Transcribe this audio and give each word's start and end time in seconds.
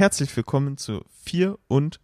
Herzlich 0.00 0.34
willkommen 0.34 0.78
zur 0.78 1.04
54. 1.26 1.98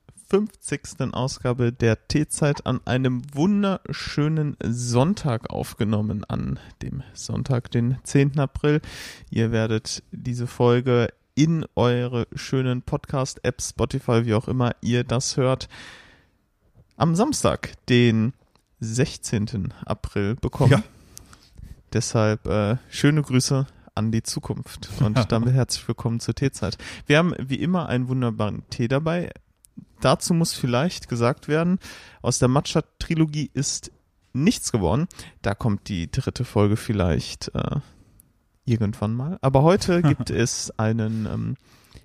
Ausgabe 1.13 1.73
der 1.73 2.07
T-Zeit 2.09 2.67
an 2.67 2.83
einem 2.85 3.23
wunderschönen 3.33 4.59
Sonntag 4.63 5.49
aufgenommen, 5.49 6.23
an 6.25 6.59
dem 6.83 7.03
Sonntag, 7.15 7.71
den 7.71 7.97
10. 8.03 8.39
April. 8.39 8.83
Ihr 9.31 9.51
werdet 9.51 10.03
diese 10.11 10.47
Folge 10.47 11.09
in 11.35 11.65
eure 11.75 12.27
schönen 12.35 12.83
Podcast-Apps, 12.83 13.71
Spotify, 13.71 14.27
wie 14.27 14.35
auch 14.35 14.47
immer 14.47 14.73
ihr 14.83 15.03
das 15.03 15.39
hört, 15.39 15.71
am 16.99 17.15
Samstag, 17.15 17.73
den 17.89 18.35
16. 18.81 19.73
April 19.87 20.35
bekommen. 20.35 20.73
Ja. 20.73 20.83
Deshalb 21.95 22.47
äh, 22.47 22.77
schöne 22.91 23.23
Grüße 23.23 23.67
an 23.97 24.13
die 24.13 24.23
Zukunft 24.23 24.89
und 25.01 25.33
damit 25.33 25.55
herzlich 25.55 25.89
willkommen 25.89 26.21
zur 26.21 26.35
Teezeit. 26.35 26.77
Wir 27.07 27.19
haben 27.19 27.35
wie 27.39 27.57
immer 27.57 27.89
einen 27.89 28.09
wunderbaren 28.09 28.63
Tee 28.69 28.89
dabei. 28.89 29.31
Dazu 30.01 30.35
muss 30.35 30.53
vielleicht 30.53 31.09
gesagt 31.09 31.49
werden, 31.49 31.79
aus 32.21 32.39
der 32.39 32.49
Matcha-Trilogie 32.49 33.51
ist 33.55 33.91
nichts 34.35 34.71
geworden. 34.71 35.09
Da 35.41 35.55
kommt 35.55 35.89
die 35.89 36.11
dritte 36.11 36.45
Folge 36.45 36.77
vielleicht 36.77 37.51
äh, 37.55 37.81
irgendwann 38.67 39.15
mal. 39.15 39.39
Aber 39.41 39.63
heute 39.63 40.03
gibt 40.03 40.29
es 40.29 40.79
einen 40.79 41.27
ähm, 41.27 41.57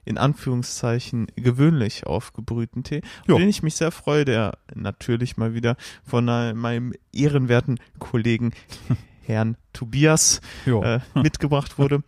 in 0.06 0.18
Anführungszeichen 0.18 1.28
gewöhnlich 1.36 2.08
aufgebrühten 2.08 2.84
Tee, 2.84 3.02
Jo. 3.28 3.38
den 3.38 3.50
ich 3.50 3.62
mich 3.64 3.76
sehr 3.76 3.92
freue, 3.92 4.26
der 4.26 4.58
natürlich 4.74 5.36
mal 5.38 5.54
wieder 5.54 5.76
von 6.04 6.28
äh, 6.30 6.54
meinem 6.54 6.94
ehrenwerten 7.14 7.80
Kollegen 8.00 8.54
Herrn 9.32 9.58
Tobias 9.74 10.42
äh, 10.66 11.00
mitgebracht 11.16 11.78
wurde, 11.78 12.04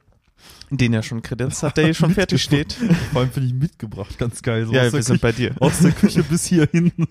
den 0.70 0.94
er 0.94 1.04
schon 1.04 1.22
kredenzt 1.22 1.64
hat, 1.64 1.78
der 1.78 1.86
hier 1.86 1.94
schon 1.94 2.14
fertig 2.14 2.42
steht. 2.42 2.74
Vor 3.12 3.22
allem 3.22 3.32
finde 3.32 3.48
ich 3.48 3.54
mitgebracht, 3.54 4.18
ganz 4.18 4.42
geil. 4.42 4.66
So 4.66 4.74
Ja, 4.74 4.84
wir 4.92 5.04
sind 5.04 5.04
Küche, 5.04 5.20
bei 5.22 5.32
dir. 5.32 5.56
aus 5.60 5.80
der 5.80 5.92
Küche 5.92 6.24
bis 6.24 6.46
hierhin. 6.46 6.92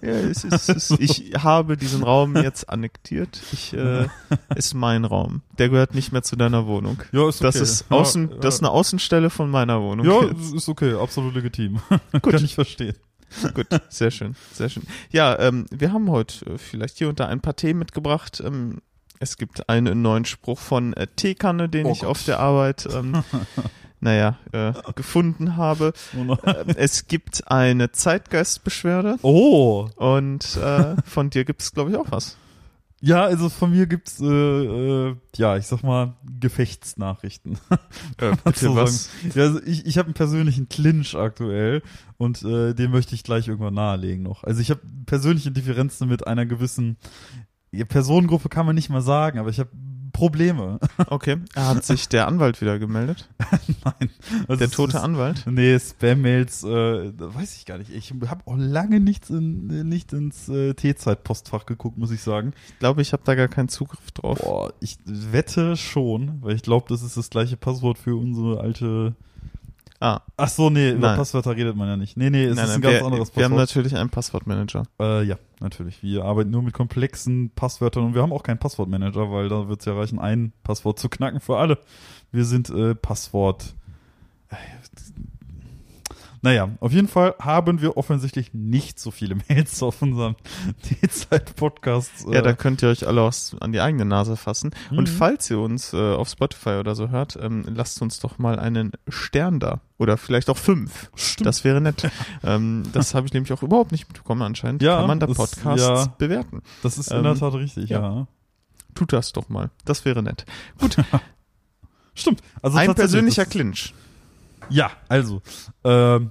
Ja, 0.00 0.08
es 0.10 0.42
ist, 0.42 0.68
es 0.68 0.90
ist, 0.90 1.00
ich 1.00 1.32
habe 1.38 1.76
diesen 1.76 2.02
Raum 2.02 2.34
jetzt 2.36 2.68
annektiert. 2.68 3.40
Ich, 3.52 3.72
äh, 3.72 4.08
ist 4.56 4.74
mein 4.74 5.04
Raum. 5.04 5.42
Der 5.58 5.68
gehört 5.68 5.94
nicht 5.94 6.10
mehr 6.10 6.22
zu 6.24 6.34
deiner 6.34 6.66
Wohnung. 6.66 7.00
Ja, 7.12 7.28
ist 7.28 7.36
okay. 7.36 7.44
Das 7.44 7.56
ist 7.56 7.84
Ja, 7.88 7.96
außen, 7.98 8.30
ja. 8.30 8.36
das 8.38 8.54
ist 8.56 8.60
eine 8.62 8.70
Außenstelle 8.70 9.30
von 9.30 9.48
meiner 9.48 9.80
Wohnung. 9.80 10.04
Ja, 10.04 10.24
jetzt. 10.24 10.52
ist 10.54 10.68
okay, 10.68 10.94
absolut 10.94 11.34
legitim. 11.34 11.78
Gut. 12.20 12.32
Kann 12.32 12.44
ich 12.44 12.54
verstehen. 12.56 12.96
Gut, 13.54 13.66
sehr 13.88 14.10
schön, 14.10 14.34
sehr 14.52 14.68
schön. 14.68 14.82
Ja, 15.10 15.38
ähm, 15.38 15.66
wir 15.70 15.92
haben 15.92 16.10
heute 16.10 16.44
äh, 16.46 16.58
vielleicht 16.58 16.98
hier 16.98 17.08
und 17.08 17.20
da 17.20 17.26
ein 17.28 17.40
paar 17.40 17.54
Themen 17.56 17.78
mitgebracht. 17.78 18.42
Ähm, 18.44 18.80
es 19.22 19.36
gibt 19.36 19.68
einen 19.68 20.02
neuen 20.02 20.24
Spruch 20.24 20.58
von 20.58 20.92
äh, 20.94 21.06
Teekanne, 21.06 21.68
den 21.68 21.86
Oh 21.86 21.92
ich 21.92 22.00
Gott. 22.00 22.08
auf 22.08 22.24
der 22.24 22.40
Arbeit, 22.40 22.88
ähm, 22.92 23.22
naja, 24.00 24.36
äh, 24.52 24.72
gefunden 24.96 25.56
habe. 25.56 25.92
Äh, 26.44 26.74
es 26.76 27.06
gibt 27.06 27.48
eine 27.50 27.92
Zeitgeistbeschwerde 27.92 29.16
Oh, 29.22 29.88
und 29.96 30.56
äh, 30.56 30.96
von 31.04 31.30
dir 31.30 31.44
gibt 31.44 31.62
es, 31.62 31.72
glaube 31.72 31.90
ich, 31.92 31.96
auch 31.96 32.10
was. 32.10 32.36
ja, 33.00 33.22
also 33.24 33.48
von 33.48 33.70
mir 33.70 33.86
gibt's, 33.86 34.20
äh, 34.20 34.24
äh, 34.26 35.16
ja, 35.36 35.56
ich 35.56 35.66
sag 35.66 35.82
mal, 35.84 36.14
Gefechtsnachrichten. 36.40 37.58
Äh, 38.18 38.32
bitte 38.44 38.58
So 38.66 38.74
was? 38.76 39.04
sagen. 39.04 39.32
Ja, 39.34 39.42
also 39.44 39.62
ich, 39.64 39.86
ich 39.86 39.98
habe 39.98 40.06
einen 40.06 40.14
persönlichen 40.14 40.68
Clinch 40.68 41.14
aktuell 41.16 41.82
und 42.18 42.42
äh, 42.42 42.74
den 42.74 42.90
möchte 42.90 43.14
ich 43.14 43.22
gleich 43.24 43.48
irgendwann 43.48 43.74
nahelegen 43.74 44.22
noch. 44.24 44.42
Also 44.44 44.60
ich 44.60 44.70
habe 44.70 44.80
persönliche 45.06 45.50
Differenzen 45.52 46.08
mit 46.08 46.26
einer 46.26 46.44
gewissen 46.46 46.96
ja, 47.72 47.84
Personengruppe 47.84 48.48
kann 48.48 48.66
man 48.66 48.74
nicht 48.74 48.90
mal 48.90 49.00
sagen, 49.02 49.38
aber 49.38 49.48
ich 49.50 49.58
habe 49.58 49.70
Probleme. 50.12 50.78
Okay. 51.06 51.38
Hat 51.56 51.84
sich 51.84 52.08
der 52.08 52.28
Anwalt 52.28 52.60
wieder 52.60 52.78
gemeldet? 52.78 53.28
Nein. 53.84 54.10
Also 54.46 54.56
Der 54.58 54.70
tote 54.70 54.98
ist- 54.98 55.02
Anwalt? 55.02 55.44
Nee, 55.50 55.78
Spam-Mails, 55.78 56.64
äh, 56.64 57.12
weiß 57.18 57.56
ich 57.56 57.64
gar 57.66 57.78
nicht. 57.78 57.90
Ich 57.90 58.12
habe 58.28 58.42
auch 58.46 58.56
lange 58.56 59.00
nichts 59.00 59.30
in, 59.30 59.88
nicht 59.88 60.12
ins 60.12 60.48
äh, 60.48 60.74
T-Zeit-Postfach 60.74 61.64
geguckt, 61.66 61.96
muss 61.98 62.10
ich 62.10 62.20
sagen. 62.22 62.52
Ich 62.68 62.78
glaube, 62.78 63.00
ich 63.02 63.12
habe 63.14 63.22
da 63.24 63.34
gar 63.34 63.48
keinen 63.48 63.68
Zugriff 63.68 64.10
drauf. 64.12 64.38
Boah, 64.38 64.72
ich 64.80 64.98
wette 65.06 65.76
schon, 65.76 66.42
weil 66.42 66.54
ich 66.56 66.62
glaube, 66.62 66.86
das 66.90 67.02
ist 67.02 67.16
das 67.16 67.30
gleiche 67.30 67.56
Passwort 67.56 67.96
für 67.98 68.14
unsere 68.16 68.60
alte. 68.60 69.14
Ah, 70.02 70.20
Ach 70.36 70.48
so, 70.48 70.68
nee, 70.68 70.90
über 70.90 71.08
Nein. 71.08 71.16
Passwörter 71.16 71.54
redet 71.54 71.76
man 71.76 71.86
ja 71.86 71.96
nicht. 71.96 72.16
Nee, 72.16 72.28
nee, 72.28 72.46
es 72.46 72.56
nein, 72.56 72.64
ist 72.64 72.74
ein 72.74 72.80
ganz 72.80 72.94
wir, 72.94 73.04
anderes 73.04 73.36
wir 73.36 73.44
haben 73.44 73.52
Passwort. 73.52 73.68
natürlich 73.76 73.96
einen 73.96 74.10
Passwortmanager. 74.10 74.82
Äh, 74.98 75.22
ja, 75.22 75.36
natürlich. 75.60 76.02
Wir 76.02 76.24
arbeiten 76.24 76.50
nur 76.50 76.62
mit 76.64 76.74
komplexen 76.74 77.50
Passwörtern 77.50 78.06
und 78.06 78.14
wir 78.16 78.22
haben 78.22 78.32
auch 78.32 78.42
keinen 78.42 78.58
Passwortmanager, 78.58 79.30
weil 79.30 79.48
da 79.48 79.68
wird 79.68 79.78
es 79.78 79.86
ja 79.86 79.94
reichen, 79.94 80.18
ein 80.18 80.52
Passwort 80.64 80.98
zu 80.98 81.08
knacken 81.08 81.38
für 81.38 81.56
alle. 81.56 81.78
Wir 82.32 82.44
sind 82.44 82.68
äh, 82.70 82.96
Passwort. 82.96 83.74
Äh, 86.42 86.46
Naja, 86.48 86.68
auf 86.80 86.92
jeden 86.92 87.08
Fall 87.08 87.34
haben 87.38 87.80
wir 87.80 87.96
offensichtlich 87.96 88.52
nicht 88.52 88.98
so 88.98 89.10
viele 89.10 89.36
Mails 89.48 89.82
auf 89.82 90.02
unserem 90.02 90.36
T-Zeit-Podcast. 90.82 92.26
Ja, 92.30 92.42
da 92.42 92.52
könnt 92.52 92.82
ihr 92.82 92.88
euch 92.88 93.06
alle 93.06 93.22
aus, 93.22 93.56
an 93.60 93.72
die 93.72 93.80
eigene 93.80 94.04
Nase 94.04 94.36
fassen. 94.36 94.70
Und 94.90 95.08
Mhm. 95.08 95.14
falls 95.16 95.50
ihr 95.50 95.58
uns 95.60 95.92
äh, 95.92 96.14
auf 96.14 96.28
Spotify 96.28 96.78
oder 96.80 96.94
so 96.94 97.08
hört, 97.10 97.38
ähm, 97.40 97.64
lasst 97.72 98.02
uns 98.02 98.18
doch 98.20 98.38
mal 98.38 98.58
einen 98.58 98.92
Stern 99.08 99.60
da. 99.60 99.80
Oder 99.98 100.16
vielleicht 100.16 100.50
auch 100.50 100.56
fünf. 100.56 101.10
Stimmt. 101.14 101.46
Das 101.46 101.62
wäre 101.64 101.80
nett. 101.80 102.10
ähm, 102.42 102.82
das 102.92 103.14
habe 103.14 103.26
ich 103.26 103.32
nämlich 103.32 103.52
auch 103.52 103.62
überhaupt 103.62 103.92
nicht 103.92 104.08
mitbekommen 104.08 104.42
anscheinend. 104.42 104.82
Ja, 104.82 104.98
Kann 104.98 105.06
man 105.06 105.20
da 105.20 105.26
das- 105.28 105.36
Podcasts 105.36 105.86
ja. 105.86 106.06
bewerten. 106.18 106.62
Das 106.82 106.98
ist 106.98 107.10
Ähm, 107.12 107.18
in 107.18 107.24
der 107.24 107.34
Tat 107.36 107.54
richtig, 107.54 107.88
ja. 107.90 108.00
ja. 108.00 108.26
Tut 108.94 109.12
das 109.12 109.32
doch 109.32 109.48
mal. 109.48 109.70
Das 109.84 110.04
wäre 110.04 110.22
nett. 110.22 110.44
Stimmt. 112.14 112.42
Also 112.60 112.76
Ein 112.78 112.94
persönlicher 112.94 113.44
das- 113.44 113.52
Clinch. 113.52 113.94
Ja, 114.68 114.90
also, 115.08 115.42
ähm, 115.84 116.30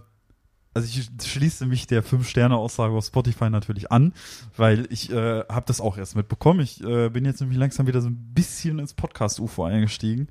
also 0.73 0.87
ich 0.87 1.09
schließe 1.27 1.65
mich 1.65 1.85
der 1.87 2.01
Fünf-Sterne-Aussage 2.03 2.93
auf 2.93 3.05
Spotify 3.05 3.49
natürlich 3.49 3.91
an, 3.91 4.13
weil 4.55 4.87
ich 4.89 5.11
äh, 5.11 5.43
habe 5.49 5.63
das 5.65 5.81
auch 5.81 5.97
erst 5.97 6.15
mitbekommen. 6.15 6.61
Ich 6.61 6.83
äh, 6.83 7.09
bin 7.09 7.25
jetzt 7.25 7.41
nämlich 7.41 7.57
langsam 7.59 7.87
wieder 7.87 8.01
so 8.01 8.07
ein 8.09 8.31
bisschen 8.33 8.79
ins 8.79 8.93
Podcast-UFO 8.93 9.65
eingestiegen, 9.65 10.27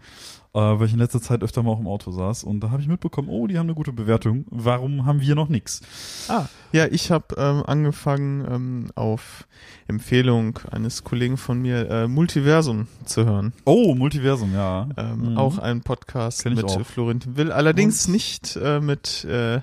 äh, 0.54 0.58
weil 0.58 0.86
ich 0.86 0.92
in 0.94 0.98
letzter 0.98 1.20
Zeit 1.20 1.42
öfter 1.42 1.62
mal 1.62 1.72
auch 1.72 1.80
im 1.80 1.86
Auto 1.86 2.10
saß 2.10 2.44
und 2.44 2.60
da 2.60 2.70
habe 2.70 2.80
ich 2.80 2.88
mitbekommen, 2.88 3.28
oh, 3.28 3.46
die 3.46 3.58
haben 3.58 3.66
eine 3.66 3.74
gute 3.74 3.92
Bewertung. 3.92 4.46
Warum 4.50 5.04
haben 5.04 5.20
wir 5.20 5.34
noch 5.34 5.48
nix? 5.48 5.80
Ah, 6.28 6.46
ja, 6.72 6.86
ich 6.86 7.10
habe 7.10 7.34
ähm, 7.36 7.62
angefangen 7.66 8.44
ähm, 8.50 8.90
auf 8.94 9.46
Empfehlung 9.88 10.58
eines 10.70 11.04
Kollegen 11.04 11.36
von 11.36 11.60
mir 11.60 11.88
äh, 11.90 12.08
Multiversum 12.08 12.86
zu 13.04 13.26
hören. 13.26 13.52
Oh, 13.64 13.94
Multiversum, 13.94 14.54
ja. 14.54 14.88
Ähm, 14.96 15.30
Mhm. 15.30 15.36
Auch 15.38 15.58
ein 15.58 15.82
Podcast 15.82 16.44
mit 16.46 16.64
auch. 16.64 16.86
Florentin 16.86 17.36
Will. 17.36 17.52
Allerdings 17.52 18.06
Und- 18.06 18.12
nicht 18.12 18.56
äh, 18.56 18.80
mit 18.80 19.24
äh, 19.24 19.60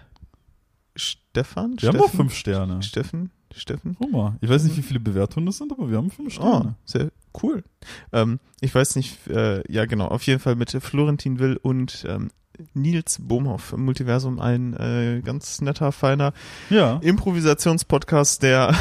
Stefan. 1.46 1.75
Wir 1.80 1.90
haben 1.90 1.96
Steffen? 1.98 2.02
auch 2.02 2.09
fünf 2.16 2.34
Sterne. 2.34 2.81
Steffen? 2.84 3.30
Steffen? 3.56 3.96
Guck 4.00 4.12
mal, 4.12 4.36
ich 4.42 4.50
weiß 4.50 4.64
nicht, 4.64 4.78
wie 4.78 4.81
viele 4.81 5.00
Bewertungen 5.00 5.46
das 5.46 5.58
sind, 5.58 5.72
aber 5.72 5.90
wir 5.90 5.98
haben 5.98 6.09
fünf 6.12 6.30
Oh, 6.40 6.42
Sterne. 6.42 6.75
sehr 6.86 7.09
cool. 7.44 7.64
Ähm, 8.12 8.40
ich 8.62 8.74
weiß 8.74 8.96
nicht, 8.96 9.28
äh, 9.28 9.62
ja 9.72 9.86
genau, 9.86 10.08
auf 10.08 10.24
jeden 10.24 10.40
Fall 10.40 10.56
mit 10.56 10.72
Florentin 10.72 11.40
Will 11.40 11.58
und 11.62 12.06
ähm, 12.08 12.30
Nils 12.74 13.20
Bohmhoff 13.22 13.74
im 13.74 13.86
Multiversum, 13.86 14.40
ein 14.40 14.74
äh, 14.74 15.22
ganz 15.24 15.62
netter, 15.62 15.92
feiner 15.92 16.34
Ja. 16.72 16.98
Improvisationspodcast, 17.03 18.42
der 18.44 18.74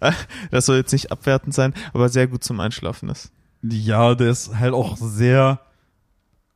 das 0.50 0.66
soll 0.66 0.76
jetzt 0.76 0.92
nicht 0.92 1.12
abwertend 1.12 1.54
sein, 1.54 1.74
aber 1.92 2.08
sehr 2.08 2.26
gut 2.26 2.42
zum 2.44 2.60
Einschlafen 2.60 3.08
ist. 3.08 3.30
Ja, 3.62 4.14
der 4.14 4.30
ist 4.30 4.58
halt 4.58 4.74
auch 4.74 4.96
sehr 4.96 5.60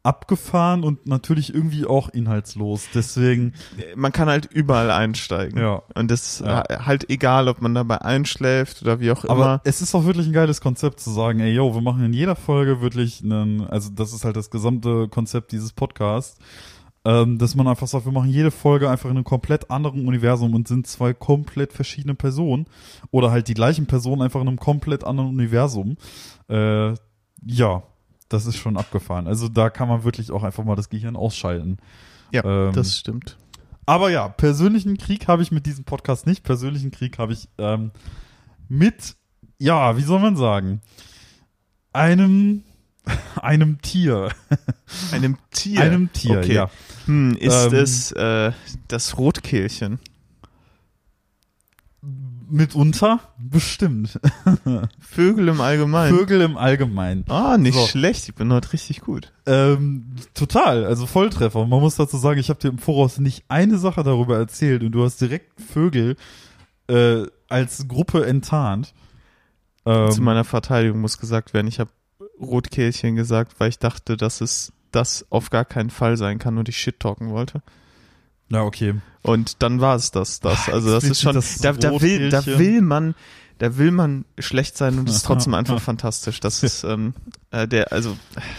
abgefahren 0.02 0.84
und 0.84 1.06
natürlich 1.06 1.52
irgendwie 1.52 1.84
auch 1.84 2.08
inhaltslos. 2.08 2.86
Deswegen, 2.94 3.52
Man 3.96 4.12
kann 4.12 4.28
halt 4.28 4.46
überall 4.46 4.90
einsteigen. 4.90 5.58
ja. 5.60 5.82
Und 5.94 6.10
das 6.10 6.34
ist 6.40 6.46
Ja. 6.46 6.64
ha- 6.68 6.86
halt 6.86 7.10
egal, 7.10 7.48
ob 7.48 7.60
man 7.60 7.74
dabei 7.74 8.00
einschläft 8.00 8.80
oder 8.82 9.00
wie 9.00 9.10
auch 9.10 9.24
Aber 9.24 9.32
immer. 9.34 9.60
es 9.64 9.82
ist 9.82 9.94
auch 9.94 10.04
wirklich 10.04 10.26
ein 10.26 10.32
geiles 10.32 10.60
Konzept 10.60 11.00
zu 11.00 11.10
sagen, 11.10 11.40
ey, 11.40 11.52
yo, 11.52 11.74
wir 11.74 11.82
machen 11.82 12.04
in 12.04 12.12
jeder 12.12 12.36
Folge 12.36 12.80
wirklich 12.80 13.22
einen, 13.22 13.62
also 13.66 13.90
das 13.90 14.12
ist 14.12 14.24
halt 14.24 14.36
das 14.36 14.50
gesamte 14.50 15.08
Konzept 15.08 15.52
dieses 15.52 15.72
Podcasts, 15.72 16.38
ähm, 17.04 17.38
dass 17.38 17.54
man 17.54 17.66
einfach 17.68 17.86
sagt, 17.86 18.04
wir 18.06 18.12
machen 18.12 18.30
jede 18.30 18.50
Folge 18.50 18.88
einfach 18.90 19.10
in 19.10 19.16
einem 19.16 19.24
komplett 19.24 19.70
anderen 19.70 20.06
Universum 20.08 20.54
und 20.54 20.68
sind 20.68 20.86
zwei 20.86 21.12
komplett 21.14 21.72
verschiedene 21.72 22.14
Personen 22.14 22.66
oder 23.10 23.30
halt 23.30 23.48
die 23.48 23.54
gleichen 23.54 23.86
Personen 23.86 24.22
einfach 24.22 24.40
in 24.40 24.48
einem 24.48 24.58
komplett 24.58 25.04
anderen 25.04 25.28
Universum. 25.30 25.96
Äh, 26.48 26.94
ja, 27.46 27.82
das 28.28 28.46
ist 28.46 28.56
schon 28.56 28.76
abgefahren. 28.76 29.26
Also 29.26 29.48
da 29.48 29.70
kann 29.70 29.88
man 29.88 30.04
wirklich 30.04 30.30
auch 30.30 30.42
einfach 30.42 30.64
mal 30.64 30.76
das 30.76 30.88
Gehirn 30.88 31.16
ausschalten. 31.16 31.78
Ja, 32.32 32.44
ähm, 32.44 32.72
das 32.72 32.98
stimmt. 32.98 33.38
Aber 33.86 34.10
ja, 34.10 34.28
persönlichen 34.28 34.98
Krieg 34.98 35.28
habe 35.28 35.42
ich 35.42 35.50
mit 35.50 35.64
diesem 35.64 35.84
Podcast 35.84 36.26
nicht. 36.26 36.42
Persönlichen 36.42 36.90
Krieg 36.90 37.18
habe 37.18 37.32
ich 37.32 37.48
ähm, 37.56 37.90
mit, 38.68 39.16
ja, 39.58 39.96
wie 39.96 40.02
soll 40.02 40.20
man 40.20 40.36
sagen, 40.36 40.82
einem, 41.94 42.64
einem 43.40 43.80
Tier. 43.80 44.28
Einem 45.10 45.38
Tier. 45.50 45.80
Einem 45.80 46.12
Tier, 46.12 46.38
okay. 46.38 46.54
ja. 46.54 46.70
Hm, 47.06 47.34
ist 47.36 47.72
Ähm, 47.72 47.74
es 47.74 48.12
äh, 48.12 48.52
das 48.88 49.16
Rotkehlchen? 49.16 49.98
Mitunter 52.50 53.20
bestimmt. 53.38 54.18
Vögel 55.00 55.48
im 55.48 55.60
Allgemeinen. 55.60 56.16
Vögel 56.16 56.40
im 56.40 56.56
Allgemeinen. 56.56 57.24
Ah, 57.28 57.56
nicht 57.58 57.74
So. 57.74 57.86
schlecht. 57.86 58.28
Ich 58.28 58.34
bin 58.34 58.52
heute 58.52 58.72
richtig 58.72 59.00
gut. 59.00 59.32
Ähm, 59.46 60.14
total, 60.34 60.84
also 60.84 61.06
Volltreffer. 61.06 61.66
Man 61.66 61.80
muss 61.80 61.96
dazu 61.96 62.16
sagen, 62.16 62.38
ich 62.40 62.50
habe 62.50 62.60
dir 62.60 62.68
im 62.68 62.78
Voraus 62.78 63.18
nicht 63.18 63.44
eine 63.48 63.78
Sache 63.78 64.02
darüber 64.02 64.36
erzählt 64.38 64.82
und 64.82 64.92
du 64.92 65.04
hast 65.04 65.20
direkt 65.20 65.60
Vögel 65.60 66.16
äh, 66.88 67.22
als 67.48 67.86
Gruppe 67.88 68.26
enttarnt. 68.26 68.94
Ähm, 69.86 70.10
Zu 70.10 70.22
meiner 70.22 70.44
Verteidigung 70.44 71.00
muss 71.00 71.18
gesagt 71.18 71.54
werden, 71.54 71.66
ich 71.68 71.80
habe 71.80 71.90
Rotkehlchen 72.40 73.16
gesagt, 73.16 73.58
weil 73.58 73.68
ich 73.70 73.78
dachte, 73.78 74.16
dass 74.16 74.40
es 74.40 74.72
das 74.90 75.26
auf 75.30 75.50
gar 75.50 75.64
keinen 75.64 75.90
Fall 75.90 76.16
sein 76.16 76.38
kann 76.38 76.56
und 76.58 76.68
ich 76.68 76.76
shit 76.78 76.98
talken 77.00 77.30
wollte. 77.30 77.62
Ja, 78.50 78.62
okay. 78.62 78.94
Und 79.22 79.62
dann 79.62 79.80
war 79.80 79.96
es 79.96 80.10
das, 80.10 80.40
das. 80.40 80.68
Ah, 80.68 80.72
Also 80.72 80.90
das 80.90 81.04
ist 81.04 81.20
schon, 81.20 81.34
das 81.34 81.58
da, 81.58 81.72
da 81.72 82.00
will, 82.00 82.30
da 82.30 82.44
will 82.46 82.80
man, 82.80 83.14
da 83.58 83.76
will 83.76 83.90
man 83.90 84.24
schlecht 84.38 84.76
sein 84.78 84.98
und 84.98 85.08
es 85.08 85.16
ist 85.16 85.26
trotzdem 85.26 85.54
einfach 85.54 85.80
fantastisch. 85.80 86.40
Das 86.40 86.62
ist, 86.62 86.84
ähm, 86.84 87.14
äh, 87.50 87.66
der, 87.68 87.92
also, 87.92 88.16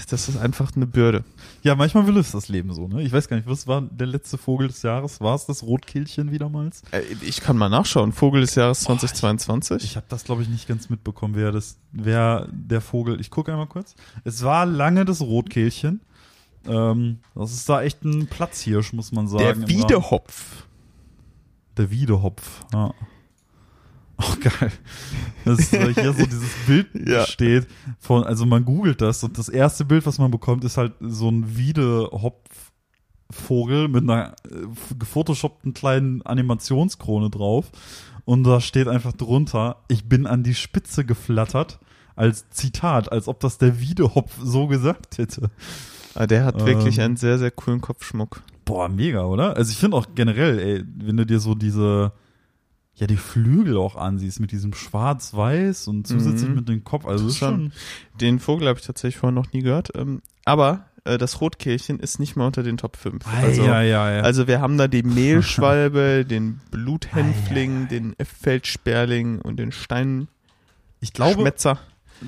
das 0.10 0.30
ist 0.30 0.38
einfach 0.38 0.76
eine 0.76 0.86
Bürde. 0.86 1.24
Ja, 1.64 1.76
manchmal 1.76 2.06
will 2.08 2.18
es 2.18 2.32
das 2.32 2.50
Leben 2.50 2.74
so, 2.74 2.88
ne? 2.88 3.02
Ich 3.02 3.12
weiß 3.12 3.28
gar 3.28 3.38
nicht, 3.38 3.48
was 3.50 3.68
war 3.68 3.82
der 3.82 4.08
letzte 4.08 4.38
Vogel 4.38 4.68
des 4.68 4.82
Jahres? 4.82 5.20
War 5.22 5.36
es 5.36 5.46
das 5.46 5.64
Rotkehlchen 5.64 6.32
wiedermals? 6.32 6.84
Äh, 6.92 7.02
Ich 7.22 7.42
kann 7.42 7.58
mal 7.58 7.70
nachschauen. 7.70 8.12
Vogel 8.14 8.42
des 8.42 8.56
Jahres 8.56 8.82
2022. 8.82 9.84
Ich 9.84 9.96
habe 9.96 10.06
das, 10.10 10.24
glaube 10.24 10.42
ich, 10.44 10.50
nicht 10.50 10.68
ganz 10.68 10.90
mitbekommen, 10.90 11.36
wer 11.36 11.52
das, 11.52 11.78
wer 11.92 12.48
der 12.52 12.82
Vogel. 12.82 13.20
Ich 13.20 13.30
gucke 13.32 13.52
einmal 13.52 13.68
kurz. 13.68 13.96
Es 14.24 14.44
war 14.44 14.66
lange 14.66 15.06
das 15.06 15.22
Rotkehlchen. 15.22 16.02
Ähm, 16.68 17.20
das 17.36 17.54
ist 17.54 17.68
da 17.70 17.82
echt 17.82 18.04
ein 18.04 18.28
Platzhirsch, 18.28 18.94
muss 18.94 19.12
man 19.12 19.28
sagen. 19.28 19.62
der 19.62 19.70
Wiedehopf. 19.70 20.66
Der 21.78 21.90
Wiedehopf, 21.92 22.66
ja. 22.74 22.94
Oh, 24.22 24.34
geil. 24.42 24.70
Das 25.46 25.60
ist 25.60 25.74
äh, 25.74 25.94
hier 25.94 26.12
so 26.12 26.26
dieses 26.26 26.52
Bild 26.68 26.88
Ja. 27.08 27.26
steht 27.26 27.70
von, 28.00 28.26
also 28.26 28.46
man 28.46 28.66
googelt 28.66 29.00
das 29.00 29.24
und 29.24 29.38
das 29.38 29.48
erste 29.48 29.86
Bild, 29.86 30.06
was 30.06 30.18
man 30.20 30.30
bekommt, 30.30 30.66
ist 30.66 30.76
halt 30.76 30.92
so 31.00 31.30
ein 31.30 31.56
Wiedehopf-Vogel 31.56 33.88
mit 33.88 34.04
einer 34.04 34.36
äh, 34.44 34.66
gefotoshoppten 34.98 35.74
kleinen 35.74 36.22
Animationskrone 36.24 37.30
drauf. 37.30 37.72
Und 38.26 38.44
da 38.44 38.60
steht 38.60 38.90
einfach 38.90 39.14
drunter, 39.14 39.78
ich 39.88 40.10
bin 40.10 40.28
an 40.28 40.44
die 40.44 40.56
Spitze 40.56 41.06
geflattert, 41.06 41.80
als 42.18 42.50
Zitat, 42.50 43.14
als 43.14 43.30
ob 43.30 43.40
das 43.40 43.58
der 43.58 43.80
Wiedehopf 43.80 44.36
so 44.44 44.68
gesagt 44.68 45.18
hätte. 45.18 45.50
Ah, 46.16 46.28
Der 46.28 46.44
hat 46.46 46.66
wirklich 46.66 46.98
Ähm. 46.98 47.04
einen 47.06 47.18
sehr, 47.18 47.38
sehr 47.38 47.52
coolen 47.52 47.82
Kopfschmuck. 47.82 48.42
Boah, 48.66 48.90
mega, 48.90 49.24
oder? 49.26 49.56
Also 49.58 49.72
ich 49.72 49.78
finde 49.78 49.98
auch 49.98 50.08
generell, 50.16 50.60
ey, 50.60 50.84
wenn 51.04 51.18
du 51.18 51.26
dir 51.26 51.40
so 51.40 51.56
diese, 51.56 52.12
ja, 52.96 53.08
die 53.08 53.18
Flügel 53.18 53.78
auch 53.78 53.96
ansiehst 53.96 54.40
mit 54.40 54.52
diesem 54.52 54.74
Schwarz-Weiß 54.74 55.88
und 55.88 56.06
zusätzlich 56.08 56.50
Mhm. 56.50 56.56
mit 56.56 56.70
dem 56.70 56.84
Kopf, 56.84 57.06
also 57.06 57.26
das 57.26 57.34
ist 57.34 57.40
schon. 57.40 57.72
Den 58.20 58.40
Vogel 58.40 58.68
habe 58.68 58.80
ich 58.80 58.86
tatsächlich 58.86 59.18
vorher 59.18 59.34
noch 59.34 59.52
nie 59.54 59.62
gehört. 59.62 59.90
Ähm, 59.96 60.22
aber 60.46 60.86
äh, 61.06 61.18
das 61.18 61.40
Rotkehlchen 61.42 62.00
ist 62.00 62.20
nicht 62.20 62.36
mal 62.36 62.46
unter 62.48 62.62
den 62.62 62.78
Top 62.78 62.98
5. 62.98 63.26
Also, 63.42 63.64
ja, 63.64 63.82
ja, 63.82 64.12
ja. 64.18 64.22
also 64.22 64.48
wir 64.48 64.60
haben 64.62 64.78
da 64.78 64.88
die 64.88 65.04
Mehlschwalbe, 65.04 66.26
den 66.26 66.60
Bluthänfling, 66.72 67.88
den 67.88 68.16
Feldsperling 68.24 69.40
und 69.42 69.58
den 69.58 69.70
ich 69.70 71.14
glaube, 71.14 71.32
Steinschmetzer. 71.34 71.80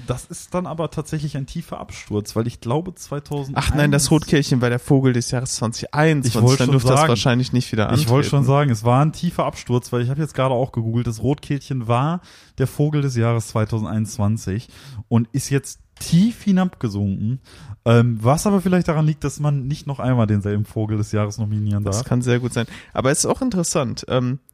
Das 0.07 0.25
ist 0.25 0.53
dann 0.53 0.65
aber 0.67 0.89
tatsächlich 0.91 1.35
ein 1.37 1.45
tiefer 1.45 1.79
Absturz, 1.79 2.35
weil 2.35 2.47
ich 2.47 2.59
glaube 2.61 2.95
2000. 2.95 3.57
Ach 3.57 3.73
nein, 3.75 3.91
das 3.91 4.09
Rotkehlchen 4.11 4.61
war 4.61 4.69
der 4.69 4.79
Vogel 4.79 5.13
des 5.13 5.31
Jahres 5.31 5.55
2021. 5.55 6.35
Ich 6.35 6.41
wollte 6.41 6.63
schon 6.63 6.71
dürfte 6.71 6.87
das 6.89 6.99
sagen. 6.99 7.09
wahrscheinlich 7.09 7.53
nicht 7.53 7.71
wieder 7.71 7.89
antreten. 7.89 8.01
Ich 8.03 8.09
wollte 8.09 8.29
schon 8.29 8.43
sagen, 8.43 8.69
es 8.71 8.83
war 8.83 9.03
ein 9.03 9.11
tiefer 9.13 9.45
Absturz, 9.45 9.91
weil 9.91 10.01
ich 10.01 10.09
habe 10.09 10.21
jetzt 10.21 10.33
gerade 10.33 10.53
auch 10.53 10.71
gegoogelt, 10.71 11.07
das 11.07 11.21
Rotkehlchen 11.23 11.87
war 11.87 12.21
der 12.57 12.67
Vogel 12.67 13.01
des 13.01 13.15
Jahres 13.15 13.47
2021 13.49 14.69
und 15.07 15.27
ist 15.31 15.49
jetzt 15.49 15.79
tief 15.99 16.41
hinabgesunken, 16.43 17.39
ähm, 17.85 18.17
was 18.21 18.47
aber 18.47 18.61
vielleicht 18.61 18.87
daran 18.87 19.05
liegt, 19.05 19.23
dass 19.23 19.39
man 19.39 19.67
nicht 19.67 19.85
noch 19.87 19.99
einmal 19.99 20.25
denselben 20.27 20.65
Vogel 20.65 20.97
des 20.97 21.11
Jahres 21.11 21.37
nominieren 21.37 21.83
Das 21.83 21.97
darf. 21.97 22.07
kann 22.07 22.21
sehr 22.21 22.39
gut 22.39 22.53
sein. 22.53 22.65
Aber 22.93 23.11
es 23.11 23.19
ist 23.19 23.25
auch 23.25 23.41
interessant. 23.41 24.05
Ähm, 24.07 24.39
Das 24.39 24.50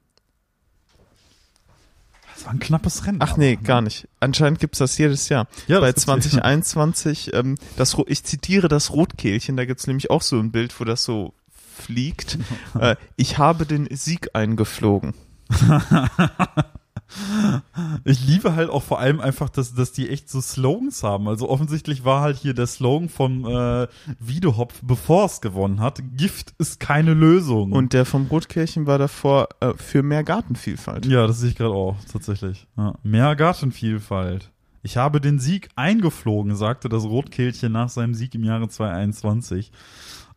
war 2.47 2.53
ein 2.53 2.59
knappes 2.59 3.05
Rennen. 3.05 3.17
ach 3.21 3.31
aber, 3.33 3.39
nee, 3.39 3.55
ne? 3.57 3.61
gar 3.61 3.81
nicht. 3.81 4.07
Anscheinend 4.21 4.59
gibt's 4.59 4.79
das 4.79 4.97
jedes 4.97 5.27
Jahr. 5.27 5.47
Ja, 5.67 5.81
Bei 5.81 5.87
das 5.91 6.05
gibt's- 6.05 6.05
2021, 6.05 7.33
ähm, 7.33 7.57
das, 7.75 7.97
ich 8.07 8.23
zitiere 8.23 8.69
das 8.69 8.91
Rotkehlchen, 8.93 9.57
da 9.57 9.65
gibt's 9.65 9.85
nämlich 9.85 10.09
auch 10.09 10.21
so 10.21 10.39
ein 10.39 10.51
Bild, 10.51 10.79
wo 10.79 10.85
das 10.85 11.03
so 11.03 11.33
fliegt. 11.77 12.37
äh, 12.79 12.95
ich 13.17 13.37
habe 13.37 13.65
den 13.65 13.87
Sieg 13.91 14.29
eingeflogen. 14.33 15.13
Ich 18.03 18.25
liebe 18.25 18.55
halt 18.55 18.69
auch 18.69 18.83
vor 18.83 18.99
allem 18.99 19.19
einfach, 19.19 19.49
dass, 19.49 19.73
dass 19.73 19.91
die 19.91 20.09
echt 20.09 20.29
so 20.29 20.41
Slogans 20.41 21.03
haben. 21.03 21.27
Also 21.27 21.49
offensichtlich 21.49 22.03
war 22.05 22.21
halt 22.21 22.37
hier 22.37 22.53
der 22.53 22.67
Slogan 22.67 23.09
vom 23.09 23.45
äh, 23.45 23.87
Wiedehopf, 24.19 24.81
bevor 24.83 25.25
es 25.25 25.41
gewonnen 25.41 25.79
hat, 25.79 26.01
Gift 26.15 26.53
ist 26.57 26.79
keine 26.79 27.13
Lösung. 27.13 27.71
Und 27.71 27.93
der 27.93 28.05
vom 28.05 28.27
Rotkehlchen 28.27 28.87
war 28.87 28.97
davor 28.97 29.49
äh, 29.59 29.73
für 29.75 30.03
mehr 30.03 30.23
Gartenvielfalt. 30.23 31.05
ja, 31.05 31.27
das 31.27 31.39
sehe 31.39 31.49
ich 31.49 31.55
gerade 31.55 31.73
auch, 31.73 31.95
tatsächlich. 32.11 32.67
Ja. 32.77 32.95
Mehr 33.03 33.35
Gartenvielfalt. 33.35 34.51
Ich 34.83 34.97
habe 34.97 35.19
den 35.19 35.39
Sieg 35.39 35.69
eingeflogen, 35.75 36.55
sagte 36.55 36.87
das 36.87 37.03
Rotkehlchen 37.03 37.71
nach 37.71 37.89
seinem 37.89 38.13
Sieg 38.13 38.35
im 38.35 38.43
Jahre 38.43 38.69
2021. 38.69 39.71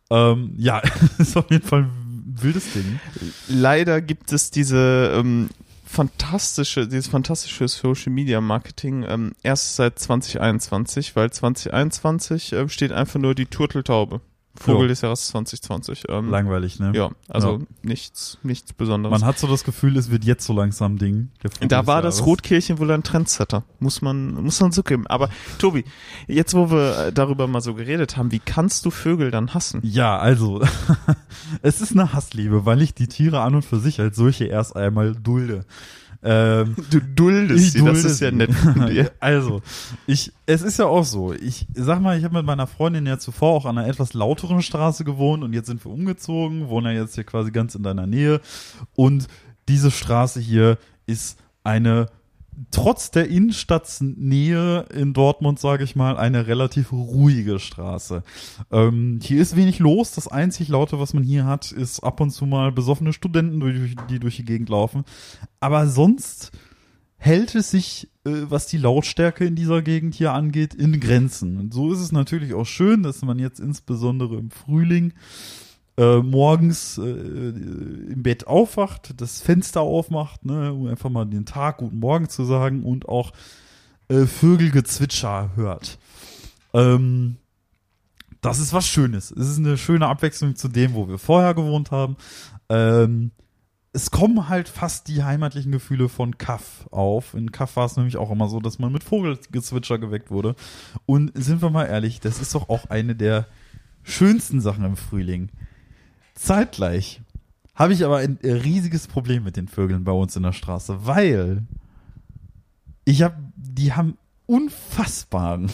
Ähm, 0.09 0.53
ja, 0.57 0.81
ist 1.17 1.37
auf 1.37 1.49
jeden 1.49 1.65
Fall 1.65 1.83
ein 1.83 2.35
wildes 2.41 2.73
Ding. 2.73 2.99
Leider 3.47 4.01
gibt 4.01 4.33
es 4.33 4.51
diese 4.51 5.13
ähm, 5.15 5.49
fantastische, 5.91 6.87
dieses 6.87 7.07
fantastische 7.07 7.67
Social 7.67 8.11
Media 8.13 8.39
Marketing 8.39 9.05
ähm, 9.07 9.33
erst 9.43 9.75
seit 9.75 9.99
2021, 9.99 11.15
weil 11.15 11.31
2021 11.31 12.53
ähm, 12.53 12.69
steht 12.69 12.93
einfach 12.93 13.19
nur 13.19 13.35
die 13.35 13.45
Turteltaube. 13.45 14.21
Vogel 14.55 14.81
Ja. 14.83 14.87
des 14.89 15.01
Jahres 15.01 15.27
2020. 15.27 16.03
Ähm, 16.09 16.29
Langweilig, 16.29 16.79
ne? 16.79 16.91
Ja, 16.93 17.09
also 17.29 17.59
Ja. 17.59 17.65
nichts, 17.83 18.37
nichts 18.43 18.73
Besonderes. 18.73 19.19
Man 19.21 19.27
hat 19.27 19.39
so 19.39 19.47
das 19.47 19.63
Gefühl, 19.63 19.97
es 19.97 20.11
wird 20.11 20.25
jetzt 20.25 20.45
so 20.45 20.53
langsam 20.53 20.97
Ding. 20.97 21.29
da 21.61 21.87
war 21.87 22.01
das. 22.01 22.25
Rotkehlchen 22.25 22.77
wohl 22.77 22.91
ein 22.91 23.03
Trendsetter. 23.03 23.63
Muss 23.79 24.01
man, 24.01 24.33
muss 24.43 24.59
man 24.59 24.71
zugeben. 24.71 25.07
Aber 25.07 25.29
Tobi, 25.57 25.85
jetzt 26.27 26.53
wo 26.53 26.69
wir 26.69 27.07
äh, 27.07 27.13
darüber 27.13 27.47
mal 27.47 27.61
so 27.61 27.73
geredet 27.73 28.17
haben, 28.17 28.31
wie 28.31 28.39
kannst 28.39 28.85
du 28.85 28.91
Vögel 28.91 29.31
dann 29.31 29.53
hassen? 29.53 29.79
Ja, 29.83 30.17
also, 30.17 30.61
es 31.61 31.81
ist 31.81 31.93
eine 31.93 32.13
Hassliebe, 32.13 32.65
weil 32.65 32.81
ich 32.81 32.93
die 32.93 33.07
Tiere 33.07 33.41
an 33.41 33.55
und 33.55 33.63
für 33.65 33.79
sich 33.79 33.99
als 33.99 34.15
solche 34.15 34.45
erst 34.45 34.75
einmal 34.75 35.15
dulde. 35.15 35.65
Ähm, 36.23 36.75
Du 36.91 36.99
duldest 37.01 37.71
sie, 37.73 37.79
das 37.79 37.93
dulde 37.93 38.07
ist 38.07 38.19
ja 38.21 38.29
sie. 38.29 38.35
nett 38.35 38.53
von 38.53 38.87
dir. 38.87 39.11
Also, 39.19 39.61
ich, 40.07 40.31
es 40.45 40.61
ist 40.61 40.79
ja 40.79 40.85
auch 40.85 41.05
so. 41.05 41.33
Ich 41.33 41.67
sag 41.73 42.01
mal, 42.01 42.17
ich 42.17 42.23
habe 42.23 42.37
mit 42.37 42.45
meiner 42.45 42.67
Freundin 42.67 43.05
ja 43.05 43.17
zuvor 43.17 43.51
auch 43.53 43.65
an 43.65 43.77
einer 43.77 43.87
etwas 43.87 44.13
lauteren 44.13 44.61
Straße 44.61 45.03
gewohnt 45.03 45.43
und 45.43 45.53
jetzt 45.53 45.67
sind 45.67 45.83
wir 45.85 45.91
umgezogen, 45.91 46.69
wohnen 46.69 46.93
ja 46.95 47.01
jetzt 47.01 47.15
hier 47.15 47.23
quasi 47.23 47.51
ganz 47.51 47.75
in 47.75 47.83
deiner 47.83 48.07
Nähe. 48.07 48.41
Und 48.95 49.27
diese 49.67 49.91
Straße 49.91 50.39
hier 50.39 50.77
ist 51.05 51.39
eine, 51.63 52.07
trotz 52.71 53.11
der 53.11 53.27
Innenstadtnähe 53.29 54.85
in 54.93 55.13
Dortmund, 55.13 55.59
sage 55.59 55.83
ich 55.83 55.95
mal, 55.95 56.17
eine 56.17 56.47
relativ 56.47 56.91
ruhige 56.91 57.59
Straße. 57.59 58.23
Ähm, 58.71 59.19
hier 59.21 59.41
ist 59.41 59.55
wenig 59.55 59.79
los. 59.79 60.11
Das 60.11 60.27
einzig 60.27 60.67
Laute, 60.67 60.99
was 60.99 61.13
man 61.13 61.23
hier 61.23 61.45
hat, 61.45 61.71
ist 61.71 62.01
ab 62.01 62.19
und 62.19 62.31
zu 62.31 62.45
mal 62.45 62.71
besoffene 62.71 63.13
Studenten, 63.13 63.61
die 64.09 64.19
durch 64.19 64.37
die 64.37 64.45
Gegend 64.45 64.69
laufen. 64.69 65.03
Aber 65.59 65.87
sonst 65.87 66.51
hält 67.17 67.53
es 67.55 67.71
sich, 67.71 68.09
äh, 68.25 68.31
was 68.49 68.67
die 68.67 68.77
Lautstärke 68.77 69.45
in 69.45 69.55
dieser 69.55 69.81
Gegend 69.81 70.15
hier 70.15 70.33
angeht, 70.33 70.73
in 70.73 70.99
Grenzen. 70.99 71.57
Und 71.57 71.73
so 71.73 71.93
ist 71.93 71.99
es 71.99 72.11
natürlich 72.11 72.53
auch 72.53 72.65
schön, 72.65 73.03
dass 73.03 73.21
man 73.21 73.37
jetzt 73.39 73.59
insbesondere 73.59 74.37
im 74.37 74.49
Frühling 74.49 75.13
äh, 75.97 76.17
morgens 76.17 76.97
äh, 76.97 77.01
im 77.03 78.23
Bett 78.23 78.47
aufwacht, 78.47 79.13
das 79.17 79.41
Fenster 79.41 79.81
aufmacht, 79.81 80.45
ne, 80.45 80.73
um 80.73 80.87
einfach 80.87 81.09
mal 81.09 81.25
den 81.25 81.45
Tag 81.45 81.77
guten 81.77 81.99
Morgen 81.99 82.29
zu 82.29 82.45
sagen 82.45 82.83
und 82.83 83.07
auch 83.09 83.31
äh, 84.07 84.25
Vögelgezwitscher 84.25 85.51
hört. 85.55 85.97
Ähm, 86.73 87.37
das 88.41 88.59
ist 88.59 88.73
was 88.73 88.87
Schönes. 88.87 89.31
Es 89.31 89.47
ist 89.47 89.59
eine 89.59 89.77
schöne 89.77 90.07
Abwechslung 90.07 90.55
zu 90.55 90.67
dem, 90.67 90.93
wo 90.93 91.07
wir 91.07 91.17
vorher 91.17 91.53
gewohnt 91.53 91.91
haben. 91.91 92.17
Ähm, 92.69 93.31
es 93.93 94.09
kommen 94.09 94.47
halt 94.47 94.69
fast 94.69 95.07
die 95.09 95.23
heimatlichen 95.23 95.71
Gefühle 95.71 96.07
von 96.07 96.37
Kaff 96.37 96.87
auf. 96.91 97.33
In 97.33 97.51
Kaff 97.51 97.75
war 97.75 97.85
es 97.85 97.97
nämlich 97.97 98.17
auch 98.17 98.31
immer 98.31 98.47
so, 98.47 98.59
dass 98.59 98.79
man 98.79 98.91
mit 98.91 99.03
Vogelgezwitscher 99.03 99.99
geweckt 99.99 100.31
wurde. 100.31 100.55
Und 101.05 101.31
sind 101.35 101.61
wir 101.61 101.69
mal 101.69 101.85
ehrlich, 101.85 102.21
das 102.21 102.39
ist 102.39 102.55
doch 102.55 102.69
auch 102.69 102.89
eine 102.89 103.15
der 103.15 103.47
schönsten 104.03 104.61
Sachen 104.61 104.85
im 104.85 104.95
Frühling. 104.95 105.49
Zeitgleich 106.35 107.21
habe 107.75 107.93
ich 107.93 108.05
aber 108.05 108.17
ein 108.17 108.37
riesiges 108.43 109.07
Problem 109.07 109.43
mit 109.43 109.57
den 109.57 109.67
Vögeln 109.67 110.03
bei 110.03 110.11
uns 110.11 110.35
in 110.35 110.43
der 110.43 110.53
Straße, 110.53 111.05
weil 111.05 111.63
ich 113.05 113.23
habe, 113.23 113.35
die 113.55 113.93
haben 113.93 114.17
unfassbaren, 114.45 115.71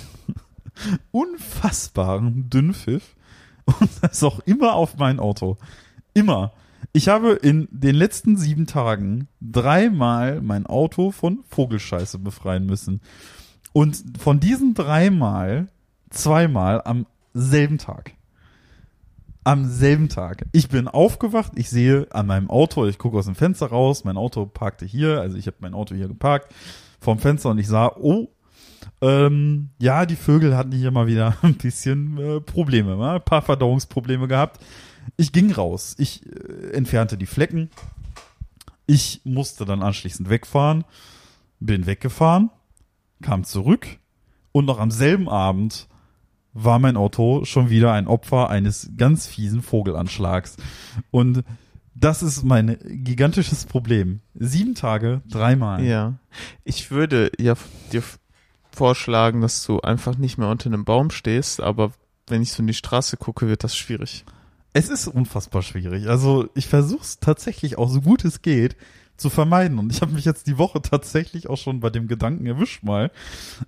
unfassbaren 1.12 2.50
Dünnpfiff 2.50 3.16
und 3.68 3.90
das 4.02 4.14
ist 4.14 4.24
auch 4.24 4.40
immer 4.42 4.74
auf 4.74 4.98
mein 4.98 5.20
Auto. 5.20 5.58
Immer. 6.14 6.54
Ich 6.94 7.10
habe 7.10 7.34
in 7.34 7.68
den 7.72 7.96
letzten 7.96 8.38
sieben 8.38 8.66
Tagen 8.66 9.28
dreimal 9.42 10.42
mein 10.42 10.66
Auto 10.66 11.12
von 11.12 11.44
Vogelscheiße 11.50 12.20
befreien 12.20 12.66
müssen. 12.66 13.02
Und 13.74 14.02
von 14.18 14.40
diesen 14.40 14.74
dreimal 14.74 15.68
zweimal 16.10 16.82
am 16.84 17.06
selben 17.34 17.78
Tag. 17.78 18.14
Am 19.48 19.64
selben 19.64 20.10
Tag. 20.10 20.46
Ich 20.52 20.68
bin 20.68 20.90
aufgewacht, 20.90 21.54
ich 21.56 21.70
sehe 21.70 22.08
an 22.12 22.28
meinem 22.28 22.50
Auto, 22.50 22.86
ich 22.86 22.98
gucke 22.98 23.18
aus 23.18 23.28
dem 23.28 23.36
Fenster 23.36 23.68
raus, 23.68 24.04
mein 24.04 24.18
Auto 24.18 24.46
parkte 24.46 24.86
hier, 24.86 25.22
also 25.22 25.38
ich 25.38 25.48
habe 25.48 25.56
mein 25.62 25.74
Auto 25.74 25.96
hier 25.96 26.10
geparkt 26.10 26.54
vorm 27.00 27.20
Fenster 27.20 27.52
und 27.52 27.58
ich 27.58 27.70
sah, 27.70 27.96
oh, 27.96 28.28
ähm, 29.00 29.70
ja, 29.80 30.06
die 30.06 30.18
Vögel 30.18 30.58
hatten 30.58 30.74
hier 30.74 30.92
mal 30.92 31.08
wieder 31.08 31.38
ein 31.44 31.56
bisschen 31.56 32.18
äh, 32.18 32.42
Probleme, 32.42 32.98
ne? 32.98 33.12
ein 33.12 33.22
paar 33.22 33.42
Verdauungsprobleme 33.42 34.28
gehabt. 34.28 34.62
Ich 35.16 35.32
ging 35.32 35.50
raus, 35.54 35.96
ich 35.98 36.26
äh, 36.26 36.72
entfernte 36.74 37.18
die 37.18 37.26
Flecken, 37.26 37.70
ich 38.86 39.22
musste 39.24 39.64
dann 39.64 39.82
anschließend 39.82 40.30
wegfahren, 40.30 40.84
bin 41.62 41.86
weggefahren, 41.86 42.50
kam 43.22 43.46
zurück 43.46 43.88
und 44.52 44.66
noch 44.66 44.80
am 44.80 44.92
selben 44.92 45.30
Abend 45.30 45.88
war 46.60 46.80
mein 46.80 46.98
Auto 46.98 47.46
schon 47.46 47.70
wieder 47.70 47.94
ein 47.94 48.08
Opfer 48.08 48.50
eines 48.50 48.90
ganz 48.98 49.28
fiesen 49.28 49.62
Vogelanschlags. 49.62 50.58
Und 51.12 51.44
das 51.94 52.24
ist 52.24 52.44
mein 52.44 52.78
gigantisches 52.84 53.66
Problem. 53.66 54.22
Sieben 54.34 54.74
Tage, 54.74 55.22
dreimal. 55.30 55.84
Ja. 55.84 56.16
Ich 56.64 56.90
würde 56.90 57.32
ja 57.40 57.54
dir 57.92 58.02
vorschlagen, 58.72 59.42
dass 59.42 59.64
du 59.66 59.82
einfach 59.82 60.18
nicht 60.18 60.38
mehr 60.38 60.50
unter 60.50 60.68
einem 60.68 60.84
Baum 60.84 61.12
stehst, 61.12 61.62
aber 61.62 61.92
wenn 62.28 62.42
ich 62.42 62.52
so 62.52 62.62
in 62.62 62.68
die 62.68 62.74
Straße 62.74 63.18
gucke, 63.18 63.48
wird 63.48 63.64
das 63.64 63.76
schwierig. 63.76 64.26
Es 64.74 64.90
ist 64.90 65.08
unfassbar 65.08 65.62
schwierig. 65.62 66.08
Also 66.08 66.50
ich 66.56 66.68
versuche 66.68 67.04
es 67.04 67.20
tatsächlich 67.20 67.78
auch 67.78 67.90
so 67.90 68.02
gut 68.02 68.26
es 68.26 68.42
geht 68.42 68.76
zu 69.18 69.30
vermeiden. 69.30 69.80
Und 69.80 69.92
ich 69.92 70.02
habe 70.02 70.14
mich 70.14 70.26
jetzt 70.26 70.48
die 70.48 70.58
Woche 70.58 70.82
tatsächlich 70.82 71.50
auch 71.50 71.58
schon 71.58 71.80
bei 71.80 71.90
dem 71.90 72.08
Gedanken 72.08 72.46
erwischt 72.46 72.84
mal, 72.84 73.12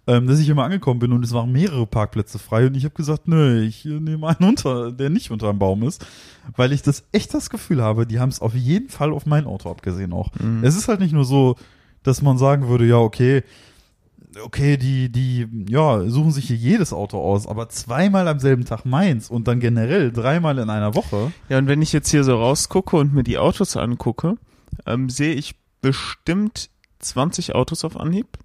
ähm, 0.07 0.27
dass 0.27 0.39
ich 0.39 0.49
immer 0.49 0.63
angekommen 0.63 0.99
bin 0.99 1.11
und 1.11 1.23
es 1.25 1.33
waren 1.33 1.51
mehrere 1.51 1.87
Parkplätze 1.87 2.39
frei 2.39 2.67
und 2.67 2.75
ich 2.75 2.85
habe 2.85 2.95
gesagt, 2.95 3.27
nö, 3.27 3.61
ich 3.61 3.85
nehme 3.85 4.27
einen 4.27 4.49
unter, 4.49 4.91
der 4.91 5.09
nicht 5.09 5.31
unter 5.31 5.49
einem 5.49 5.59
Baum 5.59 5.83
ist, 5.83 6.05
weil 6.55 6.71
ich 6.71 6.81
das 6.81 7.03
echt 7.11 7.33
das 7.33 7.49
Gefühl 7.49 7.81
habe, 7.81 8.05
die 8.05 8.19
haben 8.19 8.29
es 8.29 8.41
auf 8.41 8.53
jeden 8.53 8.89
Fall 8.89 9.11
auf 9.11 9.25
mein 9.25 9.45
Auto 9.45 9.69
abgesehen 9.69 10.13
auch. 10.13 10.29
Mhm. 10.39 10.63
Es 10.63 10.75
ist 10.75 10.87
halt 10.87 10.99
nicht 10.99 11.13
nur 11.13 11.25
so, 11.25 11.55
dass 12.03 12.21
man 12.21 12.37
sagen 12.37 12.67
würde, 12.67 12.85
ja, 12.85 12.97
okay, 12.97 13.43
okay, 14.43 14.77
die, 14.77 15.11
die, 15.11 15.47
ja, 15.67 16.07
suchen 16.07 16.31
sich 16.31 16.45
hier 16.45 16.55
jedes 16.55 16.93
Auto 16.93 17.19
aus, 17.19 17.47
aber 17.47 17.69
zweimal 17.69 18.27
am 18.27 18.39
selben 18.39 18.65
Tag 18.65 18.85
meins 18.85 19.29
und 19.29 19.47
dann 19.47 19.59
generell 19.59 20.11
dreimal 20.11 20.59
in 20.59 20.69
einer 20.69 20.95
Woche. 20.95 21.31
Ja, 21.49 21.57
und 21.57 21.67
wenn 21.67 21.81
ich 21.81 21.91
jetzt 21.93 22.09
hier 22.09 22.23
so 22.23 22.35
rausgucke 22.35 22.95
und 22.95 23.13
mir 23.13 23.23
die 23.23 23.37
Autos 23.37 23.75
angucke, 23.75 24.37
ähm, 24.85 25.09
sehe 25.09 25.33
ich 25.33 25.55
bestimmt 25.81 26.69
20 26.99 27.55
Autos 27.55 27.83
auf 27.85 27.97
Anhieb. 27.97 28.37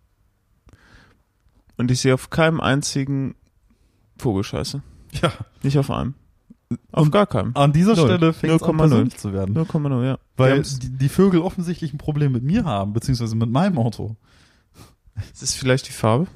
Und 1.77 1.91
ich 1.91 2.01
sehe 2.01 2.15
auf 2.15 2.31
keinem 2.31 2.61
einzigen 2.61 3.35
Vogelscheiße. 4.19 4.83
Ja. 5.23 5.33
Nicht 5.63 5.79
auf 5.79 5.91
einem. 5.91 6.15
Auf 6.93 7.07
Und 7.07 7.11
gar 7.11 7.27
keinem. 7.27 7.53
An 7.55 7.73
dieser 7.73 7.95
Null. 7.95 8.07
Stelle 8.07 8.33
fängt 8.33 8.55
es 8.55 8.63
an 8.63 8.75
0,0. 8.75 8.79
persönlich 8.79 9.17
zu 9.17 9.33
werden. 9.33 9.57
0,0, 9.57 10.05
ja. 10.05 10.19
Weil 10.37 10.63
die, 10.63 10.91
die 10.91 11.09
Vögel 11.09 11.41
offensichtlich 11.41 11.93
ein 11.93 11.99
Problem 11.99 12.33
mit 12.33 12.43
mir 12.43 12.65
haben, 12.65 12.93
beziehungsweise 12.93 13.37
mit 13.37 13.51
meinem 13.51 13.79
Auto. 13.79 14.17
es 15.33 15.43
ist 15.43 15.55
vielleicht 15.55 15.89
die 15.89 15.93
Farbe. 15.93 16.27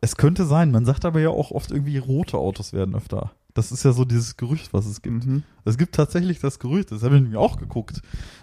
Es 0.00 0.16
könnte 0.16 0.46
sein, 0.46 0.70
man 0.70 0.84
sagt 0.84 1.04
aber 1.04 1.20
ja 1.20 1.28
auch 1.28 1.50
oft 1.50 1.70
irgendwie 1.70 1.98
rote 1.98 2.38
Autos 2.38 2.72
werden 2.72 2.94
öfter. 2.94 3.32
Das 3.54 3.72
ist 3.72 3.84
ja 3.84 3.92
so 3.92 4.04
dieses 4.04 4.36
Gerücht, 4.36 4.72
was 4.72 4.86
es 4.86 5.02
gibt. 5.02 5.26
Mhm. 5.26 5.42
Es 5.64 5.76
gibt 5.76 5.94
tatsächlich 5.94 6.38
das 6.38 6.58
Gerücht, 6.58 6.92
das 6.92 7.02
habe 7.02 7.16
ich 7.16 7.22
nämlich 7.22 7.38
auch 7.38 7.58
geguckt. 7.58 8.00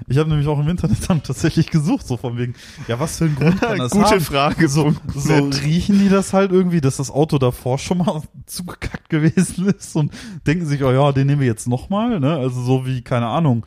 Ich 0.07 0.17
habe 0.17 0.29
nämlich 0.29 0.47
auch 0.47 0.59
im 0.59 0.67
Internet 0.67 1.09
dann 1.09 1.23
tatsächlich 1.23 1.69
gesucht, 1.69 2.05
so 2.05 2.17
von 2.17 2.37
wegen, 2.37 2.55
ja, 2.87 2.99
was 2.99 3.17
für 3.17 3.25
ein 3.25 3.35
Grund 3.35 3.57
kann 3.61 3.77
das 3.77 3.91
Gute 3.91 4.05
haben? 4.05 4.21
Frage. 4.21 4.67
So, 4.67 4.93
so 5.13 5.49
riechen 5.63 5.99
die 5.99 6.09
das 6.09 6.33
halt 6.33 6.51
irgendwie, 6.51 6.81
dass 6.81 6.97
das 6.97 7.09
Auto 7.09 7.37
davor 7.37 7.77
schon 7.77 7.99
mal 7.99 8.21
zugekackt 8.45 9.09
gewesen 9.09 9.67
ist 9.67 9.95
und 9.95 10.11
denken 10.45 10.65
sich, 10.65 10.83
oh 10.83 10.91
ja, 10.91 11.11
den 11.11 11.27
nehmen 11.27 11.41
wir 11.41 11.47
jetzt 11.47 11.67
nochmal, 11.67 12.19
ne? 12.19 12.35
Also 12.35 12.61
so 12.61 12.85
wie, 12.85 13.01
keine 13.01 13.27
Ahnung, 13.27 13.65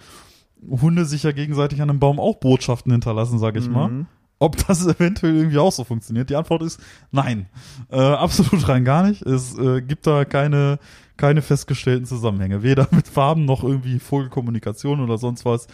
Hunde 0.69 1.07
sich 1.07 1.23
ja 1.23 1.33
gegenseitig 1.33 1.81
an 1.81 1.91
einem 1.91 2.01
Baum 2.01 2.21
auch 2.21 2.37
Botschaften 2.37 2.93
hinterlassen, 2.93 3.39
sag 3.39 3.57
ich 3.57 3.69
mal. 3.69 4.07
Ob 4.41 4.57
das 4.67 4.85
eventuell 4.87 5.37
irgendwie 5.37 5.59
auch 5.59 5.71
so 5.71 5.85
funktioniert? 5.85 6.29
Die 6.31 6.35
Antwort 6.37 6.63
ist 6.63 6.81
nein. 7.13 7.47
Äh, 7.91 8.01
absolut 8.01 8.67
rein 8.69 8.85
gar 8.85 9.07
nicht. 9.07 9.23
Es 9.23 9.57
äh, 9.57 9.81
gibt 9.83 10.07
da 10.07 10.25
keine, 10.25 10.79
keine 11.17 11.43
festgestellten 11.43 12.07
Zusammenhänge. 12.07 12.63
Weder 12.65 12.89
mit 12.91 13.07
Farben 13.07 13.45
noch 13.45 13.63
irgendwie 13.63 13.99
Vogelkommunikation 14.01 15.01
oder 15.01 15.19
sonst 15.19 15.45
was. 15.45 15.69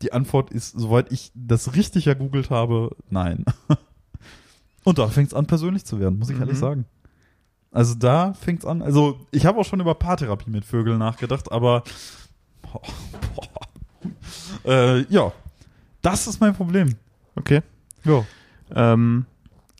Die 0.00 0.12
Antwort 0.12 0.50
ist, 0.50 0.78
soweit 0.78 1.10
ich 1.12 1.32
das 1.34 1.74
richtig 1.74 2.06
ergoogelt 2.06 2.48
habe, 2.50 2.96
nein. 3.10 3.44
Und 4.84 4.98
da 4.98 5.08
fängt 5.08 5.28
es 5.28 5.34
an, 5.34 5.46
persönlich 5.46 5.84
zu 5.84 6.00
werden, 6.00 6.18
muss 6.18 6.30
ich 6.30 6.36
Mhm. 6.36 6.42
ehrlich 6.42 6.58
sagen. 6.58 6.86
Also 7.70 7.94
da 7.94 8.34
fängt 8.34 8.60
es 8.60 8.66
an. 8.66 8.82
Also 8.82 9.18
ich 9.30 9.46
habe 9.46 9.58
auch 9.58 9.64
schon 9.64 9.80
über 9.80 9.94
Paartherapie 9.94 10.50
mit 10.50 10.64
Vögeln 10.64 10.98
nachgedacht, 10.98 11.50
aber 11.50 11.82
boah, 12.62 12.80
boah. 13.34 14.70
Äh, 14.70 15.02
ja, 15.08 15.32
das 16.02 16.26
ist 16.26 16.40
mein 16.40 16.54
Problem. 16.54 16.96
Okay. 17.34 17.62
Ja. 18.04 18.24
Ähm, 18.74 19.26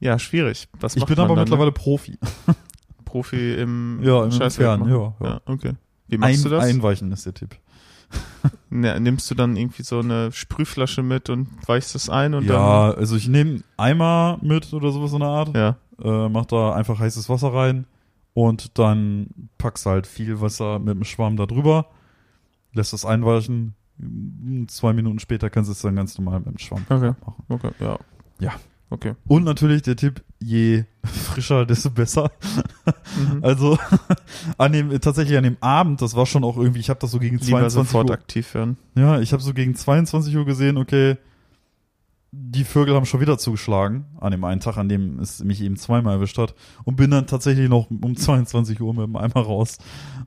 ja, 0.00 0.18
schwierig. 0.18 0.68
Was 0.80 0.96
Ich 0.96 1.04
bin 1.04 1.18
aber 1.18 1.34
dann, 1.34 1.44
mittlerweile 1.44 1.72
Profi. 1.72 2.18
Ne? 2.46 2.54
Profi 3.04 3.54
im 3.54 4.00
Ja, 4.02 4.24
im 4.24 4.30
Entfernen, 4.32 4.86
wegmachen. 4.86 5.14
ja, 5.20 5.26
ja. 5.28 5.32
ja. 5.34 5.40
okay. 5.46 5.72
Wie 6.08 6.18
machst 6.18 6.34
Ein, 6.38 6.42
du 6.42 6.48
das? 6.50 6.64
Einweichen 6.64 7.12
ist 7.12 7.26
der 7.26 7.34
Tipp. 7.34 7.56
Ne, 8.70 8.98
nimmst 9.00 9.30
du 9.30 9.34
dann 9.34 9.56
irgendwie 9.56 9.82
so 9.82 10.00
eine 10.00 10.32
Sprühflasche 10.32 11.02
mit 11.02 11.30
und 11.30 11.46
weichst 11.66 11.94
das 11.94 12.08
ein 12.10 12.34
und 12.34 12.44
ja, 12.46 12.90
also 12.90 13.16
ich 13.16 13.28
nehme 13.28 13.60
Eimer 13.76 14.38
mit 14.42 14.72
oder 14.72 14.90
sowas 14.90 15.12
in 15.12 15.20
der 15.20 15.28
Art, 15.28 15.54
dann. 15.54 15.76
Ja. 16.02 16.24
äh, 16.26 16.28
mach 16.28 16.46
da 16.46 16.72
einfach 16.74 16.98
heißes 16.98 17.28
Wasser 17.28 17.54
rein 17.54 17.86
und 18.34 18.78
dann 18.78 19.28
packst 19.58 19.86
halt 19.86 20.06
viel 20.06 20.40
Wasser 20.40 20.78
mit 20.78 20.94
dem 20.96 21.04
Schwamm 21.04 21.36
da 21.36 21.46
drüber, 21.46 21.86
lässt 22.72 22.92
das 22.94 23.04
einweichen. 23.04 23.74
Zwei 24.68 24.92
Minuten 24.94 25.18
später 25.20 25.48
kannst 25.50 25.68
du 25.68 25.72
es 25.72 25.82
dann 25.82 25.94
ganz 25.94 26.18
normal 26.18 26.40
mit 26.40 26.48
dem 26.48 26.58
Schwamm 26.58 26.84
Okay. 26.88 27.12
machen. 27.24 27.44
Okay. 27.48 27.70
Ja. 27.78 27.98
Ja. 28.42 28.52
Okay. 28.90 29.14
Und 29.26 29.44
natürlich 29.44 29.80
der 29.82 29.96
Tipp, 29.96 30.22
je 30.38 30.84
frischer, 31.02 31.64
desto 31.66 31.90
besser. 31.90 32.30
Mhm. 33.16 33.42
Also 33.42 33.78
an 34.58 34.72
dem 34.72 34.90
tatsächlich 35.00 35.38
an 35.38 35.44
dem 35.44 35.56
Abend, 35.60 36.02
das 36.02 36.14
war 36.14 36.26
schon 36.26 36.44
auch 36.44 36.58
irgendwie, 36.58 36.80
ich 36.80 36.90
habe 36.90 37.00
das 37.00 37.10
so 37.10 37.18
gegen 37.18 37.38
Lieber 37.38 37.60
22 37.60 37.72
sofort 37.72 38.10
Uhr 38.10 38.14
aktiv 38.14 38.52
werden. 38.54 38.76
Ja, 38.94 39.18
ich 39.20 39.32
habe 39.32 39.42
so 39.42 39.54
gegen 39.54 39.74
22 39.74 40.36
Uhr 40.36 40.44
gesehen, 40.44 40.76
okay, 40.76 41.16
die 42.32 42.64
Vögel 42.64 42.94
haben 42.94 43.06
schon 43.06 43.20
wieder 43.20 43.38
zugeschlagen 43.38 44.06
an 44.18 44.32
dem 44.32 44.44
einen 44.44 44.60
Tag, 44.60 44.76
an 44.76 44.88
dem 44.88 45.18
es 45.20 45.42
mich 45.44 45.62
eben 45.62 45.76
zweimal 45.76 46.16
erwischt 46.16 46.38
hat 46.38 46.54
und 46.84 46.96
bin 46.96 47.10
dann 47.10 47.26
tatsächlich 47.26 47.68
noch 47.68 47.90
um 47.90 48.16
22 48.16 48.80
Uhr 48.80 48.92
mit 48.92 49.04
dem 49.04 49.16
Eimer 49.16 49.42
raus 49.42 49.78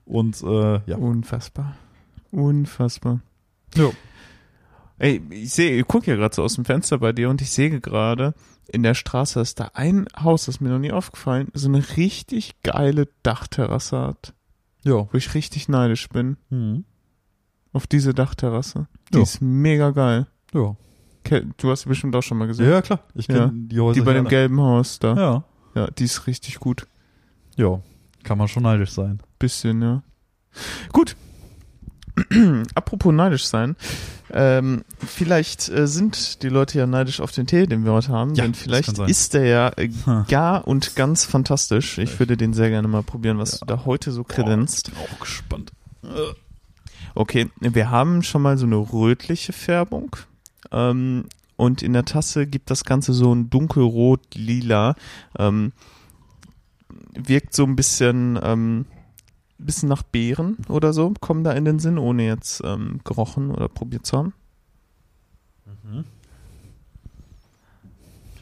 und 0.04 0.42
äh, 0.42 0.80
ja. 0.86 0.96
Unfassbar. 0.96 1.76
Unfassbar. 2.32 3.20
ja. 3.76 3.90
Ey, 4.98 5.20
ich 5.30 5.50
sehe, 5.52 5.78
ich 5.78 5.86
gucke 5.86 6.10
ja 6.10 6.16
gerade 6.16 6.34
so 6.34 6.42
aus 6.42 6.54
dem 6.54 6.64
Fenster 6.64 6.98
bei 6.98 7.12
dir 7.12 7.28
und 7.28 7.42
ich 7.42 7.50
sehe 7.50 7.80
gerade 7.80 8.34
in 8.68 8.82
der 8.82 8.94
Straße, 8.94 9.38
dass 9.38 9.54
da 9.54 9.70
ein 9.74 10.06
Haus, 10.18 10.46
das 10.46 10.56
ist 10.56 10.60
mir 10.60 10.70
noch 10.70 10.78
nie 10.78 10.92
aufgefallen, 10.92 11.48
so 11.54 11.68
eine 11.68 11.84
richtig 11.96 12.62
geile 12.62 13.08
Dachterrasse 13.22 13.98
hat, 13.98 14.32
Ja. 14.82 15.06
wo 15.12 15.16
ich 15.16 15.34
richtig 15.34 15.68
neidisch 15.68 16.08
bin 16.08 16.36
Mhm. 16.50 16.84
auf 17.72 17.86
diese 17.86 18.14
Dachterrasse. 18.14 18.88
Die 19.12 19.18
Ja. 19.18 19.22
ist 19.22 19.40
mega 19.42 19.90
geil. 19.90 20.26
Ja. 20.54 20.76
Du 21.56 21.70
hast 21.70 21.82
sie 21.82 21.88
bestimmt 21.88 22.14
auch 22.16 22.22
schon 22.22 22.38
mal 22.38 22.46
gesehen. 22.46 22.70
Ja, 22.70 22.80
klar. 22.82 23.00
Ich 23.14 23.26
kenne 23.26 23.38
Ja. 23.40 23.50
die 23.52 23.80
Häuser. 23.80 24.00
die 24.00 24.04
bei 24.06 24.12
dem 24.14 24.28
gelben 24.28 24.60
Haus 24.60 24.98
da. 25.00 25.14
Ja. 25.16 25.44
Ja, 25.74 25.90
die 25.90 26.04
ist 26.04 26.26
richtig 26.28 26.58
gut. 26.60 26.86
Ja. 27.56 27.80
Kann 28.22 28.38
man 28.38 28.46
schon 28.48 28.62
neidisch 28.62 28.90
sein. 28.92 29.20
Bisschen, 29.38 29.82
ja. 29.82 30.02
Gut. 30.92 31.16
Apropos 32.74 33.12
neidisch 33.12 33.46
sein. 33.46 33.76
Ähm, 34.32 34.82
vielleicht 35.06 35.68
äh, 35.68 35.86
sind 35.86 36.42
die 36.42 36.48
Leute 36.48 36.78
ja 36.78 36.86
neidisch 36.86 37.20
auf 37.20 37.30
den 37.32 37.46
Tee, 37.46 37.66
den 37.66 37.84
wir 37.84 37.92
heute 37.92 38.08
haben, 38.08 38.34
Ja, 38.34 38.44
denn 38.44 38.54
vielleicht 38.54 38.98
ist 38.98 39.34
der 39.34 39.44
ja 39.46 39.68
äh, 39.76 39.88
Ha. 40.06 40.26
gar 40.28 40.66
und 40.66 40.96
ganz 40.96 41.24
fantastisch. 41.24 41.98
Ich 41.98 42.18
würde 42.18 42.36
den 42.36 42.52
sehr 42.52 42.70
gerne 42.70 42.88
mal 42.88 43.02
probieren, 43.04 43.38
was 43.38 43.60
du 43.60 43.66
da 43.66 43.84
heute 43.84 44.10
so 44.10 44.24
kredenzt. 44.24 44.90
bin 44.90 44.98
auch 45.00 45.20
gespannt. 45.20 45.72
Okay, 47.14 47.48
wir 47.60 47.90
haben 47.90 48.22
schon 48.22 48.42
mal 48.42 48.58
so 48.58 48.66
eine 48.66 48.76
rötliche 48.76 49.52
Färbung. 49.52 50.16
Ähm, 50.72 51.26
und 51.56 51.82
in 51.82 51.92
der 51.94 52.04
Tasse 52.04 52.46
gibt 52.46 52.70
das 52.70 52.84
Ganze 52.84 53.12
so 53.14 53.32
ein 53.34 53.48
dunkelrot-lila. 53.48 54.94
Ähm, 55.38 55.72
wirkt 57.14 57.54
so 57.54 57.64
ein 57.64 57.76
bisschen, 57.76 58.38
ähm, 58.42 58.84
bisschen 59.58 59.88
nach 59.88 60.02
Beeren 60.02 60.56
oder 60.68 60.92
so, 60.92 61.14
kommen 61.20 61.44
da 61.44 61.52
in 61.52 61.64
den 61.64 61.78
Sinn, 61.78 61.98
ohne 61.98 62.26
jetzt 62.26 62.62
ähm, 62.64 63.00
gerochen 63.04 63.50
oder 63.50 63.68
probiert 63.68 64.06
zu 64.06 64.18
haben. 64.18 64.34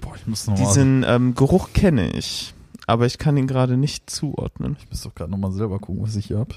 Boah, 0.00 0.16
ich 0.16 0.26
muss 0.26 0.46
nochmal. 0.46 0.64
Diesen 0.64 1.04
ähm, 1.06 1.34
Geruch 1.34 1.72
kenne 1.72 2.10
ich, 2.10 2.54
aber 2.86 3.06
ich 3.06 3.18
kann 3.18 3.36
ihn 3.36 3.46
gerade 3.46 3.76
nicht 3.76 4.10
zuordnen. 4.10 4.76
Ich 4.78 4.88
muss 4.90 5.02
doch 5.02 5.14
gerade 5.14 5.30
nochmal 5.30 5.52
selber 5.52 5.78
gucken, 5.78 6.02
was 6.02 6.16
ich 6.16 6.26
hier 6.26 6.38
hab. 6.38 6.54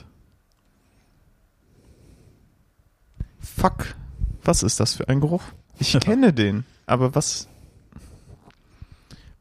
Fuck 3.39 3.95
Was 4.43 4.61
ist 4.61 4.79
das 4.79 4.95
für 4.95 5.07
ein 5.09 5.21
Geruch? 5.21 5.43
Ich 5.79 5.97
kenne 5.99 6.33
den, 6.33 6.65
aber 6.85 7.15
was? 7.15 7.47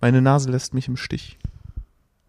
Meine 0.00 0.22
Nase 0.22 0.50
lässt 0.50 0.74
mich 0.74 0.88
im 0.88 0.96
Stich. 0.96 1.38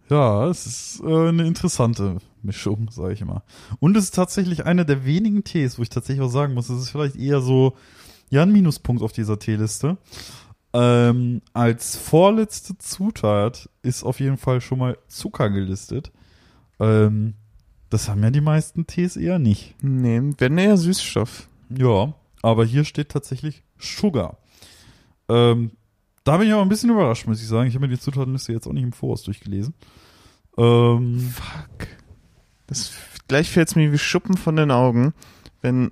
Ja, 0.09 0.47
es 0.47 0.65
ist 0.65 1.01
äh, 1.01 1.27
eine 1.29 1.45
interessante 1.45 2.17
Mischung, 2.43 2.89
sage 2.91 3.13
ich 3.13 3.21
immer. 3.21 3.43
Und 3.79 3.97
es 3.97 4.05
ist 4.05 4.15
tatsächlich 4.15 4.65
einer 4.65 4.85
der 4.85 5.05
wenigen 5.05 5.43
Tees, 5.43 5.77
wo 5.77 5.83
ich 5.83 5.89
tatsächlich 5.89 6.25
auch 6.25 6.31
sagen 6.31 6.53
muss, 6.53 6.69
es 6.69 6.81
ist 6.81 6.89
vielleicht 6.89 7.15
eher 7.15 7.41
so, 7.41 7.75
ja, 8.29 8.43
ein 8.43 8.51
Minuspunkt 8.51 9.01
auf 9.01 9.11
dieser 9.11 9.39
Teeliste. 9.39 9.97
Ähm, 10.73 11.41
als 11.53 11.95
vorletzte 11.95 12.77
Zutat 12.77 13.69
ist 13.81 14.03
auf 14.03 14.19
jeden 14.19 14.37
Fall 14.37 14.61
schon 14.61 14.79
mal 14.79 14.97
Zucker 15.07 15.49
gelistet. 15.49 16.11
Ähm, 16.79 17.35
das 17.89 18.09
haben 18.09 18.21
ja 18.21 18.31
die 18.31 18.41
meisten 18.41 18.85
Tees 18.85 19.15
eher 19.15 19.39
nicht. 19.39 19.75
Nee, 19.81 20.21
wenn 20.37 20.57
eher 20.57 20.77
Süßstoff. 20.77 21.47
Ja, 21.69 22.13
aber 22.41 22.65
hier 22.65 22.83
steht 22.83 23.09
tatsächlich 23.09 23.63
Sugar. 23.79 24.37
Ähm, 25.29 25.71
da 26.23 26.37
bin 26.37 26.47
ich 26.47 26.53
aber 26.53 26.61
ein 26.61 26.69
bisschen 26.69 26.89
überrascht, 26.89 27.25
muss 27.27 27.41
ich 27.41 27.47
sagen. 27.47 27.69
Ich 27.69 27.75
habe 27.75 27.87
mir 27.87 27.93
die 27.95 27.99
Zutatenliste 28.01 28.51
jetzt 28.51 28.67
auch 28.67 28.73
nicht 28.73 28.83
im 28.83 28.91
Voraus 28.91 29.23
durchgelesen. 29.23 29.73
Ähm, 30.57 31.19
Fuck. 31.21 31.87
Das, 32.67 32.91
gleich 33.27 33.49
fällt 33.49 33.69
es 33.69 33.75
mir 33.75 33.91
wie 33.91 33.97
Schuppen 33.97 34.37
von 34.37 34.55
den 34.55 34.71
Augen, 34.71 35.13
wenn 35.61 35.91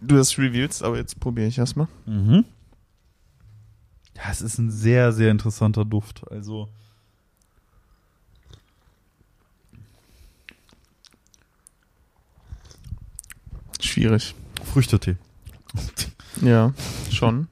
du 0.00 0.16
das 0.16 0.38
revealst, 0.38 0.82
aber 0.82 0.96
jetzt 0.96 1.20
probiere 1.20 1.48
ich 1.48 1.58
erstmal. 1.58 1.88
mhm. 2.06 2.44
Ja, 4.16 4.30
es 4.30 4.42
ist 4.42 4.58
ein 4.58 4.70
sehr, 4.70 5.12
sehr 5.12 5.32
interessanter 5.32 5.84
Duft. 5.84 6.22
Also. 6.30 6.68
Schwierig. 13.80 14.36
Früchtetee. 14.64 15.16
Ja, 16.40 16.72
schon. 17.10 17.48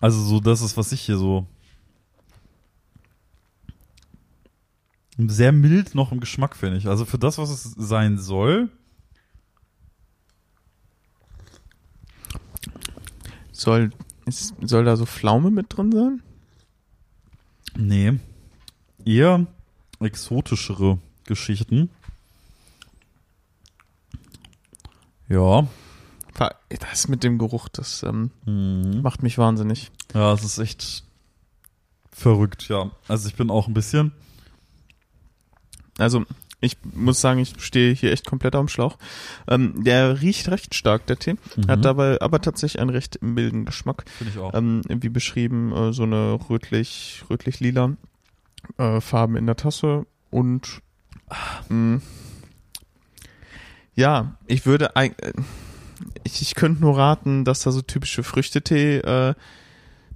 Also 0.00 0.22
so, 0.22 0.40
das 0.40 0.62
ist, 0.62 0.78
was 0.78 0.92
ich 0.92 1.02
hier 1.02 1.18
so 1.18 1.46
sehr 5.28 5.52
mild 5.52 5.94
noch 5.94 6.12
im 6.12 6.20
Geschmack 6.20 6.56
finde 6.56 6.78
ich. 6.78 6.86
Also 6.88 7.04
für 7.04 7.18
das, 7.18 7.38
was 7.38 7.50
es 7.50 7.62
sein 7.76 8.18
soll, 8.18 8.68
Soll, 13.52 13.90
ist, 14.24 14.54
soll 14.62 14.84
da 14.84 14.96
so 14.96 15.04
Pflaume 15.04 15.50
mit 15.50 15.66
drin 15.76 15.92
sein? 15.92 16.22
nee, 17.76 18.18
eher 19.04 19.46
exotischere 20.00 20.98
Geschichten. 21.24 21.90
Ja. 25.28 25.66
Das 26.90 27.08
mit 27.08 27.22
dem 27.22 27.36
Geruch, 27.38 27.68
das 27.68 28.02
ähm, 28.02 28.30
Mhm. 28.46 29.02
macht 29.02 29.22
mich 29.22 29.36
wahnsinnig. 29.38 29.90
Ja, 30.14 30.32
es 30.32 30.42
ist 30.42 30.58
echt 30.58 31.04
verrückt, 32.10 32.68
ja. 32.68 32.90
Also 33.08 33.28
ich 33.28 33.34
bin 33.36 33.50
auch 33.50 33.68
ein 33.68 33.74
bisschen. 33.74 34.12
Also, 36.00 36.24
ich 36.60 36.76
muss 36.92 37.20
sagen, 37.20 37.40
ich 37.40 37.54
stehe 37.58 37.94
hier 37.94 38.12
echt 38.12 38.26
komplett 38.26 38.54
am 38.54 38.68
Schlauch. 38.68 38.98
Ähm, 39.48 39.82
der 39.82 40.20
riecht 40.20 40.48
recht 40.48 40.74
stark, 40.74 41.06
der 41.06 41.18
Tee. 41.18 41.36
Mhm. 41.56 41.68
Hat 41.68 41.84
dabei 41.84 42.20
aber 42.20 42.40
tatsächlich 42.40 42.80
einen 42.80 42.90
recht 42.90 43.22
milden 43.22 43.64
Geschmack. 43.64 44.04
Finde 44.18 44.32
ich 44.32 44.38
auch. 44.38 44.52
Ähm, 44.54 44.82
wie 44.88 45.08
beschrieben, 45.08 45.72
äh, 45.72 45.92
so 45.92 46.02
eine 46.02 46.38
rötlich, 46.50 47.24
rötlich-lila 47.30 47.96
äh, 48.76 49.00
Farben 49.00 49.36
in 49.36 49.46
der 49.46 49.56
Tasse 49.56 50.04
und 50.30 50.82
mh, 51.68 52.00
ja, 53.94 54.36
ich 54.46 54.66
würde 54.66 54.96
eig- 54.96 55.20
äh, 55.22 55.32
ich, 56.24 56.42
ich 56.42 56.54
könnte 56.54 56.80
nur 56.80 56.96
raten, 56.96 57.44
dass 57.44 57.62
da 57.62 57.72
so 57.72 57.82
typische 57.82 58.22
Früchtetee 58.22 58.98
äh, 58.98 59.34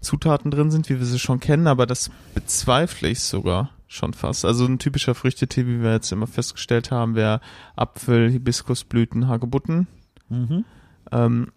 Zutaten 0.01 0.51
drin 0.51 0.71
sind, 0.71 0.89
wie 0.91 0.99
wir 0.99 1.07
sie 1.07 1.19
schon 1.19 1.41
kennen, 1.41 1.67
aber 1.67 1.87
das 1.87 2.11
bezweifle 2.35 3.09
ich 3.09 3.21
sogar 3.21 3.71
schon 3.95 4.15
fast. 4.15 4.45
Also 4.45 4.67
ein 4.67 4.79
typischer 4.79 5.15
Früchtetee, 5.15 5.67
wie 5.67 5.81
wir 5.81 5.93
jetzt 5.93 6.11
immer 6.13 6.27
festgestellt 6.27 6.91
haben, 6.91 7.15
wäre 7.15 7.41
Apfel, 7.77 8.31
Hibiskusblüten, 8.31 9.29
Hagebutten. 9.29 9.87
mhm. 10.29 10.65
Ähm, 11.13 11.53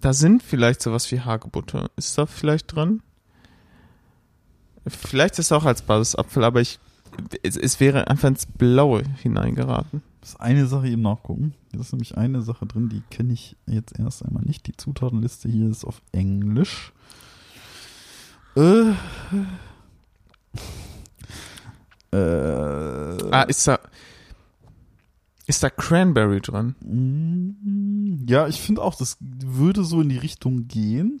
da 0.00 0.14
sind 0.14 0.42
vielleicht 0.42 0.80
sowas 0.80 1.10
wie 1.12 1.20
Hagebutte. 1.20 1.90
Ist 1.96 2.16
da 2.16 2.24
vielleicht 2.24 2.74
drin? 2.74 3.02
Vielleicht 4.86 5.38
ist 5.38 5.52
auch 5.52 5.66
als 5.66 5.82
Basis 5.82 6.16
Apfel, 6.16 6.42
aber 6.42 6.62
ich, 6.62 6.78
es, 7.42 7.56
es 7.56 7.80
wäre 7.80 8.08
einfach 8.08 8.28
ins 8.28 8.46
Blaue 8.46 9.02
hineingeraten. 9.20 10.02
Das 10.20 10.30
ist 10.30 10.40
eine 10.40 10.66
Sache 10.66 10.88
eben 10.88 11.02
nachgucken. 11.02 11.54
Das 11.72 11.82
ist 11.82 11.92
nämlich 11.92 12.16
eine 12.16 12.42
Sache 12.42 12.66
drin, 12.66 12.88
die 12.88 13.02
kenne 13.10 13.32
ich 13.32 13.56
jetzt 13.66 13.98
erst 13.98 14.24
einmal 14.24 14.42
nicht. 14.42 14.66
Die 14.66 14.76
Zutatenliste 14.76 15.48
hier 15.48 15.68
ist 15.68 15.84
auf 15.84 16.00
Englisch. 16.12 16.92
Äh. 18.56 18.92
Äh. 22.12 22.16
Ah, 23.30 23.42
ist 23.42 23.66
da, 23.68 23.78
ist 25.46 25.62
da 25.62 25.70
Cranberry 25.70 26.40
drin? 26.40 28.24
Ja, 28.28 28.48
ich 28.48 28.60
finde 28.60 28.82
auch, 28.82 28.94
das 28.94 29.16
würde 29.20 29.84
so 29.84 30.00
in 30.00 30.08
die 30.08 30.18
Richtung 30.18 30.68
gehen, 30.68 31.20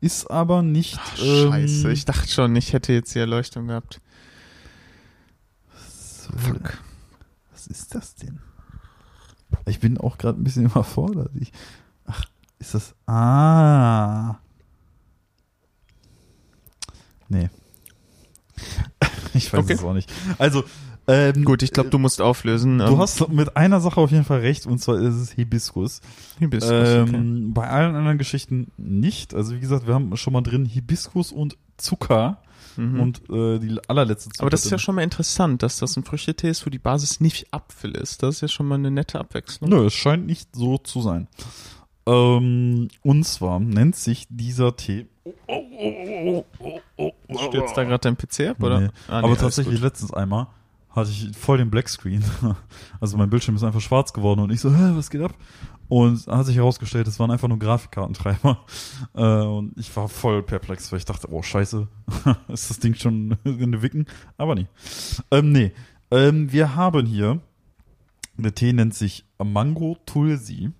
ist 0.00 0.30
aber 0.30 0.62
nicht. 0.62 0.98
Ach, 1.00 1.18
ähm, 1.22 1.50
scheiße, 1.50 1.92
ich 1.92 2.04
dachte 2.04 2.28
schon, 2.28 2.54
ich 2.56 2.72
hätte 2.72 2.92
jetzt 2.92 3.14
die 3.14 3.18
Erleuchtung 3.18 3.68
gehabt. 3.68 4.00
so, 5.88 6.30
Was 7.52 7.66
ist 7.66 7.94
das 7.94 8.14
denn? 8.16 8.40
Ich 9.66 9.80
bin 9.80 9.98
auch 9.98 10.18
gerade 10.18 10.40
ein 10.40 10.44
bisschen 10.44 10.64
überfordert. 10.70 11.30
Ich, 11.40 11.52
ach, 12.06 12.24
ist 12.58 12.74
das. 12.74 12.94
Ah. 13.06 14.38
Nee. 17.28 17.48
Ich 19.34 19.52
weiß 19.52 19.60
Okay. 19.60 19.72
es 19.74 19.82
auch 19.84 19.94
nicht. 19.94 20.10
Also, 20.38 20.64
ähm, 21.06 21.44
Gut, 21.44 21.62
ich 21.62 21.72
glaube, 21.72 21.90
du 21.90 21.98
musst 21.98 22.20
auflösen. 22.20 22.78
Du 22.78 22.98
hast 22.98 23.28
mit 23.30 23.56
einer 23.56 23.80
Sache 23.80 24.00
auf 24.00 24.10
jeden 24.10 24.24
Fall 24.24 24.40
recht, 24.40 24.66
und 24.66 24.78
zwar 24.78 24.98
ist 25.00 25.14
es 25.14 25.32
Hibiskus. 25.32 26.00
Hibiskus, 26.38 26.70
ähm, 26.72 27.02
okay. 27.08 27.52
Bei 27.54 27.68
allen 27.68 27.96
anderen 27.96 28.18
Geschichten 28.18 28.70
nicht. 28.76 29.34
Also 29.34 29.54
wie 29.54 29.60
gesagt, 29.60 29.86
wir 29.86 29.94
haben 29.94 30.16
schon 30.16 30.32
mal 30.32 30.42
drin 30.42 30.66
Hibiskus 30.66 31.32
und 31.32 31.56
Zucker 31.78 32.38
Mhm. 32.76 33.00
und 33.00 33.22
äh, 33.30 33.58
die 33.58 33.76
allerletzte 33.88 34.28
Zutat. 34.30 34.40
Aber 34.42 34.50
das 34.50 34.64
ist 34.64 34.70
ja 34.70 34.78
schon 34.78 34.94
mal 34.94 35.02
interessant, 35.02 35.60
dass 35.64 35.78
das 35.78 35.96
ein 35.96 36.04
Früchtetee 36.04 36.48
ist, 36.50 36.64
wo 36.64 36.70
die 36.70 36.78
Basis 36.78 37.18
nicht 37.18 37.52
Apfel 37.52 37.90
ist. 37.96 38.22
Das 38.22 38.36
ist 38.36 38.40
ja 38.42 38.48
schon 38.48 38.66
mal 38.68 38.76
eine 38.76 38.92
nette 38.92 39.18
Abwechslung. 39.18 39.68
Nö, 39.70 39.86
es 39.86 39.94
scheint 39.94 40.24
nicht 40.26 40.54
so 40.54 40.78
zu 40.78 41.02
sein. 41.02 41.26
Ähm, 42.06 42.88
und 43.02 43.24
zwar 43.24 43.60
nennt 43.60 43.96
sich 43.96 44.26
dieser 44.28 44.76
Tee. 44.76 45.06
Stürzt 47.48 47.76
da 47.76 47.84
gerade 47.84 47.98
dein 47.98 48.16
PC 48.16 48.50
ab, 48.50 48.62
oder? 48.62 48.80
Nee. 48.80 48.88
Ah, 49.08 49.20
nee, 49.20 49.26
Aber 49.26 49.36
tatsächlich 49.36 49.80
letztens 49.80 50.12
einmal 50.12 50.48
hatte 50.90 51.10
ich 51.10 51.36
voll 51.36 51.58
den 51.58 51.70
Blackscreen. 51.70 52.24
Also 53.00 53.16
mein 53.16 53.30
Bildschirm 53.30 53.56
ist 53.56 53.62
einfach 53.62 53.80
schwarz 53.80 54.12
geworden 54.12 54.40
und 54.40 54.50
ich 54.50 54.60
so, 54.60 54.70
Hä, 54.70 54.92
was 54.94 55.10
geht 55.10 55.22
ab? 55.22 55.34
Und 55.88 56.26
hat 56.26 56.46
sich 56.46 56.56
herausgestellt, 56.56 57.08
es 57.08 57.18
waren 57.18 57.30
einfach 57.30 57.48
nur 57.48 57.58
Grafikkartentreiber. 57.58 58.64
Äh, 59.14 59.22
und 59.22 59.76
ich 59.76 59.94
war 59.96 60.08
voll 60.08 60.42
perplex, 60.42 60.92
weil 60.92 60.98
ich 60.98 61.04
dachte, 61.04 61.32
oh 61.32 61.42
scheiße, 61.42 61.88
ist 62.48 62.70
das 62.70 62.78
Ding 62.78 62.94
schon 62.94 63.36
in 63.44 63.72
den 63.72 63.82
Wicken? 63.82 64.06
Aber 64.36 64.54
nee. 64.54 64.66
Ähm, 65.32 65.50
nee. 65.50 65.72
Ähm, 66.12 66.52
wir 66.52 66.76
haben 66.76 67.06
hier, 67.06 67.40
der 68.36 68.54
Tee 68.54 68.72
nennt 68.72 68.94
sich 68.94 69.24
Mango 69.42 69.96
Tulsi. 70.06 70.70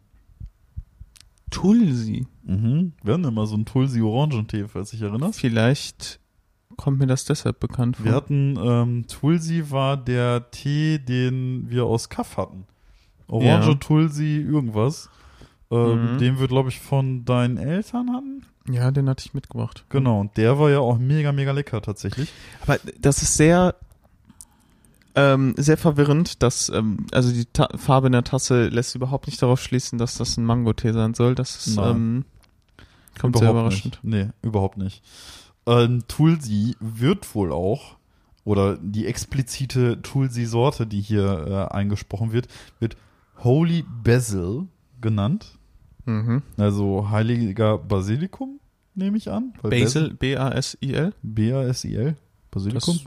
Tulsi. 1.51 2.27
Mhm. 2.45 2.93
Wir 3.03 3.15
hatten 3.15 3.25
immer 3.25 3.47
so 3.47 3.55
einen 3.55 3.65
Tulsi-Orangentee, 3.65 4.67
falls 4.69 4.91
dich 4.91 5.03
erinnerst. 5.03 5.39
Vielleicht 5.41 6.21
kommt 6.77 6.99
mir 6.99 7.07
das 7.07 7.25
deshalb 7.25 7.61
bekannt 7.61 7.97
vor. 7.97 8.07
Wir 8.07 8.13
hatten, 8.15 8.57
ähm, 8.63 9.05
Tulsi 9.07 9.71
war 9.71 9.97
der 9.97 10.51
Tee, 10.51 10.99
den 10.99 11.69
wir 11.69 11.85
aus 11.87 12.09
Kaff 12.09 12.37
hatten. 12.37 12.65
Orange, 13.27 13.69
Ja. 13.69 13.75
Tulsi, 13.75 14.37
irgendwas. 14.39 15.09
Ähm, 15.71 16.15
Mhm. 16.15 16.19
Den 16.19 16.41
wir, 16.41 16.49
glaube 16.49 16.69
ich, 16.71 16.81
von 16.81 17.25
deinen 17.25 17.57
Eltern 17.57 18.11
hatten. 18.13 18.43
ja, 18.69 18.91
den 18.91 19.09
hatte 19.09 19.25
ich 19.27 19.35
mitgebracht. 19.35 19.85
Genau, 19.89 20.21
und 20.21 20.37
der 20.37 20.59
war 20.59 20.71
ja 20.71 20.79
auch 20.81 20.99
mega, 20.99 21.33
mega 21.33 21.53
lecker 21.53 21.81
tatsächlich. 21.81 22.33
Aber 22.63 22.79
das 22.99 23.23
ist 23.23 23.37
sehr, 23.37 23.75
ähm, 25.15 25.55
sehr 25.57 25.77
verwirrend, 25.77 26.43
dass, 26.43 26.69
ähm, 26.69 27.07
also 27.13 27.33
die 27.33 27.47
Ta 27.47 27.69
Farbe 27.77 28.07
in 28.09 28.13
der 28.13 28.25
Tasse 28.25 28.69
lässt 28.69 28.95
überhaupt 28.95 29.27
nicht 29.27 29.41
darauf 29.43 29.61
schließen, 29.61 29.99
dass 29.99 30.17
das 30.17 30.37
ein 30.37 30.45
Mango-Tee 30.45 30.93
sein 30.93 31.15
soll. 31.15 31.35
Das 31.35 31.67
ist, 31.67 31.77
ähm, 31.77 32.25
kommt 33.19 33.37
sehr 33.39 33.51
überraschend. 33.51 34.01
Nicht. 34.03 34.27
Nee, 34.27 34.31
überhaupt 34.43 34.77
nicht. 34.77 35.03
Ähm, 35.67 36.05
Tulsi 36.09 36.77
wird 36.81 37.35
wohl 37.35 37.53
auch, 37.53 37.97
oder 38.45 38.77
die 38.77 39.07
explizite 39.07 40.01
Tulsi-Sorte, 40.03 40.87
die 40.87 41.01
hier 41.01 41.69
äh, 41.71 41.75
eingesprochen 41.75 42.33
wird, 42.33 42.49
wird 42.79 42.97
Holy 43.39 43.85
Basil 44.03 44.69
genannt. 45.01 45.59
Mhm. 46.05 46.43
Also 46.57 47.11
heiliger 47.11 47.79
Basilikum, 47.79 48.61
nehme 48.95 49.17
ich 49.17 49.31
an. 49.31 49.53
Basil, 49.63 50.15
B-A-S-I-L? 50.15 51.15
B-A-S-I-L. 51.23 52.17
Basilikum. 52.51 52.95
Das 52.95 53.05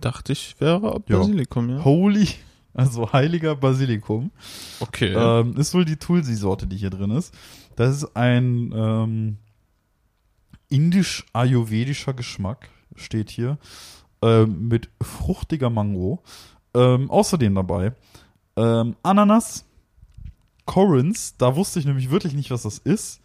dachte 0.00 0.32
ich 0.32 0.54
wäre 0.60 1.02
Ja. 1.08 1.18
Basilikum, 1.18 1.70
ja. 1.70 1.84
Holy, 1.84 2.28
also 2.74 3.12
heiliger 3.12 3.56
Basilikum. 3.56 4.30
Okay. 4.80 5.12
Ähm, 5.14 5.56
ist 5.56 5.74
wohl 5.74 5.84
die 5.84 5.96
Tulsi-Sorte, 5.96 6.66
die 6.66 6.76
hier 6.76 6.90
drin 6.90 7.10
ist. 7.10 7.34
Das 7.76 7.96
ist 7.96 8.16
ein 8.16 8.72
ähm, 8.74 9.36
indisch-ayurvedischer 10.68 12.14
Geschmack, 12.14 12.70
steht 12.94 13.30
hier, 13.30 13.58
ähm, 14.22 14.68
mit 14.68 14.88
fruchtiger 15.02 15.70
Mango. 15.70 16.22
Ähm, 16.74 17.10
außerdem 17.10 17.54
dabei 17.54 17.94
ähm, 18.56 18.96
Ananas, 19.02 19.64
Corins, 20.64 21.36
da 21.36 21.54
wusste 21.56 21.78
ich 21.78 21.86
nämlich 21.86 22.10
wirklich 22.10 22.34
nicht, 22.34 22.50
was 22.50 22.62
das 22.62 22.78
ist. 22.78 23.20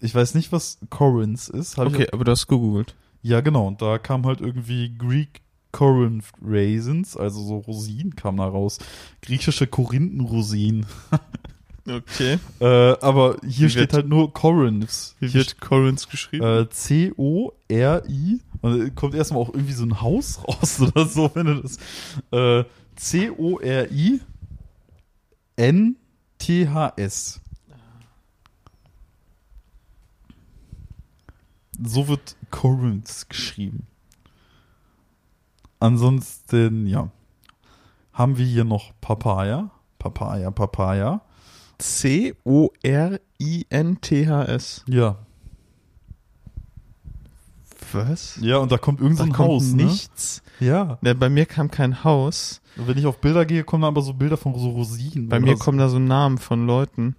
Ich 0.00 0.14
weiß 0.14 0.34
nicht, 0.34 0.50
was 0.52 0.78
Corins 0.90 1.48
ist. 1.48 1.76
Hab 1.76 1.88
okay, 1.88 2.08
aber 2.12 2.24
du 2.24 2.32
hast 2.32 2.46
gegoogelt. 2.46 2.94
ja, 3.22 3.40
genau. 3.40 3.66
Und 3.68 3.82
da 3.82 3.98
kam 3.98 4.24
halt 4.26 4.40
irgendwie 4.40 4.96
Greek 4.96 5.42
Corinth 5.72 6.26
Raisins, 6.42 7.16
also 7.16 7.42
so 7.42 7.56
Rosinen 7.58 8.14
kam 8.14 8.36
da 8.36 8.44
raus. 8.46 8.78
Griechische 9.22 9.66
Korinthenrosinen. 9.66 10.86
Okay. 11.84 12.38
Äh, 12.60 12.64
aber 13.00 13.38
hier 13.44 13.66
Wie 13.66 13.70
steht 13.70 13.92
halt 13.92 14.06
nur 14.06 14.32
Corinths. 14.32 15.16
Wie 15.18 15.26
Hier 15.26 15.40
wird 15.40 15.60
Corins 15.60 16.08
geschrieben? 16.08 16.44
äh, 16.44 16.68
C-O-R-I. 16.70 18.40
Und 18.60 18.86
äh, 18.86 18.90
kommt 18.90 19.14
erstmal 19.16 19.42
auch 19.42 19.52
irgendwie 19.52 19.72
so 19.72 19.84
ein 19.84 20.00
Haus 20.00 20.38
raus 20.46 20.80
oder 20.80 21.06
so, 21.06 21.32
wenn 21.34 21.46
du 21.46 21.60
das. 21.62 21.78
Äh, 22.30 22.64
C-O-R-I 22.94 24.20
N-T-H-S. 25.56 27.40
So 31.84 32.06
wird 32.08 32.36
Corinth 32.50 33.26
geschrieben. 33.28 33.86
Ansonsten, 35.82 36.86
ja. 36.86 37.10
Haben 38.12 38.38
wir 38.38 38.46
hier 38.46 38.64
noch 38.64 38.92
Papaya. 39.00 39.70
Papaya, 39.98 40.50
Papaya. 40.52 41.22
C-O-R-I-N-T-H-S. 43.42 44.84
Ja. 44.86 45.16
Was? 47.92 48.38
Ja, 48.40 48.58
und 48.58 48.70
da 48.72 48.78
kommt 48.78 49.00
irgend 49.00 49.18
so 49.18 49.24
Da 49.24 49.30
ein 49.30 49.32
kommt 49.34 49.48
Haus, 49.48 49.72
ne? 49.72 49.84
nichts. 49.84 50.42
Ja. 50.60 50.98
Ne, 51.02 51.14
bei 51.14 51.28
mir 51.28 51.44
kam 51.46 51.70
kein 51.70 52.04
Haus. 52.04 52.60
Wenn 52.76 52.96
ich 52.96 53.04
auf 53.06 53.18
Bilder 53.18 53.44
gehe, 53.44 53.64
kommen 53.64 53.82
da 53.82 53.88
aber 53.88 54.00
so 54.02 54.14
Bilder 54.14 54.36
von 54.36 54.54
so 54.58 54.70
Rosinen. 54.70 55.28
Bei 55.28 55.40
mir 55.40 55.56
so. 55.56 55.64
kommen 55.64 55.78
da 55.78 55.88
so 55.88 55.98
Namen 55.98 56.38
von 56.38 56.66
Leuten. 56.66 57.16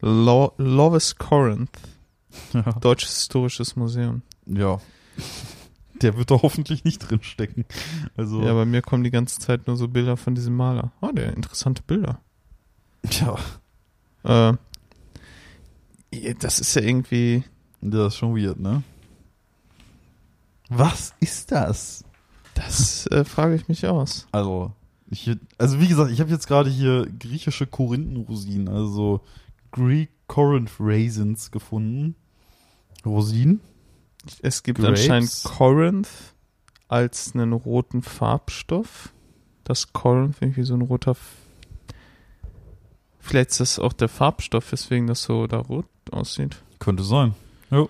Lo 0.00 0.52
Lovis 0.56 1.16
Corinth, 1.16 1.78
Ja. 2.54 2.62
Deutsches 2.80 3.10
Historisches 3.18 3.76
Museum. 3.76 4.22
ja. 4.46 4.78
Der 6.02 6.16
wird 6.16 6.30
da 6.30 6.40
hoffentlich 6.42 6.84
nicht 6.84 6.98
drin 6.98 7.22
stecken. 7.22 7.64
Also, 8.16 8.42
Ja, 8.42 8.54
bei 8.54 8.64
mir 8.64 8.82
kommen 8.82 9.04
die 9.04 9.10
ganze 9.10 9.38
Zeit 9.40 9.66
nur 9.66 9.76
so 9.76 9.88
Bilder 9.88 10.16
von 10.16 10.34
diesem 10.34 10.56
Maler. 10.56 10.92
Oh, 11.00 11.10
der 11.12 11.34
interessante 11.34 11.82
Bilder. 11.82 12.20
ja, 13.10 13.36
Äh, 14.24 14.56
das 16.40 16.60
ist 16.60 16.74
ja 16.74 16.82
irgendwie. 16.82 17.44
das 17.80 18.14
ist 18.14 18.18
schon 18.18 18.34
weird, 18.36 18.58
ne? 18.58 18.82
Was 20.68 21.14
ist 21.20 21.52
das? 21.52 22.04
Das 22.54 23.06
äh, 23.08 23.24
frage 23.24 23.54
ich 23.54 23.68
mich 23.68 23.86
aus. 23.86 24.26
Also, 24.32 24.72
ich, 25.10 25.30
also 25.56 25.80
wie 25.80 25.88
gesagt, 25.88 26.10
ich 26.10 26.20
habe 26.20 26.30
jetzt 26.30 26.46
gerade 26.48 26.68
hier 26.68 27.06
griechische 27.18 27.66
Korinthenrosinen, 27.66 28.68
also 28.68 29.20
Greek 29.70 30.10
Corinth 30.26 30.72
Raisins 30.78 31.50
gefunden. 31.50 32.14
Rosinen? 33.06 33.60
Es 34.42 34.62
gibt 34.62 34.80
Grapes. 34.80 35.00
anscheinend 35.00 35.42
Corinth 35.44 36.08
als 36.88 37.34
einen 37.34 37.52
roten 37.52 38.02
Farbstoff. 38.02 39.12
Das 39.64 39.92
Corinth 39.92 40.36
irgendwie 40.40 40.64
so 40.64 40.74
ein 40.74 40.82
roter. 40.82 41.12
F 41.12 41.36
Vielleicht 43.20 43.50
ist 43.50 43.60
das 43.60 43.78
auch 43.78 43.92
der 43.92 44.08
Farbstoff, 44.08 44.72
weswegen 44.72 45.06
das 45.06 45.22
so 45.22 45.46
da 45.46 45.58
rot 45.58 45.86
aussieht. 46.10 46.62
Könnte 46.78 47.02
sein. 47.02 47.34
Ja. 47.70 47.86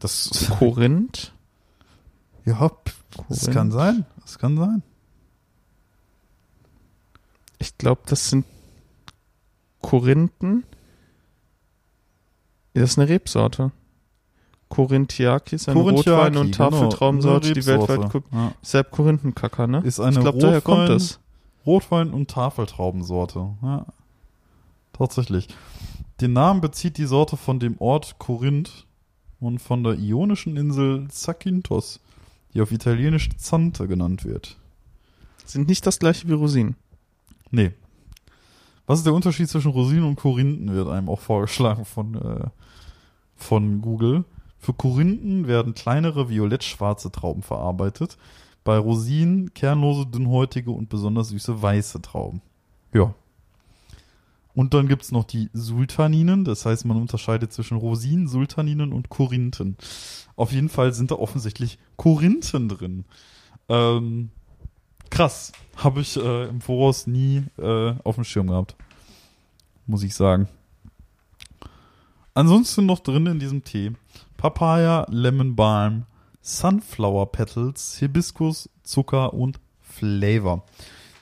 Das, 0.00 0.50
Korinth. 0.58 1.32
ja, 2.44 2.70
das 3.28 3.40
Korinth. 3.40 3.52
kann 3.52 3.70
sein. 3.70 4.04
Das 4.20 4.38
kann 4.38 4.56
sein. 4.56 4.82
Ich 7.60 7.78
glaube, 7.78 8.02
das 8.06 8.30
sind 8.30 8.44
Korinthen. 9.80 10.64
Das 12.74 12.90
ist 12.90 12.98
eine 12.98 13.08
Rebsorte. 13.08 13.70
Korinthiakis, 14.72 15.68
eine 15.68 15.78
Korinthiaki, 15.78 16.10
Rotwein- 16.10 16.36
und 16.38 16.56
genau. 16.56 16.70
Tafeltraubensorte, 16.70 17.52
die 17.52 17.66
weltweit 17.66 18.10
guckt. 18.10 18.32
Ja. 18.32 18.52
Deshalb 18.62 18.90
Korinthenkacker, 18.90 19.66
ne? 19.66 19.82
Ist 19.84 20.00
eine 20.00 20.16
ich 20.16 20.20
glaube, 20.22 20.38
daher 20.38 20.62
kommt 20.62 20.88
das. 20.88 21.20
Rotwein 21.66 22.08
und 22.08 22.30
Tafeltraubensorte. 22.30 23.50
Ja. 23.60 23.84
Tatsächlich. 24.94 25.48
Den 26.22 26.32
Namen 26.32 26.62
bezieht 26.62 26.96
die 26.96 27.04
Sorte 27.04 27.36
von 27.36 27.60
dem 27.60 27.76
Ort 27.80 28.18
Korinth 28.18 28.86
und 29.40 29.58
von 29.58 29.84
der 29.84 29.98
ionischen 29.98 30.56
Insel 30.56 31.06
Zakynthos, 31.08 32.00
die 32.54 32.62
auf 32.62 32.72
Italienisch 32.72 33.28
Zante 33.36 33.86
genannt 33.86 34.24
wird. 34.24 34.56
Sind 35.44 35.68
nicht 35.68 35.86
das 35.86 35.98
gleiche 35.98 36.26
wie 36.28 36.32
Rosinen. 36.32 36.76
Nee. 37.50 37.72
Was 38.86 39.00
ist 39.00 39.06
der 39.06 39.12
Unterschied 39.12 39.50
zwischen 39.50 39.70
Rosinen 39.70 40.04
und 40.04 40.16
Korinthen, 40.16 40.72
wird 40.72 40.88
einem 40.88 41.10
auch 41.10 41.20
vorgeschlagen 41.20 41.84
von, 41.84 42.14
äh, 42.14 42.46
von 43.36 43.82
Google. 43.82 44.24
Für 44.62 44.72
Korinthen 44.72 45.48
werden 45.48 45.74
kleinere 45.74 46.30
violett-schwarze 46.30 47.10
Trauben 47.10 47.42
verarbeitet. 47.42 48.16
Bei 48.62 48.78
Rosinen 48.78 49.52
kernlose, 49.54 50.06
dünnhäutige 50.06 50.70
und 50.70 50.88
besonders 50.88 51.30
süße 51.30 51.60
weiße 51.60 52.00
Trauben. 52.00 52.40
Ja. 52.94 53.12
Und 54.54 54.72
dann 54.72 54.86
gibt's 54.86 55.10
noch 55.10 55.24
die 55.24 55.50
Sultaninen, 55.52 56.44
das 56.44 56.64
heißt, 56.64 56.84
man 56.84 56.96
unterscheidet 56.96 57.52
zwischen 57.52 57.76
Rosinen, 57.76 58.28
Sultaninen 58.28 58.92
und 58.92 59.08
Korinthen. 59.08 59.76
Auf 60.36 60.52
jeden 60.52 60.68
Fall 60.68 60.92
sind 60.94 61.10
da 61.10 61.16
offensichtlich 61.16 61.80
Korinthen 61.96 62.68
drin. 62.68 63.04
Ähm, 63.68 64.30
krass. 65.10 65.50
Habe 65.74 66.02
ich 66.02 66.16
äh, 66.16 66.48
im 66.48 66.60
Voraus 66.60 67.08
nie 67.08 67.42
äh, 67.58 67.94
auf 68.04 68.14
dem 68.14 68.24
Schirm 68.24 68.46
gehabt. 68.46 68.76
Muss 69.86 70.04
ich 70.04 70.14
sagen. 70.14 70.46
Ansonsten 72.34 72.86
noch 72.86 73.00
drin 73.00 73.26
in 73.26 73.40
diesem 73.40 73.64
Tee 73.64 73.92
Papaya, 74.42 75.06
Lemon 75.08 75.54
Balm, 75.54 76.02
Sunflower 76.40 77.30
Petals, 77.30 77.98
Hibiskus, 77.98 78.68
Zucker 78.82 79.34
und 79.34 79.60
Flavor. 79.80 80.64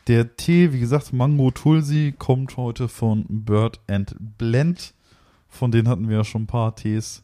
Der 0.07 0.37
Tee, 0.37 0.73
wie 0.73 0.81
gesagt, 0.81 1.13
Mango 1.13 1.51
Tulsi, 1.51 2.15
kommt 2.17 2.57
heute 2.57 2.89
von 2.89 3.27
Bird 3.29 3.79
and 3.89 4.17
Blend. 4.39 4.95
Von 5.51 5.71
denen 5.71 5.87
hatten 5.87 6.09
wir 6.09 6.17
ja 6.17 6.25
schon 6.25 6.45
ein 6.45 6.47
paar 6.47 6.75
Tees. 6.77 7.23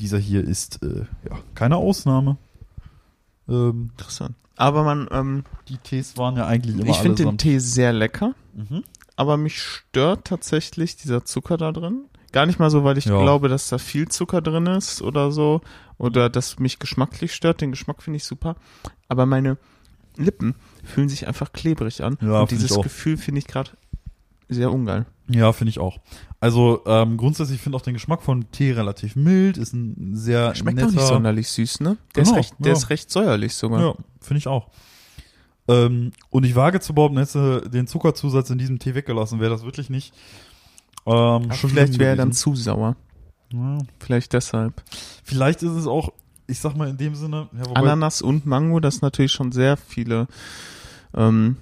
Dieser 0.00 0.18
hier 0.18 0.42
ist 0.42 0.82
äh, 0.82 1.04
ja 1.30 1.38
keine 1.54 1.76
Ausnahme. 1.76 2.36
Ähm, 3.48 3.90
Interessant. 3.92 4.34
Aber 4.56 4.82
man, 4.82 5.06
ähm, 5.12 5.44
die 5.68 5.78
Tees 5.78 6.16
waren 6.16 6.36
ja 6.36 6.48
eigentlich 6.48 6.76
immer 6.76 6.90
ich 6.90 6.96
finde 6.96 7.22
den 7.22 7.38
Tee 7.38 7.60
sehr 7.60 7.92
lecker, 7.92 8.34
Mhm. 8.54 8.82
aber 9.14 9.36
mich 9.36 9.62
stört 9.62 10.24
tatsächlich 10.24 10.96
dieser 10.96 11.24
Zucker 11.24 11.58
da 11.58 11.70
drin. 11.70 12.06
Gar 12.32 12.46
nicht 12.46 12.58
mal 12.58 12.70
so, 12.70 12.82
weil 12.84 12.98
ich 12.98 13.04
Ja. 13.04 13.20
glaube, 13.20 13.48
dass 13.48 13.68
da 13.68 13.78
viel 13.78 14.08
Zucker 14.08 14.40
drin 14.40 14.66
ist 14.66 15.02
oder 15.02 15.30
so. 15.30 15.60
Oder 15.98 16.28
dass 16.30 16.58
mich 16.58 16.78
geschmacklich 16.78 17.34
stört. 17.34 17.60
Den 17.60 17.70
Geschmack 17.70 18.02
finde 18.02 18.16
ich 18.16 18.24
super. 18.24 18.56
Aber 19.08 19.26
meine 19.26 19.58
Lippen 20.16 20.54
fühlen 20.82 21.08
sich 21.08 21.26
einfach 21.28 21.52
klebrig 21.52 22.02
an. 22.02 22.18
Ja, 22.20 22.40
und 22.40 22.50
dieses. 22.50 22.80
Gefühl 22.80 23.16
finde 23.16 23.38
ich 23.38 23.46
gerade 23.46 23.70
sehr 24.48 24.72
ungeil. 24.72 25.06
Ja, 25.28 25.52
finde 25.52 25.70
ich 25.70 25.78
auch. 25.78 25.98
Also 26.40 26.82
ähm, 26.86 27.16
grundsätzlich 27.16 27.60
finde 27.60 27.76
ich 27.76 27.80
auch 27.80 27.84
den 27.84 27.94
Geschmack 27.94 28.22
von 28.22 28.50
Tee 28.50 28.72
relativ 28.72 29.14
mild, 29.16 29.56
ist 29.56 29.72
ein 29.72 30.14
sehr 30.16 30.54
Schmeckt 30.54 30.76
netter. 30.76 30.88
auch 30.88 30.92
nicht 30.92 31.06
sonderlich 31.06 31.48
süß, 31.48 31.80
ne? 31.80 31.96
Der, 32.16 32.24
Genau, 32.24 32.36
ist, 32.36 32.38
recht, 32.38 32.54
der 32.58 32.72
ja. 32.72 32.76
ist 32.78 32.90
recht 32.90 33.10
säuerlich 33.10 33.54
sogar. 33.54 33.80
Ja, 33.80 33.94
finde 34.20 34.38
ich 34.38 34.48
auch. 34.48 34.68
Ähm, 35.68 36.10
und 36.30 36.44
ich 36.44 36.56
wage 36.56 36.80
zu 36.80 36.92
behaupten, 36.94 37.18
hätte 37.18 37.68
den 37.70 37.86
Zuckerzusatz 37.86 38.50
in 38.50 38.58
diesem 38.58 38.78
Tee 38.80 38.94
weggelassen, 38.94 39.38
wäre 39.40 39.50
das 39.52 39.62
wirklich 39.64 39.88
nicht. 39.90 40.12
Ähm, 41.06 41.50
vielleicht 41.50 41.98
wäre 41.98 42.10
er 42.10 42.16
dann 42.16 42.32
zu 42.32 42.54
sauer. 42.54 42.96
Ja. 43.52 43.78
Vielleicht 43.98 44.32
deshalb. 44.32 44.82
Vielleicht 45.24 45.62
ist 45.62 45.72
es 45.72 45.86
auch, 45.86 46.12
ich 46.46 46.58
sag 46.58 46.76
mal 46.76 46.88
in 46.88 46.96
dem 46.96 47.14
Sinne, 47.14 47.48
ja, 47.52 47.72
Ananas 47.72 48.22
und 48.22 48.46
Mango, 48.46 48.80
das 48.80 48.96
ist 48.96 49.02
natürlich 49.02 49.32
schon 49.32 49.52
sehr 49.52 49.76
viele 49.76 50.26
ähm, 51.14 51.56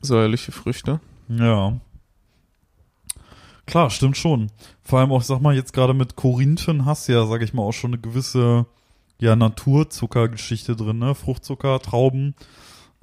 säuerliche 0.00 0.52
Früchte. 0.52 1.00
Ja. 1.28 1.78
Klar, 3.66 3.90
stimmt 3.90 4.16
schon. 4.16 4.50
Vor 4.82 5.00
allem 5.00 5.12
auch, 5.12 5.22
ich 5.22 5.26
sag 5.26 5.40
mal, 5.40 5.54
jetzt 5.54 5.72
gerade 5.72 5.94
mit 5.94 6.16
Korinthen 6.16 6.84
hast 6.84 7.08
du 7.08 7.12
ja, 7.12 7.26
sag 7.26 7.42
ich 7.42 7.54
mal, 7.54 7.62
auch 7.62 7.72
schon 7.72 7.92
eine 7.92 8.00
gewisse 8.00 8.66
ja, 9.18 9.36
Naturzuckergeschichte 9.36 10.76
drin, 10.76 10.98
ne? 10.98 11.14
Fruchtzucker, 11.14 11.80
Trauben. 11.80 12.34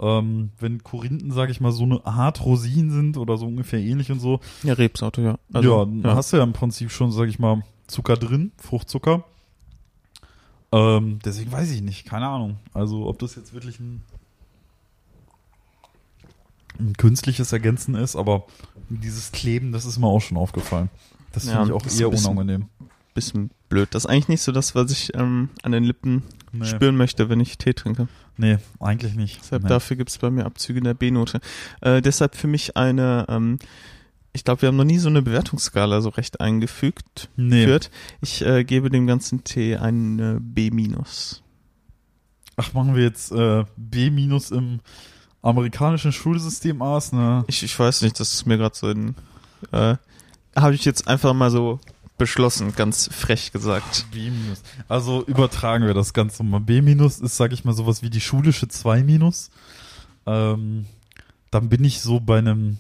Ähm, 0.02 0.50
wenn 0.60 0.84
Korinthen, 0.84 1.32
sag 1.32 1.50
ich 1.52 1.62
mal, 1.62 1.72
so 1.72 1.84
eine 1.84 2.06
Art 2.06 2.44
Rosinen 2.44 2.92
sind 2.92 3.18
oder 3.18 3.38
so 3.38 3.46
ungefähr 3.46 3.80
ähnlich 3.80 4.12
und 4.12 4.20
so, 4.20 4.40
Ja, 4.64 4.74
Rebsorte, 4.74 5.22
ja. 5.22 5.38
ja, 5.62 5.86
dann 5.86 6.04
hast 6.16 6.34
du 6.34 6.38
ja 6.38 6.44
im 6.44 6.54
Prinzip 6.54 6.92
schon, 6.92 7.12
sag 7.12 7.30
ich 7.30 7.38
mal, 7.40 7.64
Zucker 7.88 8.18
drin, 8.18 8.52
Fruchtzucker. 8.58 9.24
Ähm, 10.72 11.20
deswegen 11.24 11.52
weiß 11.52 11.70
ich 11.72 11.82
nicht, 11.82 12.06
keine 12.06 12.28
Ahnung. 12.28 12.58
Also, 12.74 13.06
ob 13.08 13.20
das 13.20 13.36
jetzt 13.36 13.54
wirklich 13.54 13.80
ein 13.80 14.02
ein 16.80 16.94
künstliches 16.94 17.52
Ergänzen 17.52 17.96
ist, 17.96 18.16
aber 18.16 18.46
dieses 18.90 19.32
Kleben, 19.32 19.72
das 19.72 19.86
ist 19.86 20.00
mir 20.00 20.08
auch 20.08 20.22
schon 20.22 20.38
aufgefallen. 20.38 20.90
Das 21.32 21.46
Ja, 21.46 21.64
finde 21.64 21.68
ich 21.68 21.74
auch 21.74 22.00
eher 22.00 22.10
unangenehm. 22.10 22.66
Bisschen 23.14 23.52
blöd. 23.70 23.90
Das 23.92 24.06
ist 24.06 24.10
eigentlich 24.10 24.30
nicht 24.30 24.42
so 24.42 24.52
das, 24.52 24.74
was 24.76 24.92
ich 24.92 25.14
ähm, 25.16 25.50
an 25.64 25.72
den 25.72 25.84
Lippen 25.84 26.24
Nee. 26.54 26.66
spüren 26.66 26.98
möchte, 26.98 27.30
wenn 27.30 27.40
ich 27.40 27.58
Tee 27.58 27.74
trinke. 27.74 28.08
Nee, 28.38 28.58
eigentlich 28.80 29.16
nicht. 29.16 29.40
Deshalb 29.42 29.64
nee. 29.64 29.70
dafür 29.70 29.96
gibt's 29.96 30.18
bei 30.18 30.30
mir 30.30 30.46
Abzüge 30.46 30.80
in 30.80 30.84
der 30.84 30.94
B-Note. 30.94 31.40
Äh, 31.80 32.02
deshalb 32.02 32.36
für 32.36 32.48
mich 32.48 32.76
eine, 32.76 33.26
ähm, 33.30 33.58
ich 34.34 34.44
glaube, 34.44 34.62
wir 34.62 34.68
haben 34.68 34.76
noch 34.76 34.84
nie 34.84 34.98
so 34.98 35.08
eine 35.08 35.22
Bewertungsskala 35.22 36.02
so 36.02 36.10
recht 36.10 36.42
eingefügt. 36.42 37.30
nee. 37.38 37.68
Wird. 37.68 37.90
Ich 38.20 38.46
äh, 38.46 38.64
gebe 38.66 38.90
dem 38.90 39.08
ganzen 39.08 39.44
Tee 39.44 39.78
eine 39.78 40.40
B-. 40.42 40.72
Ach, 42.58 42.74
machen 42.74 42.96
wir 42.96 43.04
jetzt 43.04 43.32
äh, 43.32 43.64
B 43.78 44.08
im 44.08 44.80
amerikanischen 45.42 46.12
Schulsystem 46.12 46.82
aus, 46.82 47.14
ne? 47.14 47.46
Ich, 47.48 47.64
ich 47.64 47.78
weiß 47.78 48.02
nicht, 48.02 48.20
das 48.20 48.34
ist 48.34 48.46
mir 48.46 48.58
gerade 48.58 48.76
so 48.76 48.90
in, 48.90 49.16
äh, 49.72 49.96
habe 50.56 50.76
ich 50.76 50.84
jetzt 50.86 51.08
einfach 51.08 51.34
mal 51.34 51.50
so 51.50 51.80
beschlossen, 52.22 52.76
ganz 52.76 53.10
frech 53.12 53.52
gesagt. 53.52 54.06
B. 54.12 54.30
Also 54.88 55.26
übertragen 55.26 55.88
wir 55.88 55.96
das 55.96 56.14
Ganze 56.14 56.44
mal. 56.44 56.60
B 56.60 56.84
minus 56.84 57.18
ist, 57.18 57.36
sag 57.36 57.52
ich 57.52 57.66
mal, 57.66 57.74
sowas 57.74 58.04
wie 58.04 58.12
die 58.12 58.22
schulische 58.22 58.68
2 58.68 59.02
minus. 59.02 59.50
Ähm, 60.28 60.86
dann 61.50 61.68
bin 61.68 61.84
ich 61.84 62.00
so 62.00 62.20
bei 62.20 62.38
einem, 62.38 62.78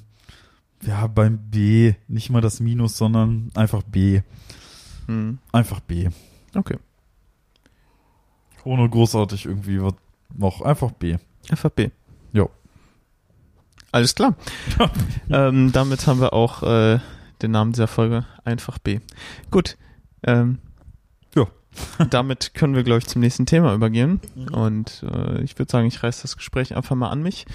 ja, 0.83 1.07
beim 1.07 1.39
B, 1.49 1.95
nicht 2.07 2.29
mal 2.29 2.41
das 2.41 2.59
Minus, 2.59 2.97
sondern 2.97 3.49
einfach 3.55 3.81
B. 3.81 4.21
Hm. 5.07 5.39
Einfach 5.51 5.79
B. 5.79 6.09
Okay. 6.53 6.77
Ohne 8.63 8.87
großartig 8.87 9.47
irgendwie 9.47 9.81
was 9.81 9.95
noch. 10.37 10.61
Einfach 10.61 10.91
B. 10.91 11.17
Einfach 11.49 11.71
B. 11.71 11.89
Jo. 12.31 12.51
Alles 13.91 14.13
klar. 14.13 14.35
ähm, 15.31 15.71
damit 15.71 16.05
haben 16.05 16.21
wir 16.21 16.31
auch 16.33 16.61
äh, 16.61 16.99
den 17.41 17.51
Namen 17.51 17.73
dieser 17.73 17.87
Folge 17.87 18.25
einfach 18.43 18.77
B. 18.77 18.99
Gut. 19.49 19.77
Ähm, 20.23 20.59
Ja. 21.35 21.47
damit 22.09 22.53
können 22.53 22.75
wir, 22.75 22.83
glaube 22.83 22.99
ich, 22.99 23.07
zum 23.07 23.21
nächsten 23.21 23.45
Thema 23.45 23.73
übergehen. 23.73 24.19
Und 24.51 25.03
äh, 25.03 25.41
ich 25.41 25.57
würde 25.57 25.71
sagen, 25.71 25.87
ich 25.87 26.03
reiß 26.03 26.21
das 26.21 26.37
Gespräch 26.37 26.75
einfach 26.75 26.95
mal 26.95 27.09
an 27.09 27.23
mich. 27.23 27.45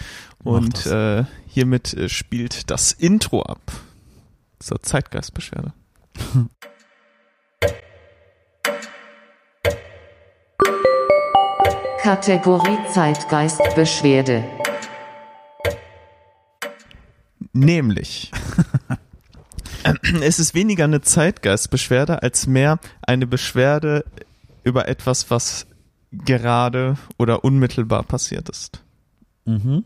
Und 0.42 0.86
äh, 0.86 1.24
hiermit 1.46 1.94
äh, 1.94 2.08
spielt 2.08 2.70
das 2.70 2.92
Intro 2.92 3.42
ab 3.42 3.60
zur 4.58 4.82
Zeitgeistbeschwerde. 4.82 5.72
Kategorie 12.06 12.78
Zeitgeistbeschwerde. 12.94 14.44
Nämlich. 17.52 18.30
es 20.22 20.38
ist 20.38 20.54
weniger 20.54 20.84
eine 20.84 21.00
Zeitgeistbeschwerde 21.00 22.22
als 22.22 22.46
mehr 22.46 22.78
eine 23.02 23.26
Beschwerde 23.26 24.04
über 24.64 24.88
etwas, 24.88 25.30
was 25.30 25.66
gerade 26.12 26.96
oder 27.18 27.44
unmittelbar 27.44 28.02
passiert 28.04 28.48
ist. 28.48 28.82
Mhm. 29.44 29.84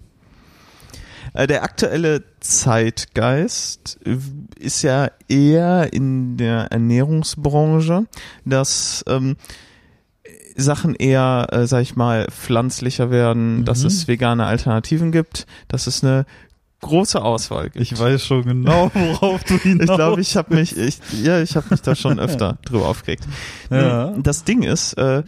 Äh, 1.35 1.47
Der 1.47 1.63
aktuelle 1.63 2.25
Zeitgeist 2.41 3.99
ist 4.59 4.83
ja 4.83 5.11
eher 5.29 5.93
in 5.93 6.37
der 6.37 6.73
Ernährungsbranche, 6.73 8.07
dass 8.45 9.05
ähm, 9.07 9.37
Sachen 10.57 10.95
eher, 10.95 11.47
äh, 11.53 11.67
sag 11.67 11.83
ich 11.83 11.97
mal, 11.97 12.27
pflanzlicher 12.31 13.11
werden, 13.11 13.65
dass 13.65 13.81
Mhm. 13.81 13.87
es 13.87 14.09
vegane 14.09 14.47
Alternativen 14.47 15.13
gibt, 15.13 15.47
dass 15.69 15.87
es 15.87 16.03
eine 16.05 16.27
große 16.81 17.21
Auswahl 17.23 17.65
gibt. 17.71 17.77
Ich 17.81 17.99
weiß 17.99 18.25
schon 18.25 18.45
genau, 18.45 18.91
worauf 18.95 19.45
du 19.45 19.57
hinaus 19.59 19.89
Ich 19.89 19.95
glaube, 19.95 20.21
ich 20.21 20.37
habe 20.37 20.55
mich, 20.55 20.77
ich, 20.77 20.99
ja, 21.23 21.41
ich 21.43 21.57
habe 21.57 21.67
mich 21.71 21.83
da 21.83 21.95
schon 21.95 22.19
öfter 22.21 22.59
drüber 22.65 22.89
aufgeregt. 22.89 23.25
Ja. 23.71 24.11
Das 24.19 24.45
Ding 24.45 24.63
ist, 24.63 24.95
äh, 24.95 25.23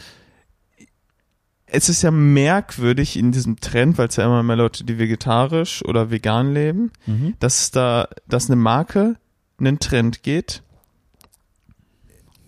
es 1.67 1.89
ist 1.89 2.03
ja 2.03 2.11
merkwürdig 2.11 3.17
in 3.17 3.33
diesem 3.33 3.59
Trend, 3.61 3.97
weil 3.97 4.09
es 4.09 4.17
ja 4.17 4.25
immer 4.25 4.43
mehr 4.43 4.57
Leute, 4.57 4.85
die 4.85 4.99
vegetarisch 4.99 5.83
oder 5.85 6.11
vegan 6.11 6.53
leben, 6.53 6.91
Mhm. 7.07 7.35
dass 7.41 7.71
da, 7.71 8.09
dass 8.29 8.47
eine 8.51 8.57
Marke 8.57 9.17
einen 9.59 9.79
Trend 9.79 10.23
geht. 10.23 10.63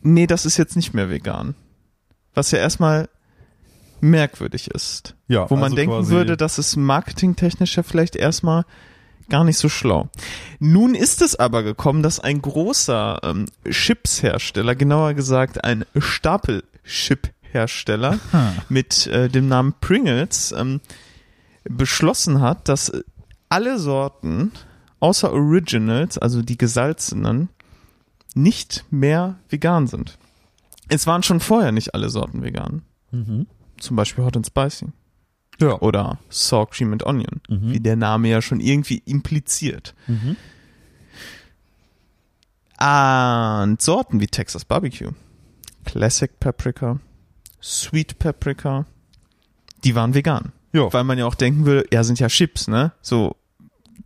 Nee, 0.02 0.26
das 0.26 0.44
ist 0.44 0.58
jetzt 0.58 0.76
nicht 0.76 0.92
mehr 0.92 1.08
vegan. 1.08 1.54
Was 2.34 2.50
ja 2.50 2.58
erstmal 2.58 3.08
merkwürdig 4.00 4.68
ist. 4.70 5.14
Ja, 5.28 5.48
Wo 5.48 5.54
man 5.54 5.64
also 5.64 5.76
denken 5.76 6.08
würde, 6.08 6.36
dass 6.36 6.58
es 6.58 6.76
marketingtechnisch 6.76 7.76
ja 7.76 7.82
vielleicht 7.82 8.16
erstmal 8.16 8.66
gar 9.28 9.44
nicht 9.44 9.58
so 9.58 9.68
schlau. 9.68 10.08
Nun 10.58 10.94
ist 10.94 11.20
es 11.22 11.36
aber 11.36 11.62
gekommen, 11.62 12.02
dass 12.02 12.18
ein 12.20 12.42
großer 12.42 13.20
ähm, 13.22 13.46
Chipshersteller, 13.68 14.74
genauer 14.74 15.14
gesagt 15.14 15.64
ein 15.64 15.84
Stapelchip-Hersteller 15.96 18.18
mit 18.68 19.06
äh, 19.06 19.28
dem 19.28 19.48
Namen 19.48 19.74
Pringles 19.80 20.52
ähm, 20.56 20.80
beschlossen 21.64 22.40
hat, 22.40 22.68
dass 22.68 22.92
alle 23.48 23.78
Sorten 23.78 24.52
außer 25.00 25.32
Originals, 25.32 26.18
also 26.18 26.42
die 26.42 26.58
gesalzenen, 26.58 27.48
nicht 28.34 28.84
mehr 28.90 29.36
vegan 29.48 29.86
sind. 29.86 30.18
Es 30.88 31.06
waren 31.06 31.22
schon 31.22 31.40
vorher 31.40 31.72
nicht 31.72 31.94
alle 31.94 32.10
Sorten 32.10 32.42
vegan. 32.42 32.82
Mhm. 33.10 33.46
Zum 33.78 33.96
Beispiel 33.96 34.24
Hot 34.24 34.36
and 34.36 34.46
Spicy 34.46 34.88
Ja. 35.60 35.78
oder 35.80 36.18
Saw 36.30 36.66
Cream 36.66 36.92
and 36.92 37.04
Onion, 37.06 37.40
Mhm. 37.48 37.72
wie 37.72 37.80
der 37.80 37.96
Name 37.96 38.28
ja 38.28 38.42
schon 38.42 38.60
irgendwie 38.60 39.02
impliziert. 39.06 39.94
Mhm. 40.06 40.36
Und 42.80 43.80
Sorten 43.80 44.20
wie 44.20 44.26
Texas 44.26 44.64
Barbecue, 44.64 45.12
Classic 45.84 46.30
Paprika, 46.40 46.98
Sweet 47.62 48.18
Paprika, 48.18 48.84
die 49.84 49.94
waren 49.94 50.14
vegan. 50.14 50.52
Ja. 50.72 50.92
Weil 50.92 51.04
man 51.04 51.18
ja 51.18 51.26
auch 51.26 51.36
denken 51.36 51.66
würde, 51.66 51.86
ja, 51.92 52.02
sind 52.02 52.18
ja 52.18 52.26
Chips, 52.28 52.66
ne? 52.68 52.92
So 53.00 53.36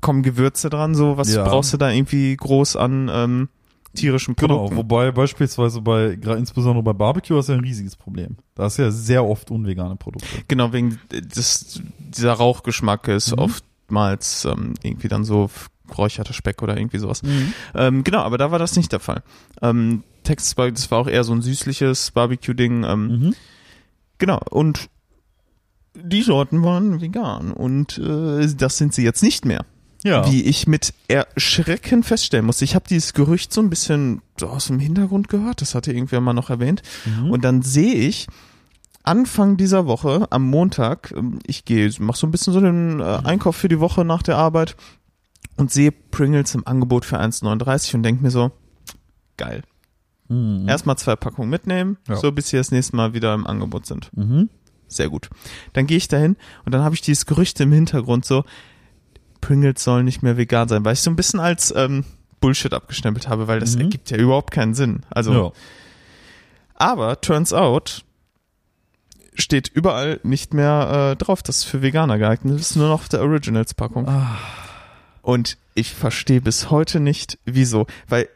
kommen 0.00 0.22
Gewürze 0.22 0.68
dran, 0.70 0.94
so 0.94 1.16
was 1.16 1.32
Ja. 1.32 1.44
brauchst 1.44 1.72
du 1.72 1.76
da 1.78 1.90
irgendwie 1.90 2.36
groß 2.36 2.76
an 2.76 3.10
ähm, 3.12 3.48
tierischen 3.94 4.36
Genau, 4.36 4.54
Produkten? 4.68 4.76
wobei 4.76 5.10
beispielsweise 5.12 5.80
bei, 5.80 6.10
insbesondere 6.12 6.82
bei 6.82 6.92
Barbecue 6.92 7.38
ist 7.38 7.48
ja 7.48 7.54
ein 7.54 7.60
riesiges 7.60 7.96
Problem. 7.96 8.36
Da 8.54 8.66
ist 8.66 8.78
ja 8.78 8.90
sehr 8.90 9.24
oft 9.24 9.50
unvegane 9.50 9.96
Produkte. 9.96 10.28
Genau, 10.48 10.72
wegen 10.72 10.98
des, 11.10 11.80
dieser 11.98 12.32
Rauchgeschmack 12.34 13.08
ist 13.08 13.32
Mhm. 13.32 13.38
oftmals 13.38 14.44
ähm, 14.44 14.74
irgendwie 14.82 15.08
dann 15.08 15.24
so 15.24 15.50
geräucherter 15.88 16.34
Speck 16.34 16.62
oder 16.62 16.76
irgendwie 16.76 16.98
sowas. 16.98 17.22
Ähm, 17.74 18.04
genau, 18.04 18.18
aber 18.20 18.36
da 18.38 18.50
war 18.50 18.58
das 18.58 18.76
nicht 18.76 18.92
der 18.92 19.00
Fall. 19.00 19.22
Ähm, 19.62 20.02
Texas 20.24 20.54
Barbecue, 20.54 20.74
das 20.74 20.90
war 20.90 20.98
auch 20.98 21.08
eher 21.08 21.24
so 21.24 21.32
ein 21.32 21.40
süßliches 21.42 22.10
Barbecue-Ding. 22.10 22.84
Ähm, 22.84 23.06
Mhm. 23.06 23.34
Genau, 24.18 24.40
und 24.50 24.90
die 25.94 26.22
Sorten 26.22 26.62
waren 26.62 27.00
vegan 27.00 27.52
und 27.52 27.98
äh, 27.98 28.46
das 28.54 28.76
sind 28.78 28.92
sie 28.94 29.02
jetzt 29.04 29.22
nicht 29.22 29.44
mehr. 29.44 29.64
Ja. 30.04 30.30
Wie 30.30 30.44
ich 30.44 30.66
mit 30.68 30.94
Erschrecken 31.08 32.04
feststellen 32.04 32.46
musste. 32.46 32.64
Ich 32.64 32.74
habe 32.76 32.84
dieses 32.88 33.14
Gerücht 33.14 33.52
so 33.52 33.60
ein 33.60 33.68
bisschen 33.70 34.22
aus 34.40 34.68
dem 34.68 34.78
Hintergrund 34.78 35.28
gehört, 35.28 35.60
das 35.60 35.74
hatte 35.74 35.92
irgendwer 35.92 36.20
mal 36.20 36.34
noch 36.34 36.50
erwähnt. 36.50 36.82
Mhm. 37.04 37.30
Und 37.30 37.44
dann 37.44 37.62
sehe 37.62 37.94
ich 37.94 38.28
Anfang 39.02 39.56
dieser 39.56 39.86
Woche, 39.86 40.26
am 40.30 40.44
Montag, 40.48 41.12
ähm, 41.16 41.40
ich 41.46 41.64
gehe, 41.64 41.90
mache 41.98 42.18
so 42.18 42.26
ein 42.26 42.30
bisschen 42.30 42.52
so 42.52 42.60
den 42.60 43.00
äh, 43.00 43.20
Einkauf 43.24 43.56
für 43.56 43.68
die 43.68 43.80
Woche 43.80 44.04
nach 44.04 44.22
der 44.22 44.36
Arbeit 44.36 44.76
und 45.56 45.72
sehe 45.72 45.90
Pringles 45.92 46.54
im 46.54 46.66
Angebot 46.66 47.04
für 47.04 47.18
1,39 47.18 47.94
und 47.96 48.02
denke 48.04 48.22
mir 48.22 48.30
so, 48.30 48.52
geil. 49.36 49.62
Mhm. 50.28 50.68
Erstmal 50.68 50.96
zwei 50.98 51.16
Packungen 51.16 51.50
mitnehmen, 51.50 51.96
Ja. 52.06 52.16
so 52.16 52.30
bis 52.32 52.50
sie 52.50 52.56
das 52.56 52.70
nächste 52.70 52.94
Mal 52.96 53.14
wieder 53.14 53.34
im 53.34 53.46
Angebot 53.46 53.86
sind. 53.86 54.10
Mhm. 54.16 54.50
Sehr 54.88 55.08
gut. 55.08 55.28
Dann 55.72 55.86
gehe 55.86 55.96
ich 55.96 56.08
dahin 56.08 56.36
und 56.64 56.72
dann 56.72 56.82
habe 56.82 56.94
ich 56.94 57.00
dieses 57.00 57.26
Gerücht 57.26 57.58
im 57.60 57.72
Hintergrund 57.72 58.24
so, 58.24 58.44
Pringles 59.40 59.82
sollen 59.82 60.04
nicht 60.04 60.22
mehr 60.22 60.36
vegan 60.36 60.68
sein, 60.68 60.84
weil 60.84 60.94
ich 60.94 61.00
so 61.00 61.10
ein 61.10 61.16
bisschen 61.16 61.40
als 61.40 61.72
ähm, 61.76 62.04
Bullshit 62.40 62.72
abgestempelt 62.72 63.28
habe, 63.28 63.48
weil 63.48 63.60
das 63.60 63.74
Mhm. 63.76 63.82
ergibt 63.82 64.10
ja 64.10 64.16
überhaupt 64.16 64.52
keinen 64.52 64.74
Sinn. 64.74 65.02
Also, 65.10 65.32
ja. 65.32 65.52
aber 66.74 67.20
turns 67.20 67.52
out 67.52 68.04
steht 69.34 69.68
überall 69.68 70.18
nicht 70.24 70.52
mehr 70.54 71.12
äh, 71.12 71.16
drauf, 71.16 71.42
dass 71.42 71.58
es 71.58 71.64
für 71.64 71.80
Veganer 71.82 72.18
geeignet 72.18 72.58
ist, 72.58 72.76
nur 72.76 72.88
noch 72.88 72.94
auf 73.02 73.08
der 73.08 73.20
Originals-Packung. 73.22 74.08
Ah. 74.08 74.36
Und 75.22 75.58
ich 75.74 75.94
verstehe 75.94 76.40
bis 76.40 76.70
heute 76.70 76.98
nicht, 77.00 77.38
wieso, 77.44 77.86
weil 78.08 78.28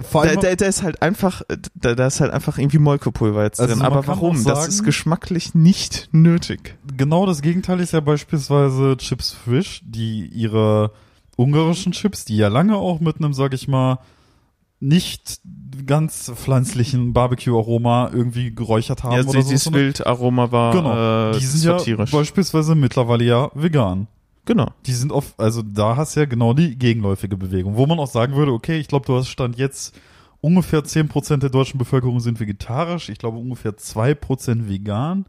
Vor 0.00 0.22
da, 0.24 0.30
allem, 0.30 0.40
da, 0.40 0.54
da 0.54 0.66
ist 0.66 0.82
halt 0.82 1.02
einfach, 1.02 1.42
da, 1.74 1.94
da 1.94 2.06
ist 2.06 2.20
halt 2.20 2.32
einfach 2.32 2.56
irgendwie 2.58 2.78
Molkepulver 2.78 3.42
jetzt 3.44 3.60
Also 3.60 3.74
drin. 3.74 3.84
Aber 3.84 4.06
warum? 4.06 4.30
auch 4.30 4.34
Das 4.34 4.42
sagen- 4.44 4.68
ist 4.68 4.84
geschmacklich 4.84 5.54
nicht 5.54 6.08
nötig. 6.12 6.76
genau 6.96 7.26
das 7.26 7.42
Gegenteil 7.42 7.80
ist 7.80 7.92
ja 7.92 8.00
beispielsweise 8.00 8.96
Chips 8.96 9.32
Fish, 9.32 9.82
die 9.84 10.26
ihre 10.26 10.92
ungarischen 11.36 11.92
Chips, 11.92 12.24
die 12.24 12.36
ja 12.36 12.48
lange 12.48 12.76
auch 12.76 13.00
mit 13.00 13.16
einem, 13.18 13.34
sag 13.34 13.52
ich 13.54 13.68
mal, 13.68 13.98
nicht 14.80 15.40
ganz 15.86 16.32
pflanzlichen 16.34 17.12
Barbecue-Aroma 17.12 18.10
irgendwie 18.12 18.52
geräuchert 18.54 19.04
haben 19.04 19.12
Ja, 19.14 19.20
oder 19.22 19.42
so. 19.42 19.50
dieses 19.50 19.72
Wildaroma 19.72 20.50
war 20.50 20.72
Genau. 20.72 21.30
äh, 21.30 21.38
die 21.38 21.44
sind 21.46 21.64
ja 21.64 21.78
satirisch. 21.78 22.10
beispielsweise 22.10 22.74
mittlerweile 22.74 23.24
ja 23.24 23.50
vegan. 23.54 24.08
Genau. 24.44 24.72
Die 24.86 24.92
sind 24.92 25.12
oft, 25.12 25.38
also 25.38 25.62
da 25.62 25.96
hast 25.96 26.16
du 26.16 26.20
ja 26.20 26.26
genau 26.26 26.52
die 26.52 26.76
gegenläufige 26.76 27.36
Bewegung, 27.36 27.76
wo 27.76 27.86
man 27.86 27.98
auch 27.98 28.08
sagen 28.08 28.34
würde, 28.34 28.52
okay, 28.52 28.78
ich 28.78 28.88
glaube, 28.88 29.06
du 29.06 29.14
hast 29.16 29.28
Stand 29.28 29.56
jetzt 29.56 29.94
ungefähr 30.40 30.80
10% 30.80 31.38
der 31.38 31.50
deutschen 31.50 31.78
Bevölkerung 31.78 32.18
sind 32.18 32.40
vegetarisch, 32.40 33.08
ich 33.08 33.18
glaube 33.18 33.38
ungefähr 33.38 33.76
2% 33.76 34.68
vegan. 34.68 35.26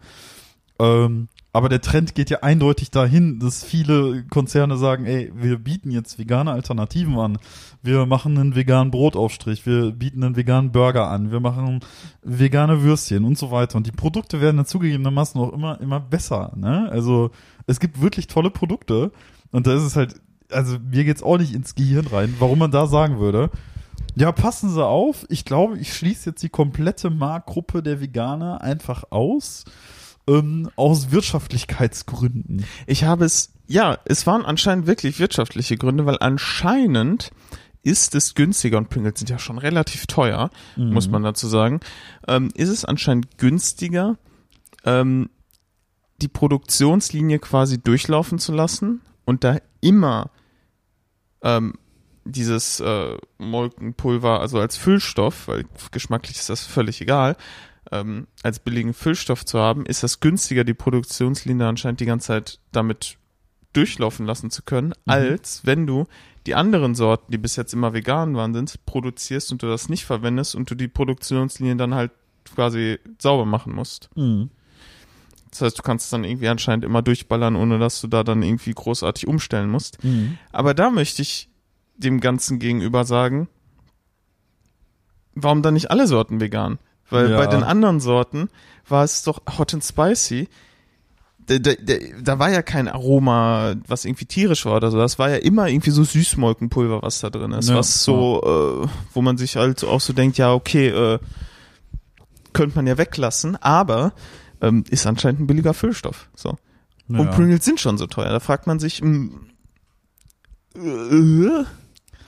Ähm, 0.79 1.27
aber 1.55 1.69
der 1.69 1.81
Trend 1.81 2.15
geht 2.15 2.31
ja 2.31 2.39
eindeutig 2.39 2.89
dahin, 2.89 3.37
dass 3.37 3.63
viele 3.63 4.23
Konzerne 4.23 4.75
sagen, 4.75 5.05
ey, 5.05 5.31
wir 5.35 5.59
bieten 5.59 5.91
jetzt 5.91 6.17
vegane 6.17 6.51
Alternativen 6.51 7.15
an. 7.19 7.37
Wir 7.83 8.07
machen 8.07 8.39
einen 8.39 8.55
veganen 8.55 8.89
Brotaufstrich, 8.89 9.67
wir 9.67 9.91
bieten 9.91 10.23
einen 10.23 10.35
veganen 10.35 10.71
Burger 10.71 11.09
an, 11.09 11.31
wir 11.31 11.39
machen 11.39 11.81
vegane 12.23 12.81
Würstchen 12.81 13.23
und 13.23 13.37
so 13.37 13.51
weiter. 13.51 13.77
Und 13.77 13.85
die 13.85 13.91
Produkte 13.91 14.41
werden 14.41 14.57
dann 14.57 14.65
zugegebenermaßen 14.65 15.39
auch 15.39 15.53
immer, 15.53 15.79
immer 15.79 15.99
besser. 15.99 16.53
Ne? 16.55 16.89
Also 16.91 17.29
es 17.67 17.79
gibt 17.79 18.01
wirklich 18.01 18.25
tolle 18.25 18.49
Produkte. 18.49 19.11
Und 19.51 19.67
da 19.67 19.75
ist 19.75 19.83
es 19.83 19.95
halt, 19.95 20.15
also 20.49 20.77
mir 20.79 21.03
geht's 21.03 21.21
auch 21.21 21.37
nicht 21.37 21.53
ins 21.53 21.75
Gehirn 21.75 22.07
rein, 22.07 22.33
warum 22.39 22.57
man 22.57 22.71
da 22.71 22.87
sagen 22.87 23.19
würde, 23.19 23.51
ja, 24.15 24.31
passen 24.31 24.71
Sie 24.71 24.83
auf. 24.83 25.27
Ich 25.29 25.45
glaube, 25.45 25.77
ich 25.77 25.93
schließe 25.93 26.31
jetzt 26.31 26.41
die 26.41 26.49
komplette 26.49 27.11
Marktgruppe 27.11 27.83
der 27.83 28.01
Veganer 28.01 28.61
einfach 28.61 29.03
aus 29.11 29.65
ähm, 30.27 30.69
aus 30.75 31.11
Wirtschaftlichkeitsgründen. 31.11 32.65
Ich 32.87 33.03
habe 33.03 33.25
es, 33.25 33.53
ja, 33.67 33.97
es 34.05 34.25
waren 34.27 34.45
anscheinend 34.45 34.87
wirklich 34.87 35.19
wirtschaftliche 35.19 35.77
Gründe, 35.77 36.05
weil 36.05 36.17
anscheinend 36.19 37.31
ist 37.81 38.15
es 38.15 38.33
günstiger 38.33 38.77
und 38.77 38.89
Pringles 38.89 39.19
sind 39.19 39.29
ja 39.29 39.39
schon 39.39 39.57
relativ 39.57 40.07
teuer, 40.07 40.49
Mhm. 40.77 40.93
muss 40.93 41.09
man 41.09 41.23
dazu 41.23 41.47
sagen, 41.47 41.81
ähm, 42.27 42.49
ist 42.55 42.69
es 42.69 42.85
anscheinend 42.85 43.37
günstiger, 43.37 44.17
ähm, 44.85 45.29
die 46.21 46.29
Produktionslinie 46.29 47.39
quasi 47.39 47.81
durchlaufen 47.81 48.39
zu 48.39 48.53
lassen 48.53 49.01
und 49.25 49.43
da 49.43 49.57
immer 49.81 50.31
ähm, 51.41 51.73
dieses 52.23 52.79
äh, 52.79 53.17
Molkenpulver, 53.37 54.39
also 54.39 54.59
als 54.59 54.77
Füllstoff, 54.77 55.49
weil 55.49 55.65
geschmacklich 55.91 56.37
ist 56.37 56.49
das 56.49 56.63
völlig 56.63 57.01
egal, 57.01 57.35
ähm, 57.93 58.27
als 58.41 58.59
billigen 58.59 58.93
Füllstoff 58.93 59.45
zu 59.45 59.59
haben, 59.59 59.85
ist 59.85 60.03
das 60.03 60.19
günstiger, 60.19 60.63
die 60.63 60.73
Produktionslinie 60.73 61.67
anscheinend 61.67 61.99
die 61.99 62.05
ganze 62.05 62.27
Zeit 62.27 62.59
damit 62.71 63.17
durchlaufen 63.73 64.25
lassen 64.25 64.49
zu 64.51 64.63
können, 64.63 64.93
als 65.05 65.65
wenn 65.65 65.87
du 65.87 66.05
die 66.45 66.55
anderen 66.55 66.95
Sorten, 66.95 67.31
die 67.31 67.37
bis 67.37 67.55
jetzt 67.55 67.73
immer 67.73 67.93
vegan 67.93 68.35
waren, 68.35 68.53
sind, 68.53 68.85
produzierst 68.85 69.51
und 69.51 69.63
du 69.63 69.67
das 69.67 69.89
nicht 69.89 70.05
verwendest 70.05 70.55
und 70.55 70.69
du 70.69 70.75
die 70.75 70.87
Produktionslinien 70.87 71.77
dann 71.77 71.95
halt 71.95 72.11
quasi 72.53 72.99
sauber 73.19 73.45
machen 73.45 73.73
musst. 73.73 74.09
Mhm. 74.15 74.49
Das 75.49 75.61
heißt, 75.61 75.77
du 75.77 75.83
kannst 75.83 76.05
es 76.05 76.09
dann 76.09 76.23
irgendwie 76.23 76.47
anscheinend 76.47 76.83
immer 76.83 77.01
durchballern, 77.01 77.55
ohne 77.55 77.77
dass 77.77 78.01
du 78.01 78.07
da 78.07 78.23
dann 78.23 78.41
irgendwie 78.41 78.73
großartig 78.73 79.27
umstellen 79.27 79.69
musst. 79.69 80.03
Mhm. 80.03 80.37
Aber 80.51 80.73
da 80.73 80.89
möchte 80.89 81.21
ich 81.21 81.49
dem 81.95 82.19
Ganzen 82.19 82.59
gegenüber 82.59 83.05
sagen, 83.05 83.47
warum 85.35 85.61
dann 85.61 85.75
nicht 85.75 85.91
alle 85.91 86.07
Sorten 86.07 86.41
vegan? 86.41 86.79
Weil 87.13 87.31
Ja. 87.31 87.37
bei 87.37 87.47
den 87.47 87.63
anderen 87.63 87.99
Sorten 87.99 88.49
war 88.89 89.03
es 89.03 89.23
doch 89.23 89.41
hot 89.57 89.73
and 89.73 89.83
spicy. 89.83 90.49
Da, 91.45 91.57
da, 91.59 91.73
da, 92.21 92.39
war 92.39 92.49
ja 92.51 92.61
kein 92.61 92.87
Aroma, 92.87 93.75
was 93.87 94.05
irgendwie 94.05 94.25
tierisch 94.25 94.65
war 94.65 94.77
oder 94.77 94.91
so. 94.91 94.97
Das 94.97 95.19
war 95.19 95.29
ja 95.29 95.35
immer 95.35 95.67
irgendwie 95.67 95.91
so 95.91 96.03
Süßmolkenpulver, 96.03 97.01
was 97.01 97.19
da 97.19 97.29
drin 97.29 97.51
ist. 97.51 97.67
Ja, 97.69 97.75
was 97.75 98.03
so, 98.03 98.83
äh, 98.85 98.87
wo 99.13 99.21
man 99.21 99.37
sich 99.37 99.57
halt 99.57 99.83
auch 99.83 99.99
so 99.99 100.13
denkt, 100.13 100.37
ja, 100.37 100.53
okay, 100.53 100.87
äh, 100.87 101.19
könnte 102.53 102.75
man 102.77 102.87
ja 102.87 102.97
weglassen, 102.97 103.57
aber 103.61 104.13
ähm, 104.61 104.85
ist 104.89 105.05
anscheinend 105.05 105.41
ein 105.41 105.47
billiger 105.47 105.73
Füllstoff. 105.73 106.29
So. 106.33 106.57
Und 107.09 107.17
Ja. 107.19 107.25
Pringles 107.25 107.65
sind 107.65 107.79
schon 107.81 107.97
so 107.97 108.07
teuer. 108.07 108.29
Da 108.29 108.39
fragt 108.39 108.65
man 108.65 108.79
sich, 108.79 109.01
mh, 109.03 109.31
äh, 110.75 111.63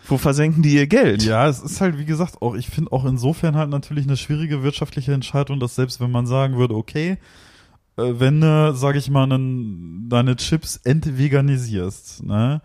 wo 0.09 0.17
versenken 0.17 0.61
die 0.63 0.75
ihr 0.75 0.87
Geld? 0.87 1.23
Ja, 1.23 1.47
es 1.47 1.61
ist 1.61 1.81
halt, 1.81 1.97
wie 1.97 2.05
gesagt, 2.05 2.41
auch, 2.41 2.55
ich 2.55 2.67
finde 2.67 2.91
auch 2.91 3.05
insofern 3.05 3.55
halt 3.55 3.69
natürlich 3.69 4.05
eine 4.05 4.17
schwierige 4.17 4.63
wirtschaftliche 4.63 5.13
Entscheidung, 5.13 5.59
dass 5.59 5.75
selbst 5.75 5.99
wenn 5.99 6.11
man 6.11 6.27
sagen 6.27 6.57
würde, 6.57 6.75
okay, 6.75 7.17
äh, 7.97 8.13
wenn 8.19 8.41
du, 8.41 8.73
sag 8.75 8.95
ich 8.95 9.09
mal, 9.09 9.23
einen, 9.23 10.09
deine 10.09 10.35
Chips 10.35 10.77
entveganisierst, 10.77 12.23
ne? 12.23 12.61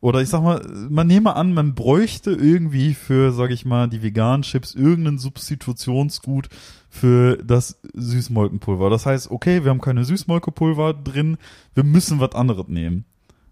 Oder 0.00 0.20
ich 0.20 0.30
sag 0.30 0.42
mal, 0.42 0.60
man 0.90 1.06
nehme 1.06 1.36
an, 1.36 1.54
man 1.54 1.76
bräuchte 1.76 2.32
irgendwie 2.32 2.92
für, 2.92 3.30
sag 3.30 3.52
ich 3.52 3.64
mal, 3.64 3.88
die 3.88 4.02
veganen 4.02 4.42
Chips 4.42 4.74
irgendein 4.74 5.18
Substitutionsgut 5.18 6.48
für 6.90 7.36
das 7.36 7.78
Süßmolkenpulver. 7.94 8.90
Das 8.90 9.06
heißt, 9.06 9.30
okay, 9.30 9.62
wir 9.62 9.70
haben 9.70 9.80
keine 9.80 10.04
Süßmolkenpulver 10.04 10.94
drin, 10.94 11.38
wir 11.74 11.84
müssen 11.84 12.18
was 12.18 12.34
anderes 12.34 12.66
nehmen. 12.66 13.04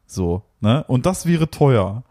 So, 0.06 0.42
ne? 0.60 0.82
Und 0.88 1.06
das 1.06 1.24
wäre 1.24 1.50
teuer. 1.50 2.02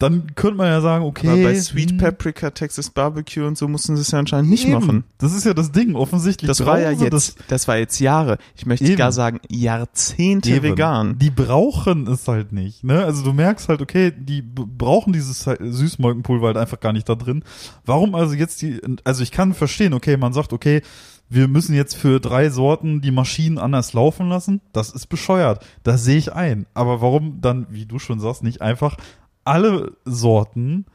Dann 0.00 0.34
könnte 0.34 0.56
man 0.56 0.68
ja 0.68 0.80
sagen, 0.80 1.04
okay. 1.04 1.28
Aber 1.28 1.42
bei 1.42 1.54
Sweet 1.60 1.90
hm, 1.90 1.98
Paprika, 1.98 2.50
Texas 2.50 2.88
Barbecue 2.88 3.46
und 3.46 3.58
so 3.58 3.68
mussten 3.68 3.96
sie 3.96 4.00
es 4.00 4.10
ja 4.10 4.18
anscheinend 4.18 4.48
nicht 4.48 4.64
eben. 4.64 4.72
machen. 4.72 5.04
Das 5.18 5.34
ist 5.34 5.44
ja 5.44 5.52
das 5.52 5.72
Ding, 5.72 5.94
offensichtlich. 5.94 6.48
Das 6.48 6.64
war 6.64 6.80
ja 6.80 6.90
jetzt, 6.90 7.36
das, 7.48 7.68
war 7.68 7.76
jetzt 7.76 8.00
Jahre. 8.00 8.38
Ich 8.56 8.64
möchte 8.64 8.86
Eben. 8.86 8.96
gar 8.96 9.12
sagen, 9.12 9.40
Jahrzehnte 9.50 10.52
Eben. 10.52 10.62
vegan. 10.62 11.18
Die 11.18 11.28
brauchen 11.28 12.06
es 12.06 12.26
halt 12.26 12.50
nicht, 12.50 12.82
ne? 12.82 13.04
Also 13.04 13.22
du 13.22 13.34
merkst 13.34 13.68
halt, 13.68 13.82
okay, 13.82 14.10
die 14.10 14.40
brauchen 14.40 15.12
dieses 15.12 15.44
Süßmolkenpulver 15.44 16.46
halt 16.46 16.56
einfach 16.56 16.80
gar 16.80 16.94
nicht 16.94 17.06
da 17.06 17.14
drin. 17.14 17.44
Warum 17.84 18.14
also 18.14 18.32
jetzt 18.32 18.62
die, 18.62 18.80
also 19.04 19.22
ich 19.22 19.32
kann 19.32 19.52
verstehen, 19.52 19.92
okay, 19.92 20.16
man 20.16 20.32
sagt, 20.32 20.54
okay, 20.54 20.80
wir 21.28 21.46
müssen 21.46 21.74
jetzt 21.74 21.94
für 21.94 22.20
drei 22.20 22.48
Sorten 22.48 23.02
die 23.02 23.10
Maschinen 23.10 23.58
anders 23.58 23.92
laufen 23.92 24.30
lassen. 24.30 24.62
Das 24.72 24.90
ist 24.90 25.08
bescheuert. 25.08 25.62
Das 25.82 26.02
sehe 26.04 26.16
ich 26.16 26.32
ein. 26.32 26.66
Aber 26.72 27.02
warum 27.02 27.42
dann, 27.42 27.66
wie 27.68 27.84
du 27.84 27.98
schon 27.98 28.18
sagst, 28.18 28.42
nicht 28.42 28.62
einfach 28.62 28.96
alle 29.44 29.96
Sorten, 30.04 30.86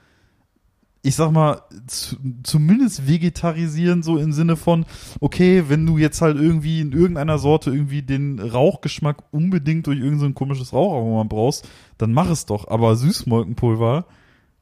ich 1.01 1.15
sag 1.15 1.31
mal, 1.31 1.61
zu, 1.85 2.15
zumindest 2.41 3.07
vegetarisieren, 3.07 4.01
so 4.01 4.17
im 4.17 4.31
Sinne 4.31 4.55
von, 4.55 4.85
okay, 5.19 5.65
wenn 5.67 5.85
du 5.85 5.99
jetzt 5.99 6.21
halt 6.21 6.37
irgendwie 6.37 6.81
in 6.81 6.93
irgendeiner 6.93 7.37
Sorte 7.37 7.69
irgendwie 7.69 8.01
den 8.01 8.39
Rauchgeschmack 8.39 9.17
unbedingt 9.31 9.85
durch 9.85 9.99
irgendein 9.99 10.29
so 10.29 10.33
komisches 10.33 10.73
Raucharoma 10.73 11.23
brauchst, 11.23 11.69
dann 11.99 12.11
mach 12.11 12.29
es 12.29 12.47
doch. 12.47 12.67
Aber 12.67 12.95
Süßmolkenpulver 12.95 14.05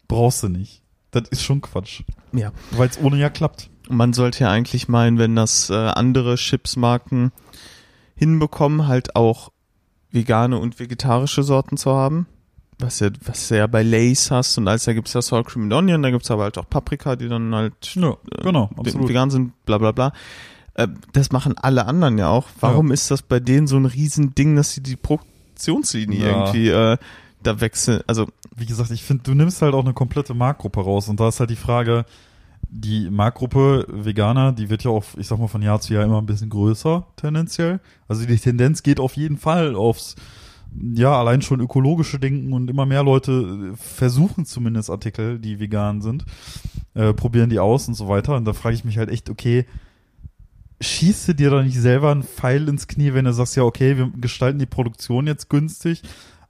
brauchst 0.09 0.43
du 0.43 0.49
nicht. 0.49 0.81
Das 1.11 1.29
ist 1.29 1.43
schon 1.43 1.61
Quatsch. 1.61 2.01
Ja. 2.33 2.51
Weil 2.71 2.89
es 2.89 2.99
ohne 3.01 3.17
ja 3.17 3.29
klappt. 3.29 3.69
Man 3.89 4.11
sollte 4.11 4.43
ja 4.43 4.49
eigentlich 4.49 4.89
meinen, 4.89 5.19
wenn 5.19 5.35
das 5.35 5.69
äh, 5.69 5.73
andere 5.75 6.35
Chipsmarken 6.35 7.31
hinbekommen, 8.15 8.87
halt 8.87 9.15
auch 9.15 9.51
vegane 10.11 10.57
und 10.57 10.79
vegetarische 10.79 11.43
Sorten 11.43 11.77
zu 11.77 11.91
haben. 11.91 12.27
Was 12.79 12.99
ja, 12.99 13.09
was 13.25 13.49
ja 13.49 13.67
bei 13.67 13.83
Lays 13.83 14.31
hast 14.31 14.57
und 14.57 14.67
als 14.67 14.85
da 14.85 14.93
gibt's 14.93 15.13
ja 15.13 15.21
Sour 15.21 15.43
Cream 15.43 15.63
and 15.63 15.73
Onion, 15.73 16.01
da 16.01 16.09
gibt's 16.11 16.31
aber 16.31 16.43
halt 16.43 16.57
auch 16.57 16.69
Paprika, 16.69 17.15
die 17.15 17.27
dann 17.29 17.53
halt 17.53 17.73
Ja, 17.95 18.17
genau, 18.41 18.69
äh, 18.83 18.93
vegan 19.07 19.29
sind, 19.31 19.53
bla 19.65 19.77
bla 19.77 19.91
bla. 19.91 20.11
Äh, 20.73 20.87
das 21.13 21.31
machen 21.31 21.55
alle 21.57 21.85
anderen 21.85 22.17
ja 22.17 22.29
auch. 22.29 22.47
Warum 22.59 22.91
ist 22.91 23.11
das 23.11 23.21
bei 23.21 23.39
denen 23.39 23.67
so 23.67 23.77
ein 23.77 23.85
Riesending, 23.85 24.55
dass 24.55 24.73
sie 24.73 24.81
die 24.81 24.95
Produktionslinie 24.95 26.19
Ja. 26.19 26.27
irgendwie 26.53 26.69
äh, 26.69 26.97
da 27.43 27.61
wechseln? 27.61 28.01
Also 28.07 28.27
wie 28.55 28.65
gesagt, 28.65 28.91
ich 28.91 29.03
finde, 29.03 29.23
du 29.23 29.33
nimmst 29.33 29.61
halt 29.61 29.73
auch 29.75 29.83
eine 29.83 29.93
komplette 29.93 30.33
Marktgruppe 30.33 30.81
raus 30.81 31.09
und 31.09 31.19
da 31.19 31.27
ist 31.29 31.39
halt 31.39 31.49
die 31.49 31.55
Frage, 31.55 32.05
die 32.69 33.09
Marktgruppe 33.11 33.85
Veganer, 33.87 34.51
die 34.51 34.69
wird 34.69 34.83
ja 34.83 34.89
auch, 34.91 35.03
ich 35.17 35.27
sag 35.27 35.37
mal, 35.37 35.47
von 35.47 35.61
Jahr 35.61 35.79
zu 35.79 35.93
Jahr 35.93 36.03
immer 36.03 36.19
ein 36.19 36.25
bisschen 36.25 36.49
größer, 36.49 37.05
tendenziell. 37.17 37.79
Also 38.07 38.25
die 38.25 38.37
Tendenz 38.37 38.81
geht 38.81 38.99
auf 38.99 39.15
jeden 39.15 39.37
Fall 39.37 39.75
aufs, 39.75 40.15
ja, 40.95 41.17
allein 41.17 41.41
schon 41.41 41.59
ökologische 41.59 42.19
Denken 42.19 42.53
und 42.53 42.69
immer 42.69 42.85
mehr 42.85 43.03
Leute 43.03 43.71
äh, 43.73 43.75
versuchen 43.75 44.45
zumindest 44.45 44.89
Artikel, 44.89 45.39
die 45.39 45.59
vegan 45.59 46.01
sind, 46.01 46.25
äh, 46.93 47.13
probieren 47.13 47.49
die 47.49 47.59
aus 47.59 47.87
und 47.87 47.93
so 47.93 48.07
weiter. 48.07 48.35
Und 48.35 48.45
da 48.45 48.53
frage 48.53 48.75
ich 48.75 48.83
mich 48.85 48.97
halt 48.97 49.09
echt, 49.09 49.29
okay, 49.29 49.65
schießt 50.81 51.29
du 51.29 51.35
dir 51.35 51.49
da 51.49 51.61
nicht 51.63 51.79
selber 51.79 52.11
einen 52.11 52.23
Pfeil 52.23 52.67
ins 52.67 52.87
Knie, 52.87 53.13
wenn 53.13 53.25
du 53.25 53.33
sagst, 53.33 53.55
ja, 53.55 53.63
okay, 53.63 53.97
wir 53.97 54.11
gestalten 54.17 54.59
die 54.59 54.65
Produktion 54.65 55.27
jetzt 55.27 55.49
günstig, 55.49 56.01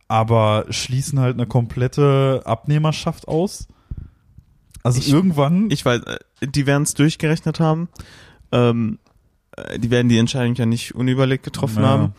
aber 0.07 0.65
schließen 0.69 1.19
halt 1.19 1.35
eine 1.37 1.45
komplette 1.45 2.41
Abnehmerschaft 2.45 3.27
aus? 3.27 3.67
Also 4.83 4.99
Ich- 4.99 5.11
irgendwann, 5.11 5.69
ich 5.71 5.85
weiß, 5.85 6.01
äh, 6.01 6.47
die 6.47 6.65
werden 6.65 6.83
es 6.83 6.93
durchgerechnet 6.93 7.59
haben. 7.59 7.89
Ähm, 8.51 8.99
äh, 9.55 9.79
die 9.79 9.91
werden 9.91 10.09
die 10.09 10.17
Entscheidung 10.17 10.55
ja 10.55 10.65
nicht 10.65 10.95
unüberlegt 10.95 11.43
getroffen 11.43 11.83
Ja. 11.83 11.89
haben. 11.89 12.13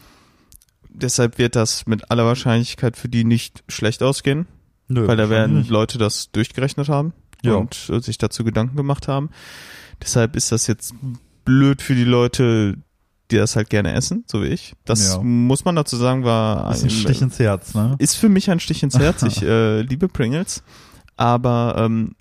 Deshalb 0.95 1.39
wird 1.39 1.57
das 1.57 1.87
mit 1.87 2.11
aller 2.11 2.25
Wahrscheinlichkeit 2.25 2.97
für 2.97 3.09
die 3.09 3.25
nicht 3.25 3.65
schlecht 3.69 4.03
ausgehen, 4.03 4.47
nö, 4.89 5.07
weil 5.09 5.17
da 5.17 5.29
werden 5.29 5.53
wahrscheinlich 5.57 5.71
Leute 5.71 5.99
das 5.99 6.31
durchgerechnet 6.33 6.89
haben 6.89 7.13
Ja. 7.43 7.55
und 7.57 7.91
äh, 7.91 8.01
sich 8.01 8.17
dazu 8.19 8.45
Gedanken 8.45 8.77
gemacht 8.77 9.09
haben. 9.09 9.31
Deshalb 10.03 10.37
ist 10.37 10.53
das 10.53 10.67
jetzt 10.67 10.95
blöd 11.45 11.83
für 11.83 11.95
die 11.95 12.05
Leute, 12.05 12.77
die 13.31 13.37
das 13.37 13.57
halt 13.57 13.71
gerne 13.71 13.93
essen, 13.95 14.25
so 14.27 14.43
wie 14.43 14.47
ich. 14.49 14.75
Das 14.85 15.15
Ja. 15.15 15.23
muss 15.23 15.65
man 15.65 15.75
dazu 15.77 15.97
sagen, 15.97 16.25
war 16.25 16.69
nicht. 16.71 16.79
ist 16.79 16.85
ein 16.85 16.91
Stich 16.91 17.23
ins 17.23 17.39
Herz, 17.39 17.75
ne? 17.75 17.97
ist 17.99 18.15
für 18.17 18.29
mich 18.29 18.51
ein 18.51 18.61
Stich 18.61 18.83
ins 18.83 18.99
Herz. 18.99 19.23
Ich 19.27 19.43
äh, 19.43 19.81
liebe 19.83 20.09
Pringles, 20.09 20.63
aber 21.17 21.75
ähm, 21.79 22.15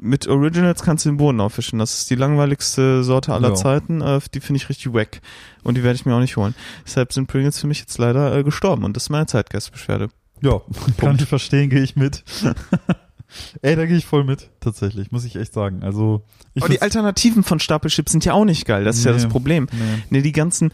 mit 0.00 0.26
Originals 0.28 0.82
kannst 0.82 1.04
du 1.04 1.10
den 1.10 1.16
Boden 1.16 1.40
aufwischen. 1.40 1.78
Das 1.78 1.98
ist 1.98 2.10
die 2.10 2.14
langweiligste 2.14 3.04
Sorte 3.04 3.32
aller 3.32 3.50
Ja. 3.50 3.54
Zeiten. 3.54 4.00
Äh, 4.00 4.20
die 4.34 4.40
finde 4.40 4.58
ich 4.58 4.68
richtig 4.68 4.92
wack. 4.92 5.20
Und 5.62 5.76
die 5.76 5.82
werde 5.82 5.96
ich 5.96 6.04
mir 6.06 6.14
auch 6.14 6.20
nicht 6.20 6.36
holen. 6.36 6.54
Deshalb 6.86 7.12
sind 7.12 7.26
Pringles 7.26 7.58
für 7.60 7.66
mich 7.66 7.80
jetzt 7.80 7.96
leider 7.98 8.36
äh, 8.36 8.44
gestorben. 8.44 8.84
Und 8.84 8.96
das 8.96 9.04
ist 9.04 9.10
meine 9.10 9.26
Zeitgeistbeschwerde. 9.26 10.08
Ja, 10.40 10.60
kann 10.98 11.16
ich 11.16 11.24
verstehen, 11.26 11.70
gehe 11.70 11.82
ich 11.82 11.96
mit. 11.96 12.22
Ey, 13.62 13.74
da 13.74 13.86
gehe 13.86 13.96
ich 13.96 14.04
voll 14.06 14.22
mit, 14.24 14.50
tatsächlich, 14.60 15.10
muss 15.10 15.24
ich 15.24 15.34
echt 15.36 15.52
sagen. 15.52 15.82
Also, 15.82 16.22
ich 16.54 16.62
Aber 16.62 16.72
die 16.72 16.82
Alternativen 16.82 17.42
von 17.42 17.58
Stapelchips 17.58 18.12
sind 18.12 18.24
ja 18.24 18.32
auch 18.32 18.44
nicht 18.44 18.64
geil. 18.66 18.84
Das 18.84 18.96
ist 18.96 19.04
ja 19.04 19.12
Nee. 19.12 19.18
das 19.22 19.28
Problem. 19.28 19.66
Nee. 19.72 20.18
Ne, 20.18 20.22
die 20.22 20.32
ganzen, 20.32 20.70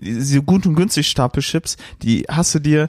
diese 0.00 0.42
gut 0.42 0.66
und 0.66 0.76
günstig 0.76 1.08
Stapelchips, 1.08 1.76
die 2.02 2.26
hast 2.28 2.54
du 2.54 2.58
dir, 2.60 2.88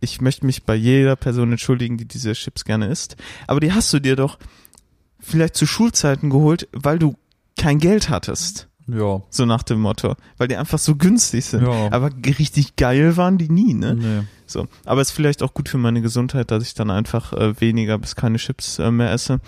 ich 0.00 0.20
möchte 0.20 0.46
mich 0.46 0.64
bei 0.64 0.74
jeder 0.74 1.16
Person 1.16 1.50
entschuldigen, 1.50 1.96
die 1.96 2.06
diese 2.06 2.32
Chips 2.32 2.64
gerne 2.64 2.86
isst, 2.86 3.16
aber 3.46 3.60
die 3.60 3.72
hast 3.72 3.92
du 3.92 3.98
dir 3.98 4.16
doch 4.16 4.38
vielleicht 5.20 5.56
zu 5.56 5.66
Schulzeiten 5.66 6.30
geholt, 6.30 6.68
weil 6.72 6.98
du 6.98 7.16
kein 7.58 7.78
Geld 7.78 8.08
hattest. 8.08 8.68
Ja. 8.86 9.20
So 9.28 9.44
nach 9.44 9.62
dem 9.62 9.80
Motto. 9.80 10.16
Weil 10.38 10.48
die 10.48 10.56
einfach 10.56 10.78
so 10.78 10.96
günstig 10.96 11.44
sind. 11.44 11.66
Ja. 11.66 11.92
Aber 11.92 12.10
richtig 12.24 12.76
geil 12.76 13.16
waren 13.18 13.36
die 13.36 13.50
nie, 13.50 13.74
ne? 13.74 13.94
Nee. 13.94 14.22
So. 14.46 14.66
Aber 14.86 15.02
ist 15.02 15.10
vielleicht 15.10 15.42
auch 15.42 15.52
gut 15.52 15.68
für 15.68 15.76
meine 15.76 16.00
Gesundheit, 16.00 16.50
dass 16.50 16.62
ich 16.62 16.72
dann 16.72 16.90
einfach 16.90 17.34
äh, 17.34 17.60
weniger 17.60 17.98
bis 17.98 18.16
keine 18.16 18.38
Chips 18.38 18.78
äh, 18.78 18.90
mehr 18.90 19.12
esse. 19.12 19.40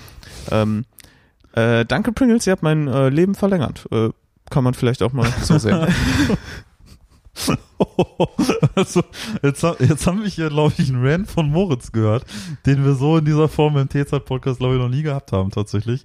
Ähm, 0.50 0.84
äh, 1.52 1.86
danke 1.86 2.12
Pringles, 2.12 2.46
ihr 2.46 2.52
habt 2.52 2.62
mein 2.62 2.86
äh, 2.86 3.08
Leben 3.08 3.34
verlängert. 3.34 3.86
Äh, 3.90 4.11
kann 4.50 4.64
man 4.64 4.74
vielleicht 4.74 5.02
auch 5.02 5.12
mal 5.12 5.32
so 5.42 5.58
sehen. 5.58 5.86
also, 8.74 9.03
jetzt, 9.43 9.62
jetzt 9.62 10.07
haben 10.07 10.22
wir 10.22 10.28
hier, 10.28 10.49
glaube 10.49 10.74
ich, 10.76 10.88
einen 10.88 11.05
Rant 11.05 11.30
von 11.30 11.51
Moritz 11.51 11.93
gehört, 11.93 12.24
den 12.66 12.84
wir 12.84 12.95
so 12.95 13.18
in 13.18 13.24
dieser 13.24 13.49
Form 13.49 13.76
im 13.76 13.88
T-Zeit-Podcast, 13.88 14.59
glaube 14.59 14.74
ich, 14.76 14.80
noch 14.80 14.88
nie 14.88 15.03
gehabt 15.03 15.32
haben, 15.32 15.51
tatsächlich. 15.51 16.03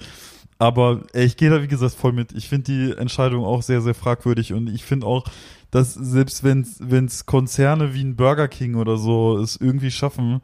Aber 0.57 1.01
ey, 1.13 1.25
ich 1.25 1.37
gehe 1.37 1.49
da, 1.49 1.61
wie 1.61 1.67
gesagt, 1.67 1.95
voll 1.95 2.13
mit. 2.13 2.31
Ich 2.31 2.47
finde 2.47 2.71
die 2.71 2.97
Entscheidung 2.97 3.43
auch 3.43 3.61
sehr, 3.61 3.81
sehr 3.81 3.93
fragwürdig 3.93 4.53
und 4.53 4.69
ich 4.69 4.83
finde 4.85 5.05
auch, 5.05 5.25
dass 5.71 5.93
selbst 5.93 6.43
wenn 6.43 6.61
es 7.05 7.25
Konzerne 7.25 7.93
wie 7.93 8.03
ein 8.03 8.15
Burger 8.15 8.47
King 8.47 8.75
oder 8.75 8.97
so 8.97 9.37
es 9.37 9.57
irgendwie 9.57 9.91
schaffen, 9.91 10.41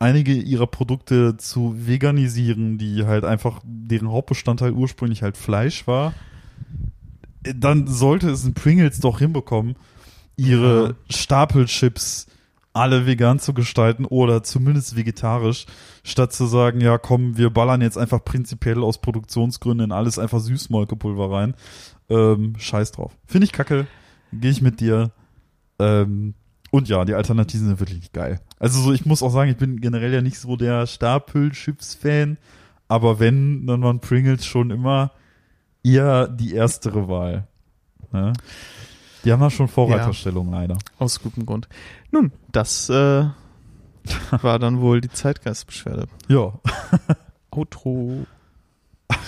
einige 0.00 0.32
ihrer 0.32 0.66
Produkte 0.66 1.36
zu 1.36 1.74
veganisieren, 1.76 2.78
die 2.78 3.04
halt 3.06 3.24
einfach, 3.24 3.60
deren 3.64 4.10
Hauptbestandteil 4.10 4.72
ursprünglich 4.72 5.22
halt 5.22 5.36
Fleisch 5.36 5.86
war, 5.86 6.14
dann 7.42 7.86
sollte 7.86 8.30
es 8.30 8.44
ein 8.44 8.54
Pringles 8.54 9.00
doch 9.00 9.18
hinbekommen, 9.20 9.76
ihre 10.38 10.88
Ja. 10.88 10.94
Stapelchips 11.10 12.26
alle 12.72 13.06
vegan 13.06 13.40
zu 13.40 13.54
gestalten 13.54 14.04
oder 14.04 14.42
zumindest 14.44 14.96
vegetarisch, 14.96 15.66
statt 16.04 16.32
zu 16.32 16.46
sagen, 16.46 16.80
ja 16.80 16.96
komm, 16.96 17.36
wir 17.36 17.50
ballern 17.50 17.80
jetzt 17.80 17.98
einfach 17.98 18.24
prinzipiell 18.24 18.82
aus 18.82 18.98
Produktionsgründen 18.98 19.86
in 19.86 19.92
alles 19.92 20.18
einfach 20.18 20.38
Süßmolkepulver 20.38 21.30
rein. 21.30 21.54
Ähm, 22.08 22.54
scheiß 22.56 22.92
drauf. 22.92 23.16
Finde 23.26 23.46
ich 23.46 23.52
kacke. 23.52 23.86
Gehe 24.32 24.50
ich 24.50 24.62
mit 24.62 24.80
dir. 24.80 25.10
Ähm, 25.78 26.34
und 26.70 26.88
ja, 26.88 27.04
die 27.04 27.14
Alternativen 27.14 27.66
sind 27.66 27.80
wirklich 27.80 27.98
nicht 27.98 28.12
geil. 28.12 28.40
Also 28.58 28.80
so, 28.80 28.92
ich 28.92 29.06
muss 29.06 29.22
auch 29.22 29.32
sagen, 29.32 29.50
ich 29.50 29.56
bin 29.56 29.80
generell 29.80 30.12
ja 30.12 30.20
nicht 30.20 30.38
so 30.38 30.56
der 30.56 30.86
Stapelchips-Fan, 30.86 32.38
aber 32.86 33.18
wenn, 33.18 33.66
dann 33.66 33.82
waren 33.82 34.00
Pringles 34.00 34.44
schon 34.46 34.70
immer 34.70 35.12
eher 35.82 36.28
die 36.28 36.54
erstere 36.54 37.08
Wahl. 37.08 37.48
Ne? 38.12 38.34
Die 39.24 39.32
haben 39.32 39.40
da 39.40 39.50
schon 39.50 39.68
Vorreiterstellung 39.68 40.50
leider. 40.50 40.78
Aus 40.98 41.20
gutem 41.20 41.46
Grund. 41.46 41.68
Nun, 42.10 42.32
das 42.52 42.88
äh, 42.88 43.24
war 44.42 44.58
dann 44.58 44.80
wohl 44.80 45.00
die 45.00 45.10
Zeitgeistbeschwerde. 45.10 46.06
Ja, 46.28 46.52
Outro. 47.50 48.26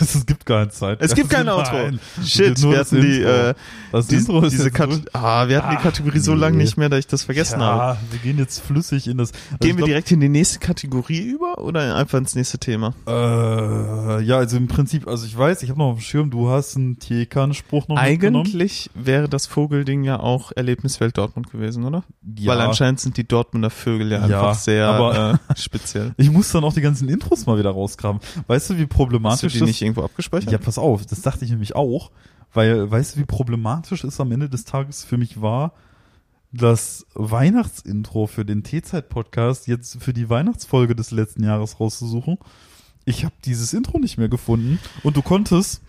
Es 0.00 0.26
gibt 0.26 0.44
keine 0.44 0.68
Zeit. 0.68 0.98
Es 1.00 1.14
gibt 1.14 1.30
kein 1.30 1.48
Outro. 1.48 1.72
Nein. 1.74 2.00
Shit, 2.24 2.62
wir 2.62 2.78
hatten 2.78 3.00
die, 3.00 3.22
äh, 3.22 3.54
die, 3.92 4.16
ist 4.16 4.28
diese 4.52 4.70
Kat 4.70 4.90
ah, 5.12 5.48
wir 5.48 5.58
hatten 5.58 5.70
die 5.70 5.76
Ach, 5.78 5.82
Kategorie 5.82 6.18
so 6.18 6.34
lange 6.34 6.56
nee. 6.58 6.64
nicht 6.64 6.76
mehr, 6.76 6.88
dass 6.88 7.00
ich 7.00 7.06
das 7.06 7.24
vergessen 7.24 7.60
habe. 7.60 7.78
ja, 7.78 7.98
wir 8.10 8.18
gehen 8.18 8.38
jetzt 8.38 8.60
flüssig 8.60 9.08
in 9.08 9.16
das. 9.16 9.32
Also 9.32 9.58
Gehen 9.60 9.70
wir 9.70 9.76
glaub, 9.76 9.88
direkt 9.88 10.10
in 10.10 10.20
die 10.20 10.28
nächste 10.28 10.58
Kategorie 10.58 11.20
über 11.20 11.58
oder 11.58 11.96
einfach 11.96 12.18
ins 12.18 12.34
nächste 12.34 12.58
Thema? 12.58 12.94
Äh, 13.06 14.22
ja, 14.22 14.36
also 14.36 14.56
im 14.58 14.68
Prinzip, 14.68 15.08
also 15.08 15.24
ich 15.26 15.36
weiß, 15.36 15.62
ich 15.62 15.70
habe 15.70 15.78
noch 15.78 15.92
auf 15.92 15.98
dem 15.98 16.02
Schirm, 16.02 16.30
du 16.30 16.50
hast 16.50 16.76
einen 16.76 16.98
Tiekan-Spruch 16.98 17.88
noch. 17.88 17.96
Eigentlich 17.96 18.90
wäre 18.94 19.28
das 19.28 19.46
Vogelding 19.46 20.04
ja 20.04 20.20
auch 20.20 20.52
Erlebniswelt 20.54 21.16
Dortmund 21.16 21.50
gewesen, 21.50 21.84
oder? 21.84 22.04
Ja. 22.38 22.52
Weil 22.52 22.60
anscheinend 22.60 23.00
sind 23.00 23.16
die 23.16 23.26
Dortmunder 23.26 23.70
Vögel 23.70 24.10
ja 24.12 24.26
Ja, 24.26 24.40
einfach 24.40 24.54
sehr 24.60 24.88
aber- 24.88 25.40
äh, 25.48 25.58
speziell. 25.58 26.12
Ich 26.20 26.30
muss 26.30 26.52
dann 26.52 26.64
auch 26.64 26.74
die 26.74 26.82
ganzen 26.82 27.08
Intros 27.08 27.46
mal 27.46 27.58
wieder 27.58 27.70
rausgraben. 27.70 28.20
Weißt 28.46 28.70
du, 28.70 28.78
wie 28.78 28.86
problematisch 28.86 29.54
die 29.54 29.58
das 29.60 29.69
nicht 29.70 29.82
irgendwo 29.82 30.02
abgespeichert? 30.02 30.50
Ja, 30.50 30.58
pass 30.58 30.78
auf, 30.78 31.06
das 31.06 31.22
dachte 31.22 31.44
ich 31.44 31.50
nämlich 31.50 31.74
auch, 31.74 32.10
weil 32.52 32.90
weißt 32.90 33.16
du, 33.16 33.20
wie 33.20 33.24
problematisch 33.24 34.04
es 34.04 34.20
am 34.20 34.32
Ende 34.32 34.48
des 34.48 34.64
Tages 34.64 35.04
für 35.04 35.16
mich 35.16 35.40
war, 35.40 35.72
das 36.52 37.06
Weihnachtsintro 37.14 38.26
für 38.26 38.44
den 38.44 38.64
T-Zeit-Podcast 38.64 39.68
jetzt 39.68 40.02
für 40.02 40.12
die 40.12 40.28
Weihnachtsfolge 40.28 40.96
des 40.96 41.12
letzten 41.12 41.44
Jahres 41.44 41.78
rauszusuchen. 41.78 42.38
Ich 43.04 43.24
habe 43.24 43.34
dieses 43.44 43.72
Intro 43.72 43.98
nicht 43.98 44.18
mehr 44.18 44.28
gefunden 44.28 44.78
und 45.02 45.16
du 45.16 45.22
konntest, 45.22 45.80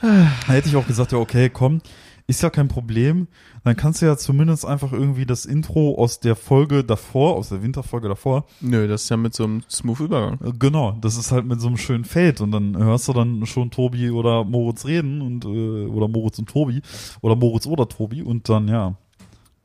da 0.00 0.52
hätte 0.52 0.68
ich 0.68 0.76
auch 0.76 0.86
gesagt, 0.86 1.12
ja 1.12 1.18
okay, 1.18 1.50
komm, 1.50 1.80
ist 2.28 2.42
ja 2.42 2.50
kein 2.50 2.68
Problem. 2.68 3.26
Dann 3.64 3.74
kannst 3.74 4.02
du 4.02 4.06
ja 4.06 4.16
zumindest 4.16 4.64
einfach 4.66 4.92
irgendwie 4.92 5.24
das 5.26 5.46
Intro 5.46 5.96
aus 5.96 6.20
der 6.20 6.36
Folge 6.36 6.84
davor, 6.84 7.34
aus 7.36 7.48
der 7.48 7.62
Winterfolge 7.62 8.06
davor, 8.08 8.44
Nö, 8.60 8.86
das 8.86 9.04
ist 9.04 9.08
ja 9.08 9.16
mit 9.16 9.34
so 9.34 9.44
einem 9.44 9.62
smooth 9.68 10.00
Übergang. 10.00 10.38
äh, 10.44 10.52
Genau, 10.58 10.92
das 11.00 11.16
ist 11.16 11.32
halt 11.32 11.46
mit 11.46 11.60
so 11.60 11.66
einem 11.68 11.78
schönen 11.78 12.04
Fade 12.04 12.42
und 12.42 12.52
dann 12.52 12.76
hörst 12.76 13.08
du 13.08 13.14
dann 13.14 13.46
schon 13.46 13.70
Tobi 13.70 14.10
oder 14.10 14.44
Moritz 14.44 14.84
reden 14.84 15.22
und 15.22 15.44
äh, 15.46 15.86
oder 15.86 16.06
Moritz 16.06 16.38
und 16.38 16.48
Tobi 16.50 16.82
oder 17.22 17.34
Moritz 17.34 17.66
oder 17.66 17.88
Tobi 17.88 18.22
und 18.22 18.48
dann 18.48 18.68
ja, 18.68 18.94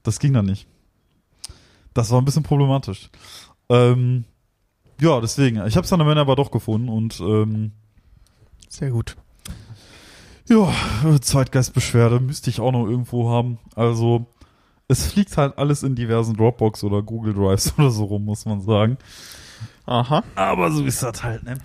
das 0.04 0.20
ging 0.20 0.34
dann 0.34 0.46
nicht. 0.46 0.66
Das 1.94 2.12
war 2.12 2.22
ein 2.22 2.26
bisschen 2.26 2.44
problematisch. 2.44 3.10
Ähm, 3.70 4.24
ja, 5.02 5.20
deswegen. 5.20 5.58
Ich 5.68 5.76
habe 5.76 5.84
es 5.84 5.90
dann 5.90 6.02
am 6.02 6.08
Ende 6.08 6.22
aber 6.22 6.38
doch 6.38 6.50
gefunden 6.50 6.88
und 6.88 7.20
ähm, 7.20 7.72
Sehr 8.70 8.90
gut. 8.92 9.18
Ja, 10.50 10.74
Zeitgeistbeschwerde 11.22 12.20
müsste 12.20 12.50
ich 12.50 12.60
auch 12.60 12.72
noch 12.72 12.86
irgendwo 12.86 13.30
haben. 13.30 13.60
Also 13.76 14.26
es 14.88 15.08
fliegt 15.08 15.38
halt 15.38 15.58
alles 15.58 15.84
in 15.84 15.96
diversen 15.96 16.36
Dropbox 16.36 16.84
oder 16.84 17.02
Google 17.02 17.34
Drives 17.34 17.74
oder 17.78 17.90
so 17.90 18.06
rum, 18.06 18.26
muss 18.26 18.46
man 18.46 18.62
sagen. 18.62 18.98
Aha. 19.86 20.24
Aber 20.36 20.72
so 20.72 20.86
ist 20.86 21.04
das 21.04 21.24
halt, 21.24 21.44
ne? 21.44 21.56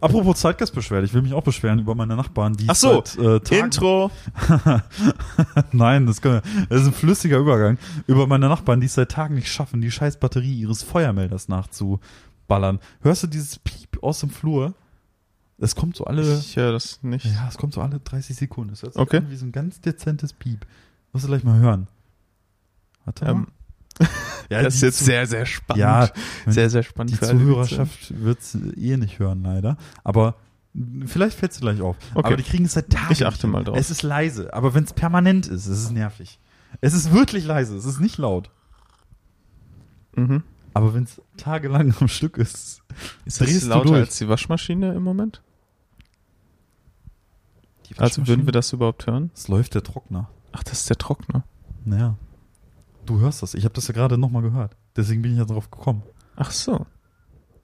Apropos 0.00 0.38
Zeitgeistbeschwerde, 0.40 1.06
ich 1.06 1.14
will 1.14 1.22
mich 1.22 1.32
auch 1.32 1.42
beschweren 1.42 1.78
über 1.78 1.94
meine 1.94 2.16
Nachbarn, 2.16 2.54
die 2.54 2.68
Ach 2.68 2.74
so, 2.74 3.02
seit 3.04 3.18
äh, 3.18 3.40
Tagen, 3.40 3.64
Intro. 3.64 4.10
Nein, 5.72 6.06
das, 6.06 6.20
kann, 6.20 6.40
das 6.68 6.82
ist 6.82 6.86
ein 6.88 6.92
flüssiger 6.92 7.38
Übergang. 7.38 7.78
Über 8.06 8.26
meine 8.26 8.48
Nachbarn, 8.48 8.80
die 8.80 8.86
es 8.86 8.94
seit 8.94 9.10
Tagen 9.10 9.34
nicht 9.34 9.50
schaffen, 9.50 9.80
die 9.80 9.90
scheiß 9.90 10.18
Batterie 10.18 10.54
ihres 10.54 10.82
Feuermelders 10.82 11.48
nachzuballern. 11.48 12.78
Hörst 13.00 13.24
du 13.24 13.26
dieses 13.26 13.58
Piep 13.58 14.02
aus 14.02 14.20
dem 14.20 14.30
Flur? 14.30 14.74
Es 15.60 15.74
kommt 15.74 15.96
so 15.96 16.04
alle, 16.04 16.38
Ich 16.38 16.56
höre 16.56 16.72
das 16.72 17.02
nicht. 17.02 17.24
ja, 17.24 17.48
es 17.48 17.58
kommt 17.58 17.74
so 17.74 17.80
alle 17.82 17.98
30 17.98 18.36
Sekunden. 18.36 18.72
Es 18.72 18.82
hört 18.82 18.92
sich 18.94 19.02
Okay. 19.02 19.16
an 19.18 19.30
wie 19.30 19.36
so 19.36 19.44
ein 19.46 19.52
ganz 19.52 19.80
dezentes 19.80 20.32
Piep. 20.32 20.66
Musst 21.12 21.24
du 21.24 21.28
gleich 21.28 21.42
mal 21.44 21.58
hören. 21.58 21.88
Warte. 23.04 23.24
Ähm, 23.24 23.48
ja, 24.50 24.62
das 24.62 24.76
ist 24.76 24.82
jetzt 24.82 24.98
sehr, 25.04 25.26
sehr 25.26 25.46
spannend. 25.46 25.80
Ja, 25.80 26.08
sehr, 26.46 26.70
sehr 26.70 26.82
spannend. 26.84 27.10
Die 27.12 27.16
für 27.16 27.26
alle, 27.26 27.38
die 27.38 27.44
Zuhörerschaft 27.44 28.22
wird's 28.22 28.56
eh 28.76 28.96
nicht 28.96 29.18
hören, 29.18 29.42
leider. 29.42 29.76
Aber 30.04 30.36
vielleicht 31.06 31.36
fällt 31.36 31.52
sie 31.52 31.60
gleich 31.60 31.80
auf. 31.80 31.96
Okay. 32.14 32.26
Aber 32.26 32.36
die 32.36 32.44
kriegen 32.44 32.66
es 32.66 32.72
seit 32.74 32.90
Tagen. 32.90 33.12
Ich 33.12 33.26
achte 33.26 33.48
mal 33.48 33.64
drauf. 33.64 33.76
Es 33.76 33.90
ist 33.90 34.02
leise, 34.02 34.54
aber 34.54 34.74
wenn 34.74 34.84
es 34.84 34.92
permanent 34.92 35.48
ist, 35.48 35.66
ist 35.66 35.78
es 35.78 35.90
nervig. 35.90 36.38
Es 36.80 36.94
ist 36.94 37.12
wirklich 37.12 37.44
leise, 37.44 37.76
es 37.76 37.84
ist 37.84 37.98
nicht 37.98 38.18
laut. 38.18 38.50
Mhm. 40.14 40.44
Aber 40.74 40.94
wenn 40.94 41.04
es 41.04 41.20
tagelang 41.36 41.92
am 41.98 42.06
Stück 42.06 42.36
ist, 42.36 42.82
Ist 43.24 43.40
drehst 43.40 43.54
das 43.56 43.62
du 43.64 43.68
lauter 43.70 43.88
durch. 43.88 44.00
als 44.00 44.18
die 44.18 44.28
Waschmaschine 44.28 44.94
im 44.94 45.02
Moment? 45.02 45.42
Also 47.98 48.26
würden 48.26 48.46
wir 48.46 48.52
das 48.52 48.72
überhaupt 48.72 49.06
hören? 49.06 49.30
Es 49.34 49.48
läuft 49.48 49.74
der 49.74 49.82
Trockner. 49.82 50.30
Ach, 50.52 50.62
das 50.62 50.80
ist 50.80 50.90
der 50.90 50.98
Trockner. 50.98 51.44
Naja. 51.84 52.16
Du 53.06 53.20
hörst 53.20 53.42
das. 53.42 53.54
Ich 53.54 53.64
habe 53.64 53.74
das 53.74 53.88
ja 53.88 53.94
gerade 53.94 54.18
nochmal 54.18 54.42
gehört. 54.42 54.76
Deswegen 54.96 55.22
bin 55.22 55.32
ich 55.32 55.38
ja 55.38 55.44
drauf 55.44 55.70
gekommen. 55.70 56.02
Ach 56.36 56.50
so. 56.50 56.86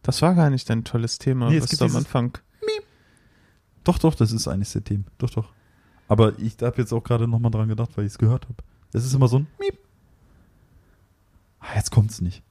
Das 0.03 0.22
war 0.22 0.35
gar 0.35 0.51
nicht 0.51 0.68
dein 0.68 0.85
tolles 0.85 1.18
Thema, 1.18 1.51
Nee, 1.51 1.61
was 1.61 1.70
du 1.70 1.85
am 1.85 1.97
Anfang. 1.97 2.39
Doch, 3.85 3.99
doch, 3.99 4.14
das 4.14 4.32
ist 4.32 4.49
eines 4.49 4.72
der 4.72 4.82
Themen. 4.82 5.07
Doch, 5.18 5.30
doch. 5.30 5.53
Aber 6.09 6.39
ich 6.39 6.57
habe 6.62 6.78
jetzt 6.78 6.93
auch 6.93 7.03
gerade 7.03 7.28
nochmal 7.28 7.51
dran 7.51 7.68
gedacht, 7.68 7.91
weil 7.97 8.07
ich 8.07 8.12
es 8.12 8.18
gehört 8.18 8.45
habe. 8.45 8.57
Es 8.93 9.05
ist 9.05 9.14
immer 9.14 9.28
so 9.28 9.41
ein 9.41 9.47
Miep. 9.61 9.78
Ah, 11.61 11.74
jetzt 11.76 11.91
kommt's 11.91 12.20
nicht. 12.20 12.43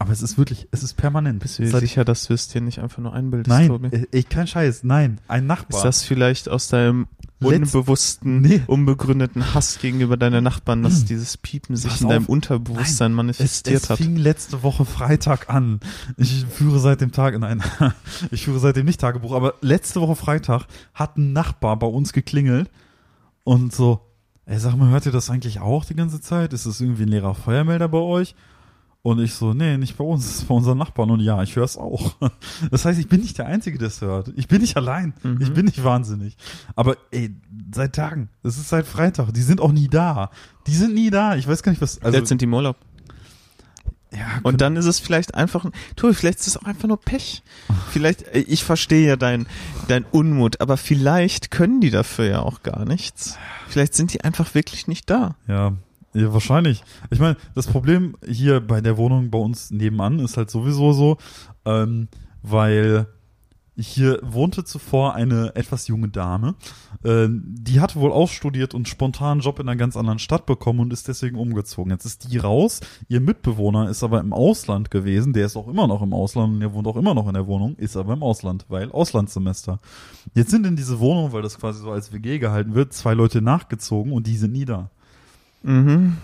Aber 0.00 0.12
es 0.12 0.22
ist 0.22 0.38
wirklich, 0.38 0.68
es 0.70 0.84
ist 0.84 0.94
permanent. 0.96 1.40
Bist 1.40 1.58
du 1.58 1.64
dir 1.64 1.70
Seit- 1.70 1.80
sicher, 1.80 2.04
dass 2.04 2.26
du 2.28 2.34
es 2.34 2.46
dir 2.48 2.60
nicht 2.60 2.78
einfach 2.78 2.98
nur 3.02 3.12
einbildest, 3.14 3.48
Nein, 3.48 3.66
Tobi? 3.68 3.88
äh, 3.88 4.06
ich 4.12 4.28
kein 4.28 4.46
Scheiß, 4.46 4.84
nein, 4.84 5.20
ein 5.26 5.46
Nachbar. 5.46 5.78
Ist 5.78 5.84
das 5.84 6.02
vielleicht 6.04 6.48
aus 6.48 6.68
deinem 6.68 7.08
letzt- 7.40 7.74
unbewussten, 7.74 8.40
Nee. 8.40 8.62
unbegründeten 8.68 9.54
Hass 9.54 9.80
gegenüber 9.80 10.16
deiner 10.16 10.40
Nachbarn, 10.40 10.84
dass 10.84 11.04
dieses 11.04 11.36
Piepen 11.36 11.74
sich 11.74 11.90
Pass 11.90 12.00
in 12.02 12.08
deinem 12.10 12.22
auf. 12.24 12.28
Unterbewusstsein 12.28 13.10
es, 13.10 13.16
manifestiert 13.16 13.82
es 13.82 13.90
hat. 13.90 13.98
fing 13.98 14.14
letzte 14.14 14.62
Woche 14.62 14.84
Freitag 14.84 15.50
an. 15.50 15.80
Ich 16.16 16.46
führe 16.48 16.78
seit 16.78 17.00
dem 17.00 17.10
Tag, 17.10 17.36
nein, 17.38 17.60
ich 18.30 18.44
führe 18.44 18.60
seitdem 18.60 18.86
nicht 18.86 19.00
Tagebuch, 19.00 19.32
aber 19.34 19.54
letzte 19.62 20.00
Woche 20.00 20.14
Freitag 20.14 20.66
hat 20.94 21.16
ein 21.16 21.32
Nachbar 21.32 21.76
bei 21.76 21.88
uns 21.88 22.12
geklingelt 22.12 22.70
und 23.42 23.74
so, 23.74 24.00
ey, 24.46 24.60
sag 24.60 24.76
mal, 24.76 24.90
hört 24.90 25.06
ihr 25.06 25.12
das 25.12 25.28
eigentlich 25.28 25.58
auch 25.58 25.84
die 25.84 25.96
ganze 25.96 26.20
Zeit? 26.20 26.52
Ist 26.52 26.66
das 26.66 26.80
irgendwie 26.80 27.02
ein 27.02 27.08
leerer 27.08 27.34
Feuermelder 27.34 27.88
bei 27.88 27.98
euch? 27.98 28.36
Und 29.02 29.20
ich 29.20 29.32
so, 29.34 29.54
nee, 29.54 29.78
nicht 29.78 29.96
bei 29.96 30.04
uns, 30.04 30.26
das 30.26 30.34
ist 30.38 30.48
bei 30.48 30.54
unseren 30.54 30.76
Nachbarn. 30.76 31.10
Und 31.10 31.20
ja, 31.20 31.42
ich 31.42 31.54
höre 31.56 31.64
es 31.64 31.76
auch. 31.76 32.16
Das 32.70 32.84
heißt, 32.84 32.98
ich 32.98 33.08
bin 33.08 33.20
nicht 33.20 33.38
der 33.38 33.46
Einzige, 33.46 33.78
der 33.78 33.88
es 33.88 34.00
hört. 34.00 34.32
Ich 34.36 34.48
bin 34.48 34.60
nicht 34.60 34.76
allein. 34.76 35.14
Mhm. 35.22 35.38
Ich 35.40 35.52
bin 35.54 35.64
nicht 35.66 35.82
wahnsinnig. 35.84 36.36
Aber 36.74 36.96
ey, 37.12 37.34
seit 37.72 37.94
Tagen. 37.94 38.28
Das 38.42 38.58
ist 38.58 38.68
seit 38.68 38.86
Freitag. 38.86 39.32
Die 39.32 39.42
sind 39.42 39.60
auch 39.60 39.72
nie 39.72 39.88
da. 39.88 40.30
Die 40.66 40.74
sind 40.74 40.94
nie 40.94 41.10
da. 41.10 41.36
Ich 41.36 41.46
weiß 41.48 41.62
gar 41.62 41.70
nicht, 41.72 41.80
was. 41.80 41.98
Also, 42.02 42.10
Vielleicht 42.10 42.26
sind 42.26 42.40
die 42.40 42.44
im 42.46 42.52
Urlaub. 42.54 42.76
ja, 44.12 44.26
Und 44.42 44.60
dann 44.60 44.76
ist 44.76 44.86
es 44.86 44.98
vielleicht 44.98 45.34
einfach, 45.34 45.64
ein- 45.64 45.72
tu, 45.94 46.12
vielleicht 46.12 46.40
ist 46.40 46.48
es 46.48 46.56
auch 46.56 46.64
einfach 46.64 46.88
nur 46.88 47.00
Pech. 47.00 47.42
Vielleicht, 47.90 48.22
äh, 48.34 48.40
ich 48.40 48.64
verstehe 48.64 49.06
ja 49.06 49.16
dein, 49.16 49.46
dein 49.86 50.04
Unmut, 50.04 50.60
aber 50.60 50.76
vielleicht 50.76 51.50
können 51.50 51.80
die 51.80 51.90
dafür 51.90 52.24
ja 52.26 52.40
auch 52.42 52.62
gar 52.62 52.84
nichts. 52.84 53.38
Vielleicht 53.68 53.94
sind 53.94 54.12
die 54.12 54.22
einfach 54.22 54.54
wirklich 54.54 54.88
nicht 54.88 55.08
da. 55.08 55.36
Ja, 55.46 55.74
ja, 56.14 56.32
wahrscheinlich. 56.32 56.82
Ich 57.10 57.18
meine, 57.18 57.36
das 57.54 57.66
Problem 57.66 58.16
hier 58.26 58.60
bei 58.60 58.80
der 58.80 58.96
Wohnung 58.96 59.30
bei 59.30 59.38
uns 59.38 59.70
nebenan 59.70 60.18
ist 60.20 60.36
halt 60.36 60.50
sowieso 60.50 60.92
so, 60.92 61.18
ähm, 61.64 62.08
weil 62.42 63.06
hier 63.80 64.18
wohnte 64.22 64.64
zuvor 64.64 65.14
eine 65.14 65.54
etwas 65.54 65.86
junge 65.86 66.08
Dame, 66.08 66.56
ähm, 67.04 67.44
die 67.46 67.80
hatte 67.80 68.00
wohl 68.00 68.10
ausstudiert 68.10 68.74
und 68.74 68.88
spontan 68.88 69.32
einen 69.32 69.40
Job 69.40 69.60
in 69.60 69.68
einer 69.68 69.78
ganz 69.78 69.96
anderen 69.96 70.18
Stadt 70.18 70.46
bekommen 70.46 70.80
und 70.80 70.92
ist 70.92 71.06
deswegen 71.06 71.38
umgezogen. 71.38 71.92
Jetzt 71.92 72.04
ist 72.04 72.30
die 72.30 72.38
raus, 72.38 72.80
ihr 73.08 73.20
Mitbewohner 73.20 73.88
ist 73.88 74.02
aber 74.02 74.18
im 74.18 74.32
Ausland 74.32 74.90
gewesen, 74.90 75.32
der 75.32 75.46
ist 75.46 75.56
auch 75.56 75.68
immer 75.68 75.86
noch 75.86 76.02
im 76.02 76.12
Ausland 76.12 76.54
und 76.54 76.60
der 76.60 76.72
wohnt 76.72 76.88
auch 76.88 76.96
immer 76.96 77.14
noch 77.14 77.28
in 77.28 77.34
der 77.34 77.46
Wohnung, 77.46 77.76
ist 77.76 77.96
aber 77.96 78.14
im 78.14 78.22
Ausland, 78.22 78.66
weil 78.68 78.90
Auslandssemester. 78.90 79.78
Jetzt 80.34 80.50
sind 80.50 80.66
in 80.66 80.74
diese 80.74 80.98
Wohnung, 80.98 81.32
weil 81.32 81.42
das 81.42 81.58
quasi 81.58 81.80
so 81.80 81.92
als 81.92 82.12
WG 82.12 82.38
gehalten 82.38 82.74
wird, 82.74 82.92
zwei 82.92 83.14
Leute 83.14 83.40
nachgezogen 83.40 84.12
und 84.12 84.26
die 84.26 84.36
sind 84.36 84.52
nie 84.52 84.64
da. 84.64 84.90
Mhm. 85.62 86.16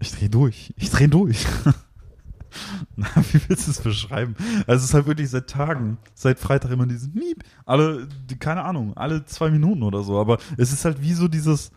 Ich 0.00 0.12
dreh 0.12 0.28
durch. 0.28 0.72
Ich 0.76 0.90
dreh 0.90 1.08
durch. 1.08 1.46
Na, 2.96 3.06
wie 3.32 3.40
willst 3.48 3.66
du 3.66 3.70
es 3.72 3.80
beschreiben? 3.80 4.36
Also 4.66 4.82
es 4.82 4.84
ist 4.84 4.94
halt 4.94 5.06
wirklich 5.06 5.30
seit 5.30 5.48
Tagen, 5.48 5.98
seit 6.14 6.38
Freitag 6.38 6.70
immer 6.70 6.86
dieses 6.86 7.12
Miep. 7.12 7.42
Alle, 7.64 8.06
keine 8.38 8.64
Ahnung, 8.64 8.96
alle 8.96 9.24
zwei 9.24 9.50
Minuten 9.50 9.82
oder 9.82 10.02
so. 10.02 10.20
Aber 10.20 10.38
es 10.56 10.72
ist 10.72 10.84
halt 10.84 11.00
wie 11.02 11.14
so 11.14 11.26
dieses, 11.26 11.72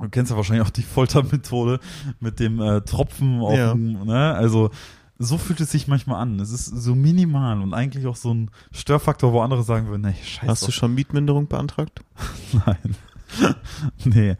du 0.00 0.08
kennst 0.08 0.30
ja 0.30 0.36
wahrscheinlich 0.36 0.66
auch 0.66 0.70
die 0.70 0.82
Foltermethode 0.82 1.80
mit 2.20 2.40
dem 2.40 2.60
äh, 2.60 2.80
Tropfen 2.82 3.40
auf 3.40 3.56
Ja. 3.56 3.72
dem, 3.72 4.04
ne? 4.06 4.34
Also 4.34 4.70
so 5.18 5.38
fühlt 5.38 5.60
es 5.60 5.70
sich 5.70 5.86
manchmal 5.86 6.20
an. 6.20 6.40
Es 6.40 6.50
ist 6.50 6.66
so 6.66 6.94
minimal 6.94 7.60
und 7.60 7.74
eigentlich 7.74 8.06
auch 8.06 8.16
so 8.16 8.32
ein 8.32 8.50
Störfaktor, 8.72 9.32
wo 9.32 9.42
andere 9.42 9.62
sagen 9.64 9.86
würden, 9.88 10.02
nee, 10.02 10.14
scheiße. 10.24 10.46
Hast 10.50 10.66
du 10.66 10.72
schon 10.72 10.94
Mietminderung 10.94 11.46
beantragt? 11.46 12.02
Nein. 12.52 12.96
nee. 14.04 14.36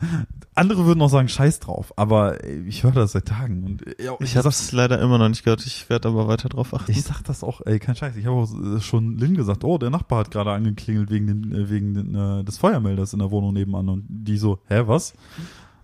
Andere 0.55 0.87
würden 0.87 1.03
auch 1.03 1.09
sagen, 1.09 1.29
scheiß 1.29 1.59
drauf, 1.61 1.93
aber 1.97 2.45
ich 2.45 2.85
höre 2.85 2.93
das 2.93 3.13
seit 3.13 3.27
Tagen. 3.27 3.65
Und, 3.65 3.85
ja, 4.01 4.15
Ich 4.21 4.37
habe 4.37 4.49
es 4.49 4.71
leider 4.71 5.01
immer 5.01 5.19
noch 5.19 5.29
nicht 5.29 5.43
gehört. 5.43 5.67
Ich 5.67 5.89
werde 5.91 6.09
aber 6.09 6.29
weiter 6.29 6.49
drauf 6.49 6.73
achten. 6.73 6.93
Ich 6.93 7.03
sag 7.03 7.23
das 7.25 7.43
auch, 7.43 7.61
ey, 7.65 7.79
kein 7.81 7.97
Scheiß. 7.97 8.17
Ich 8.17 8.27
habe 8.27 8.37
auch 8.37 8.77
äh, 8.77 8.81
schon 8.81 9.19
Lynn 9.19 9.35
gesagt, 9.35 9.65
oh, 9.65 9.79
der 9.79 9.91
Nachbar 9.91 10.21
hat 10.21 10.31
gerade 10.31 10.53
angeklingelt 10.53 11.11
wegen, 11.11 11.27
den, 11.27 11.53
äh, 11.53 11.71
wegen 11.71 11.95
den, 11.95 12.15
äh, 12.15 12.45
des 12.45 12.59
Feuermelders 12.59 13.13
in 13.13 13.19
der 13.19 13.31
Wohnung 13.31 13.53
nebenan. 13.53 13.89
Und 13.89 14.07
die 14.09 14.39
so, 14.39 14.61
hä, 14.69 14.83
was? 14.87 15.15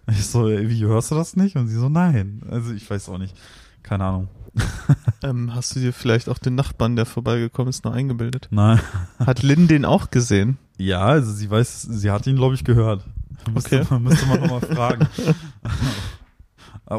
Ich 0.09 0.27
so, 0.27 0.49
ey, 0.49 0.69
wie 0.69 0.85
hörst 0.85 1.11
du 1.11 1.17
das 1.17 1.37
nicht? 1.37 1.57
Und 1.57 1.69
sie 1.69 1.77
so, 1.77 1.89
nein. 1.89 2.43
Also 2.49 2.73
ich 2.73 2.89
weiß 2.89 3.09
auch 3.09 3.19
nicht. 3.19 3.37
Keine 3.83 4.05
Ahnung. 4.05 4.29
Ähm, 5.23 5.55
hast 5.55 5.77
du 5.77 5.81
dir 5.81 5.93
vielleicht 5.93 6.31
auch 6.31 6.39
den 6.39 6.55
Nachbarn, 6.55 6.97
der 6.97 7.05
vorbeigekommen 7.05 7.69
ist, 7.69 7.85
noch 7.85 7.93
eingebildet? 7.93 8.49
Nein. 8.51 8.81
Hat 9.19 9.43
Lynn 9.43 9.69
den 9.69 9.85
auch 9.85 10.11
gesehen? 10.11 10.57
Ja, 10.81 11.01
also 11.07 11.33
sie 11.33 11.51
weiß, 11.51 11.83
sie 11.83 12.11
hat 12.11 12.27
ihn, 12.27 12.37
glaube 12.37 12.55
ich, 12.55 12.65
gehört. 12.65 13.05
Müsste, 13.53 13.81
Okay. 13.81 13.87
man, 13.91 14.03
müsste 14.05 14.27
man 14.27 14.41
nochmal 14.41 14.61
fragen. 14.61 15.07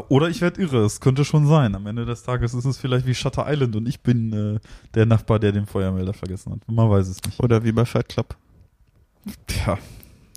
Oder 0.08 0.28
ich 0.28 0.40
werde 0.40 0.62
irre, 0.62 0.84
es 0.84 1.00
könnte 1.00 1.24
schon 1.24 1.46
sein. 1.46 1.74
Am 1.74 1.86
Ende 1.86 2.06
des 2.06 2.22
Tages 2.22 2.54
ist 2.54 2.64
es 2.64 2.78
vielleicht 2.78 3.06
wie 3.06 3.14
Shutter 3.14 3.44
Island 3.46 3.76
und 3.76 3.86
ich 3.86 4.00
bin 4.00 4.32
äh, 4.32 4.60
der 4.94 5.04
Nachbar, 5.06 5.38
der 5.38 5.52
den 5.52 5.66
Feuermelder 5.66 6.14
vergessen 6.14 6.52
hat. 6.52 6.60
Man 6.66 6.88
weiß 6.88 7.08
es 7.08 7.22
nicht. 7.24 7.38
Oder 7.40 7.62
wie 7.64 7.72
bei 7.72 7.84
Fight 7.84 8.08
Club? 8.08 8.36
Ja, 9.66 9.78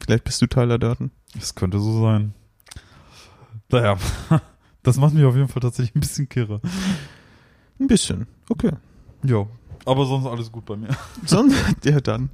Vielleicht 0.03 0.23
bist 0.25 0.41
du 0.41 0.47
Tyler 0.47 0.77
Durden. 0.77 1.11
das 1.35 1.55
könnte 1.55 1.79
so 1.79 2.01
sein. 2.01 2.33
Naja, 3.71 3.97
das 4.83 4.97
macht 4.97 5.13
mich 5.13 5.23
auf 5.23 5.35
jeden 5.35 5.47
Fall 5.47 5.61
tatsächlich 5.61 5.95
ein 5.95 6.01
bisschen 6.01 6.27
kirre. 6.29 6.59
Ein 7.79 7.87
bisschen. 7.87 8.27
Okay. 8.49 8.71
Ja, 9.23 9.47
aber 9.85 10.05
sonst 10.05 10.25
alles 10.25 10.51
gut 10.51 10.65
bei 10.65 10.75
mir. 10.75 10.89
Sonst, 11.25 11.55
ja 11.85 11.99
dann, 12.01 12.29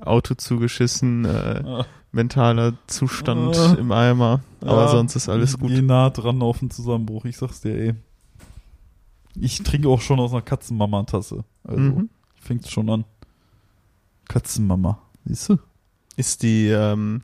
Auto 0.00 0.34
zugeschissen, 0.34 1.24
äh, 1.24 1.62
Ah. 1.64 1.86
mentaler 2.12 2.74
Zustand 2.86 3.56
Ah. 3.56 3.74
im 3.78 3.92
Eimer, 3.92 4.40
aber 4.60 4.82
Ja, 4.82 4.88
sonst 4.88 5.16
ist 5.16 5.28
alles 5.28 5.58
gut. 5.58 5.70
geh 5.70 5.82
nah 5.82 6.10
dran 6.10 6.42
auf 6.42 6.58
den 6.60 6.70
Zusammenbruch, 6.70 7.24
ich 7.24 7.36
sag's 7.36 7.60
dir, 7.60 7.74
ey. 7.76 7.94
Ich 9.36 9.62
trinke 9.62 9.88
auch 9.88 10.00
schon 10.00 10.18
aus 10.20 10.32
einer 10.32 10.42
Katzenmama-Tasse. 10.42 11.44
Also, 11.64 11.80
Mhm. 11.80 12.10
fängt 12.34 12.68
schon 12.68 12.90
an. 12.90 13.04
Katzenmama, 14.28 14.98
siehst 15.24 15.48
du? 15.48 15.58
Ist 16.16 16.42
die 16.42 16.66
ähm, 16.68 17.22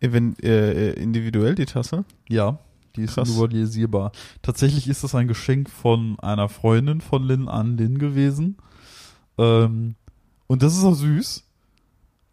event, 0.00 0.42
äh, 0.42 0.90
äh, 0.90 1.00
individuell 1.02 1.54
die 1.54 1.66
Tasse? 1.66 2.04
Ja, 2.28 2.58
die 2.96 3.02
ist 3.02 3.14
Krass. 3.14 3.28
individualisierbar. 3.28 4.12
Tatsächlich 4.42 4.88
ist 4.88 5.04
das 5.04 5.14
ein 5.14 5.28
Geschenk 5.28 5.70
von 5.70 6.18
einer 6.20 6.48
Freundin 6.48 7.00
von 7.00 7.22
Lin 7.24 7.48
an 7.48 7.76
Lin 7.76 7.98
gewesen. 7.98 8.56
Ähm, 9.38 9.94
und 10.46 10.62
das 10.62 10.76
ist 10.76 10.84
auch 10.84 10.94
süß. 10.94 11.44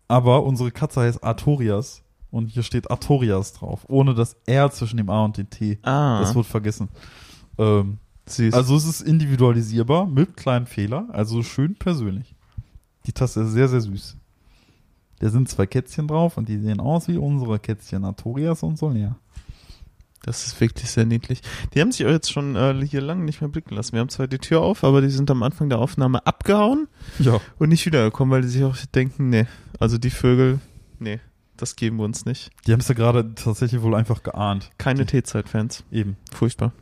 Aber 0.08 0.44
unsere 0.44 0.72
Katze 0.72 1.02
heißt 1.02 1.24
Artorias. 1.24 2.02
Und 2.32 2.48
hier 2.48 2.64
steht 2.64 2.90
Artorias 2.90 3.54
drauf. 3.54 3.86
Ohne 3.90 4.16
das 4.16 4.36
R 4.46 4.72
zwischen 4.72 4.98
dem 4.98 5.10
A 5.10 5.24
und 5.26 5.38
dem 5.38 5.50
T. 5.50 5.78
Ah, 5.84 6.20
Das 6.22 6.34
wird 6.34 6.46
vergessen. 6.48 6.90
Ähm, 7.60 7.98
süß. 8.26 8.54
also 8.54 8.76
es 8.76 8.86
ist 8.86 9.02
individualisierbar 9.02 10.08
mit 10.08 10.36
kleinen 10.36 10.66
Fehler. 10.66 11.08
Also 11.12 11.44
schön 11.44 11.76
persönlich. 11.76 12.36
Die 13.06 13.12
Tasse 13.12 13.42
ist 13.44 13.52
sehr, 13.52 13.68
sehr 13.68 13.82
süß. 13.82 14.18
Da 15.20 15.30
sind 15.30 15.48
zwei 15.48 15.68
Kätzchen 15.68 16.08
drauf 16.08 16.38
und 16.38 16.50
die 16.50 16.58
sehen 16.58 16.80
aus 16.80 17.08
wie 17.08 17.18
unsere 17.18 17.60
Kätzchen 17.60 18.04
Artorias 18.04 18.64
und 18.64 18.78
Solea. 18.78 19.16
Das 20.24 20.48
ist 20.48 20.60
wirklich 20.60 20.90
sehr 20.90 21.06
niedlich. 21.06 21.42
Die 21.74 21.82
haben 21.82 21.92
sich 21.92 22.06
auch 22.06 22.10
jetzt 22.12 22.32
schon 22.32 22.56
äh, 22.56 22.74
hier 22.86 23.02
lange 23.02 23.24
nicht 23.24 23.42
mehr 23.42 23.50
blicken 23.50 23.76
lassen. 23.76 23.94
Wir 23.94 24.00
haben 24.00 24.10
zwar 24.10 24.28
die 24.28 24.40
Tür 24.40 24.62
auf, 24.62 24.84
aber 24.84 25.02
die 25.02 25.10
sind 25.10 25.30
am 25.30 25.44
Anfang 25.44 25.70
der 25.70 25.78
Aufnahme 25.80 26.26
abgehauen 26.26 26.88
Ja. 27.20 27.40
und 27.60 27.70
nicht 27.70 27.86
wiedergekommen, 27.86 28.32
weil 28.32 28.42
die 28.42 28.48
sich 28.48 28.64
auch 28.64 28.76
denken, 28.96 29.30
nee, 29.30 29.46
also 29.80 29.98
die 29.98 30.10
Vögel, 30.10 30.60
nee, 31.00 31.20
das 31.58 31.76
geben 31.76 31.98
wir 31.98 32.06
uns 32.06 32.26
nicht. 32.26 32.50
Die 32.66 32.74
haben 32.74 32.80
es 32.80 32.88
ja 32.88 32.96
gerade 32.96 33.36
tatsächlich 33.36 33.82
wohl 33.84 33.94
einfach 33.96 34.24
geahnt. 34.24 34.72
Keine 34.80 35.06
T-Zeit-Fans. 35.06 35.84
Eben. 35.92 36.18
Furchtbar. 36.34 36.74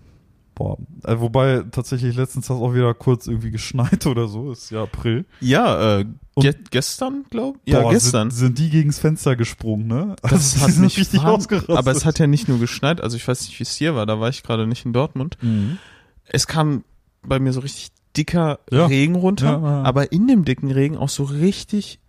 Boah. 0.61 0.77
Äh, 1.03 1.19
wobei 1.19 1.63
tatsächlich 1.71 2.15
letztens 2.15 2.49
hat 2.49 2.57
es 2.57 2.61
auch 2.61 2.73
wieder 2.73 2.93
kurz 2.93 3.27
irgendwie 3.27 3.51
geschneit 3.51 4.05
oder 4.05 4.27
so. 4.27 4.51
Ist 4.51 4.69
ja 4.71 4.83
April. 4.83 5.25
Ja, 5.39 5.99
äh, 5.99 6.05
ge 6.37 6.53
gestern, 6.69 7.25
glaube 7.29 7.57
ich. 7.65 7.73
Ja, 7.73 7.89
gestern. 7.89 8.29
Sind, 8.31 8.45
sind 8.47 8.57
die 8.59 8.69
gegens 8.69 8.99
Fenster 8.99 9.35
gesprungen, 9.35 9.87
ne? 9.87 10.15
Das 10.21 10.31
Also, 10.61 10.67
hat 10.67 10.77
mich 10.77 10.97
richtig 10.97 11.21
wahn- 11.23 11.35
ausgerastet. 11.35 11.75
Aber 11.75 11.91
es 11.91 12.05
hat 12.05 12.19
ja 12.19 12.27
nicht 12.27 12.47
nur 12.47 12.59
geschneit, 12.59 13.01
also 13.01 13.17
ich 13.17 13.27
weiß 13.27 13.41
nicht, 13.47 13.57
wie 13.59 13.63
es 13.63 13.73
hier 13.75 13.95
war, 13.95 14.05
da 14.05 14.19
war 14.19 14.29
ich 14.29 14.43
gerade 14.43 14.67
nicht 14.67 14.85
in 14.85 14.93
Dortmund. 14.93 15.37
Mhm. 15.41 15.77
Es 16.25 16.47
kam 16.47 16.83
bei 17.23 17.39
mir 17.39 17.53
so 17.53 17.59
richtig 17.61 17.89
dicker 18.17 18.59
Ja. 18.71 18.85
Regen 18.87 19.15
runter, 19.15 19.45
Ja, 19.45 19.61
ja. 19.61 19.83
aber 19.83 20.11
in 20.11 20.27
dem 20.27 20.45
dicken 20.45 20.69
Regen 20.71 20.97
auch 20.97 21.09
so 21.09 21.23
richtig 21.23 21.99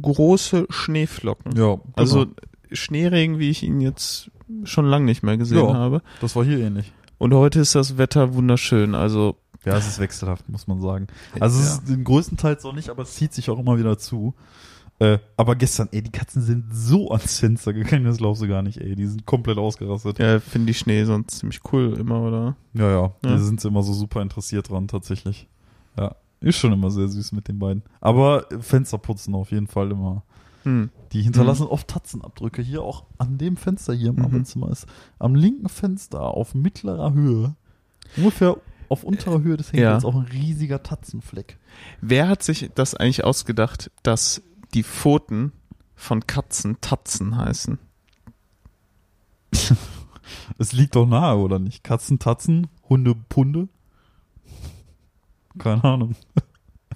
große 0.00 0.66
Schneeflocken. 0.70 1.52
Ja, 1.52 1.74
genau. 1.74 1.84
Also 1.96 2.26
Schneeregen, 2.70 3.38
wie 3.38 3.50
ich 3.50 3.62
ihn 3.62 3.80
jetzt 3.80 4.30
schon 4.64 4.86
lange 4.86 5.04
nicht 5.04 5.22
mehr 5.22 5.36
gesehen 5.36 5.58
Ja. 5.58 5.74
habe. 5.74 6.02
das 6.20 6.36
war 6.36 6.44
hier 6.44 6.58
ähnlich. 6.58 6.92
Und 7.18 7.34
heute 7.34 7.60
ist 7.60 7.74
das 7.74 7.98
Wetter 7.98 8.34
wunderschön, 8.34 8.94
also 8.94 9.36
Ja, 9.64 9.76
es 9.76 9.86
ist 9.88 9.98
wechselhaft, 9.98 10.48
muss 10.48 10.66
man 10.66 10.80
sagen. 10.80 11.08
Also 11.40 11.60
es 11.60 11.72
ist 11.74 11.88
den 11.88 12.04
größten 12.04 12.36
Teil 12.36 12.56
auch 12.62 12.72
nicht, 12.72 12.88
aber 12.90 13.02
es 13.02 13.14
zieht 13.14 13.32
sich 13.32 13.50
auch 13.50 13.58
immer 13.58 13.78
wieder 13.78 13.98
zu. 13.98 14.34
Äh, 15.00 15.18
aber 15.36 15.54
gestern, 15.54 15.88
ey, 15.92 16.02
die 16.02 16.10
Katzen 16.10 16.42
sind 16.42 16.64
so 16.72 17.10
ans 17.10 17.38
Fenster 17.38 17.72
gegangen, 17.72 18.04
das 18.04 18.16
glaubst 18.18 18.42
du 18.42 18.48
gar 18.48 18.62
nicht, 18.62 18.78
ey. 18.78 18.96
Die 18.96 19.06
sind 19.06 19.26
komplett 19.26 19.58
ausgerastet. 19.58 20.18
ja, 20.18 20.40
finde 20.40 20.72
ich 20.72 20.78
Schnee 20.78 21.04
sonst 21.04 21.38
ziemlich 21.38 21.60
cool 21.72 21.96
immer, 21.98 22.20
oder? 22.20 22.56
Ja, 22.74 22.90
ja. 22.90 23.02
Ja. 23.02 23.12
Da 23.22 23.38
sind 23.38 23.60
sie 23.60 23.68
immer 23.68 23.82
so 23.82 23.92
super 23.92 24.22
interessiert 24.22 24.70
dran, 24.70 24.88
tatsächlich. 24.88 25.48
Ja. 25.96 26.16
Ist 26.40 26.56
schon 26.58 26.72
immer 26.72 26.90
sehr 26.90 27.08
süß 27.08 27.32
mit 27.32 27.48
den 27.48 27.58
beiden. 27.58 27.82
Aber 28.00 28.46
Fenster 28.60 28.98
putzen 28.98 29.34
auf 29.34 29.50
jeden 29.50 29.66
Fall 29.66 29.90
immer. 29.90 30.22
Hm. 30.68 30.90
Die 31.12 31.22
hinterlassen 31.22 31.66
oft 31.66 31.88
Tatzenabdrücke. 31.88 32.60
Hier 32.62 32.82
auch 32.82 33.04
an 33.16 33.38
dem 33.38 33.56
Fenster 33.56 33.94
hier 33.94 34.10
im 34.10 34.16
Mhm. 34.16 34.24
Arbeitszimmer 34.24 34.70
ist. 34.70 34.86
Am 35.18 35.34
linken 35.34 35.68
Fenster 35.68 36.20
auf 36.22 36.54
mittlerer 36.54 37.12
Höhe, 37.14 37.56
ungefähr 38.16 38.56
auf 38.90 39.04
unterer 39.04 39.40
Höhe 39.42 39.56
des 39.56 39.72
Henkels, 39.72 40.02
Ja. 40.02 40.08
auch 40.08 40.14
ein 40.14 40.26
riesiger 40.26 40.82
Tatzenfleck. 40.82 41.58
Wer 42.00 42.28
hat 42.28 42.42
sich 42.42 42.70
das 42.74 42.94
eigentlich 42.94 43.24
ausgedacht, 43.24 43.90
dass 44.02 44.42
die 44.74 44.82
Pfoten 44.82 45.52
von 45.94 46.26
Katzen 46.26 46.76
Tatzen 46.80 47.36
heißen? 47.36 47.78
Es 50.58 50.72
liegt 50.74 50.94
doch 50.94 51.06
nahe, 51.06 51.38
oder 51.38 51.58
nicht? 51.58 51.82
Katzen, 51.82 52.18
Tatzen, 52.18 52.66
Hunde, 52.88 53.14
Punde? 53.14 53.68
Keine 55.58 55.82
Ahnung. 55.84 56.14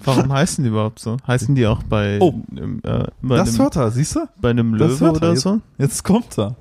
Warum 0.04 0.32
heißen 0.32 0.64
die 0.64 0.70
überhaupt 0.70 0.98
so? 0.98 1.16
Heißen 1.26 1.54
die 1.54 1.66
auch 1.66 1.82
bei, 1.84 2.18
Oh. 2.20 2.34
ähm, 2.56 2.80
äh, 2.84 3.04
bei, 3.22 3.36
Das 3.36 3.50
einem, 3.50 3.58
hört 3.58 3.76
er, 3.76 3.90
siehst 3.90 4.16
du? 4.16 4.28
bei 4.40 4.50
einem 4.50 4.76
das 4.78 5.00
Löwe 5.00 5.04
er 5.06 5.12
oder 5.12 5.30
jetzt. 5.30 5.42
so? 5.42 5.60
Jetzt 5.78 6.02
kommt 6.04 6.38
er. 6.38 6.56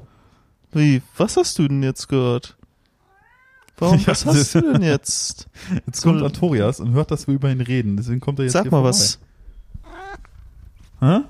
Wie, 0.74 1.02
was 1.18 1.38
hast 1.38 1.58
du 1.60 1.68
denn 1.68 1.84
jetzt 1.84 2.08
gehört? 2.08 2.56
Warum, 3.78 3.98
Ja, 4.00 4.08
was 4.08 4.26
hast 4.26 4.54
du 4.56 4.62
denn 4.62 4.84
jetzt? 4.84 5.48
Jetzt 5.88 6.02
So- 6.02 6.10
kommt 6.12 6.22
Artorias 6.22 6.80
und 6.80 6.92
hört, 6.94 7.10
dass 7.10 7.26
wir 7.28 7.34
über 7.34 7.50
ihn 7.52 7.62
reden. 7.62 7.98
Deswegen 7.98 8.20
kommt 8.20 8.38
er 8.40 8.44
jetzt 8.44 8.54
Sag 8.54 8.66
mal 8.66 8.70
vorbei. 8.72 8.90
was. 8.90 9.20
Hä? 11.00 11.22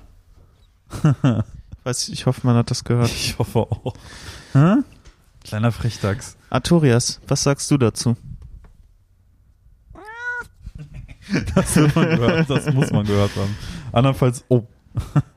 Weiß 1.84 2.08
ich, 2.08 2.14
ich 2.14 2.26
hoffe, 2.26 2.42
man 2.46 2.56
hat 2.58 2.70
das 2.70 2.84
gehört. 2.84 3.08
Ich 3.10 3.38
hoffe 3.40 3.60
auch. 3.60 3.94
Hä? 4.54 4.76
Kleiner 5.46 5.72
Frechdachs. 5.72 6.36
Artorias, 6.50 7.22
was 7.28 7.42
sagst 7.44 7.72
du 7.72 7.78
dazu? 7.78 8.16
Das, 11.56 11.74
gehört, 11.74 12.50
das 12.50 12.74
muss 12.74 12.92
man 12.92 13.06
gehört 13.06 13.32
haben. 13.36 13.56
Andernfalls, 13.92 14.44
oh, 14.50 14.64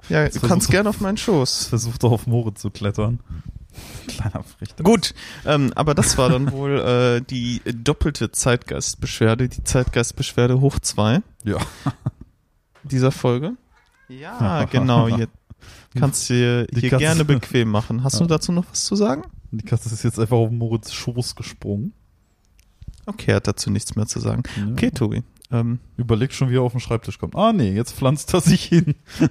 Ja, 0.09 0.29
du 0.29 0.41
kannst 0.41 0.69
doch- 0.69 0.73
gerne 0.73 0.89
auf 0.89 1.01
meinen 1.01 1.17
Schoß. 1.17 1.67
versucht 1.67 2.03
er 2.05 2.11
auf 2.11 2.27
Moritz 2.27 2.61
zu 2.61 2.71
klettern. 2.71 3.21
Kleiner 4.07 4.45
Frechdachs. 4.45 4.83
Gut, 4.85 5.15
ähm, 5.47 5.73
aber 5.75 5.95
das 5.95 6.17
war 6.17 6.29
dann 6.29 6.53
wohl 6.53 6.79
äh, 6.79 7.21
die 7.29 7.61
doppelte 7.65 8.31
Zeitgeistbeschwerde, 8.31 9.49
die 9.49 9.65
Zeitgeistbeschwerde 9.65 10.61
hoch 10.61 10.79
zwei 10.79 11.21
Ja. 11.45 11.59
dieser 12.85 13.11
Folge. 13.11 13.53
Ja, 14.09 14.65
genau. 14.67 15.09
Hier 15.09 15.29
kannst 15.99 16.29
du 16.31 16.35
dir 16.35 16.67
hier 16.79 16.91
Katze- 16.91 16.99
gerne 16.99 17.25
bequem 17.25 17.69
machen. 17.71 18.05
Hast 18.05 18.21
du 18.21 18.25
Ja. 18.25 18.29
dazu 18.29 18.53
noch 18.53 18.67
was 18.71 18.85
zu 18.85 18.95
sagen? 18.97 19.25
Die 19.51 19.65
Katze 19.65 19.93
ist 19.93 20.05
jetzt 20.05 20.19
einfach 20.21 20.37
auf 20.37 20.51
Moritz 20.51 20.93
Schoß 20.93 21.35
gesprungen. 21.35 21.93
Okay, 23.07 23.33
er 23.33 23.37
hat 23.37 23.47
dazu 23.49 23.71
nichts 23.71 23.97
mehr 23.97 24.07
zu 24.07 24.21
sagen. 24.21 24.43
Ja. 24.57 24.73
Okay, 24.73 24.91
Tobi. 24.91 25.23
Ähm, 25.51 25.79
Überlegt 25.97 26.33
schon, 26.33 26.51
wie 26.51 26.57
er 26.57 26.63
auf 26.63 26.73
den 26.73 26.81
Schreibtisch 26.81 27.19
kommt. 27.19 27.37
Ah, 27.37 27.53
nee, 27.53 27.73
jetzt 27.73 27.93
pflanzt 27.93 28.33
er 28.35 28.41
sich 28.41 28.65
hin. 28.65 28.95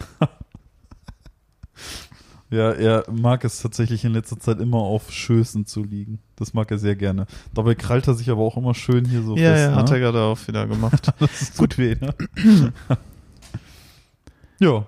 ja, 2.49 2.71
er 2.71 3.03
mag 3.11 3.43
es 3.43 3.61
tatsächlich 3.61 4.05
in 4.05 4.13
letzter 4.13 4.39
Zeit 4.39 4.59
immer 4.59 4.77
auf 4.77 5.11
Schößen 5.11 5.65
zu 5.65 5.83
liegen. 5.83 6.19
Das 6.35 6.53
mag 6.53 6.69
er 6.71 6.77
sehr 6.77 6.95
gerne. 6.95 7.25
Dabei 7.53 7.75
krallt 7.75 8.07
er 8.07 8.13
sich 8.13 8.29
aber 8.29 8.41
auch 8.41 8.57
immer 8.57 8.73
schön 8.75 9.05
hier 9.05 9.23
so 9.23 9.35
ja, 9.35 9.51
fest. 9.51 9.61
ja, 9.63 9.69
ne? 9.71 9.75
hat 9.75 9.91
er 9.91 9.99
gerade 9.99 10.21
auch 10.21 10.47
wieder 10.47 10.67
gemacht. 10.67 11.11
Das 11.19 11.53
tut 11.53 11.77
weh, 11.77 11.95
ne? 11.99 12.13
ja, 14.59 14.85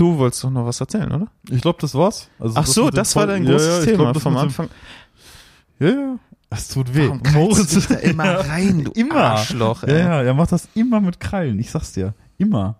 Du 0.00 0.16
wolltest 0.16 0.42
doch 0.44 0.50
noch 0.50 0.64
was 0.64 0.80
erzählen, 0.80 1.12
oder? 1.12 1.26
ich 1.50 1.60
glaube, 1.60 1.78
das 1.78 1.94
war's. 1.94 2.30
Also 2.38 2.54
Ach 2.56 2.66
so, 2.66 2.84
mit 2.86 2.94
dem 2.94 2.96
das 2.96 3.14
war 3.16 3.26
dein 3.26 3.44
Ja, 3.44 3.50
großes 3.50 3.68
ja, 3.68 3.78
ich 3.80 3.84
Thema 3.84 3.96
glaub, 3.98 4.14
das 4.14 4.22
vom 4.22 4.36
Anfang. 4.38 4.68
Ja, 5.78 5.88
ja. 5.88 6.18
Es 6.50 6.68
tut 6.68 6.94
weh. 6.94 7.08
Warum 7.08 7.22
du 7.54 7.64
dich 7.64 7.86
da 7.86 7.94
immer 7.96 8.24
Ja. 8.32 8.40
rein, 8.40 8.84
du 8.84 8.90
Immer. 8.92 9.14
Arschloch, 9.16 9.82
Ja, 9.84 9.88
ey. 9.88 9.98
ja, 10.00 10.22
er 10.22 10.34
macht 10.34 10.52
das 10.52 10.68
immer 10.74 11.00
mit 11.00 11.20
Krallen. 11.20 11.58
Ich 11.60 11.70
sag's 11.70 11.92
dir. 11.92 12.12
Immer. 12.38 12.76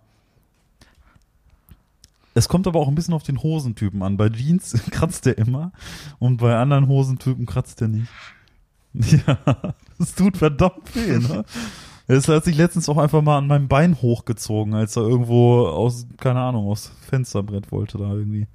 Es 2.33 2.47
kommt 2.47 2.67
aber 2.67 2.79
auch 2.79 2.87
ein 2.87 2.95
bisschen 2.95 3.13
auf 3.13 3.23
den 3.23 3.41
Hosentypen 3.43 4.01
an. 4.03 4.17
Bei 4.17 4.29
Jeans 4.29 4.73
kratzt 4.91 5.27
er 5.27 5.37
immer 5.37 5.71
und 6.19 6.37
bei 6.37 6.55
anderen 6.55 6.87
Hosentypen 6.87 7.45
kratzt 7.45 7.81
er 7.81 7.87
nicht. 7.89 8.07
Ja, 8.93 9.37
es 9.99 10.15
tut 10.15 10.35
verdammt 10.35 10.93
weh, 10.93 11.17
ne? 11.17 11.45
Es 12.07 12.27
hat 12.27 12.43
sich 12.43 12.57
letztens 12.57 12.89
auch 12.89 12.97
einfach 12.97 13.21
mal 13.21 13.37
an 13.37 13.47
meinem 13.47 13.69
Bein 13.69 14.01
hochgezogen, 14.01 14.73
als 14.73 14.97
er 14.97 15.03
irgendwo 15.03 15.65
aus, 15.65 16.07
keine 16.17 16.41
Ahnung, 16.41 16.67
aus 16.67 16.91
Fensterbrett 17.09 17.71
wollte 17.71 17.97
da 17.99 18.11
irgendwie. 18.11 18.47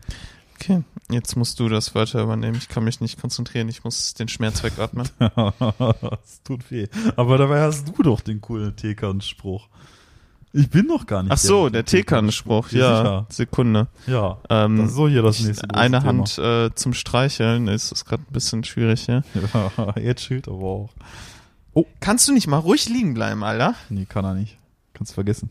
Okay, 0.58 0.82
jetzt 1.10 1.36
musst 1.36 1.60
du 1.60 1.68
das 1.68 1.94
weiter 1.94 2.22
übernehmen. 2.22 2.56
Ich 2.56 2.68
kann 2.68 2.84
mich 2.84 3.00
nicht 3.00 3.20
konzentrieren. 3.20 3.68
Ich 3.68 3.84
muss 3.84 4.14
den 4.14 4.28
Schmerz 4.28 4.62
wegatmen. 4.62 5.08
Es 6.24 6.42
tut 6.42 6.70
weh. 6.70 6.88
Aber 7.16 7.36
dabei 7.38 7.60
hast 7.60 7.86
du 7.88 8.02
doch 8.02 8.20
den 8.20 8.40
coolen 8.40 8.74
Tekan-Spruch. 8.74 9.68
Ich 10.52 10.70
bin 10.70 10.88
doch 10.88 11.06
gar 11.06 11.22
nicht. 11.22 11.32
Ach 11.32 11.36
so, 11.38 11.68
der 11.68 11.82
dem 11.82 11.86
Tekan-Spruch. 11.86 12.70
Ja, 12.70 12.96
sicher. 12.98 13.26
Sekunde. 13.28 13.88
Ja, 14.06 14.38
Ähm, 14.48 14.78
das 14.78 14.94
so 14.94 15.06
hier 15.06 15.20
das 15.20 15.40
nächste 15.40 15.68
eine 15.74 15.98
Thema. 15.98 16.04
Hand 16.08 16.38
äh, 16.38 16.74
zum 16.74 16.94
Streicheln 16.94 17.68
ist, 17.68 17.92
ist 17.92 18.06
gerade 18.06 18.22
ein 18.22 18.32
bisschen 18.32 18.64
schwierig 18.64 19.04
hier. 19.04 19.22
Ja, 19.52 19.94
jetzt 20.00 20.22
schild 20.22 20.48
aber 20.48 20.62
auch. 20.64 20.90
Kannst 22.00 22.26
du 22.26 22.32
nicht 22.32 22.46
mal 22.46 22.56
ruhig 22.56 22.88
liegen 22.88 23.12
bleiben, 23.12 23.44
Alter? 23.44 23.74
Nee, 23.90 24.06
kann 24.06 24.24
er 24.24 24.32
nicht. 24.32 24.56
Kannst 24.94 25.12
vergessen. 25.12 25.50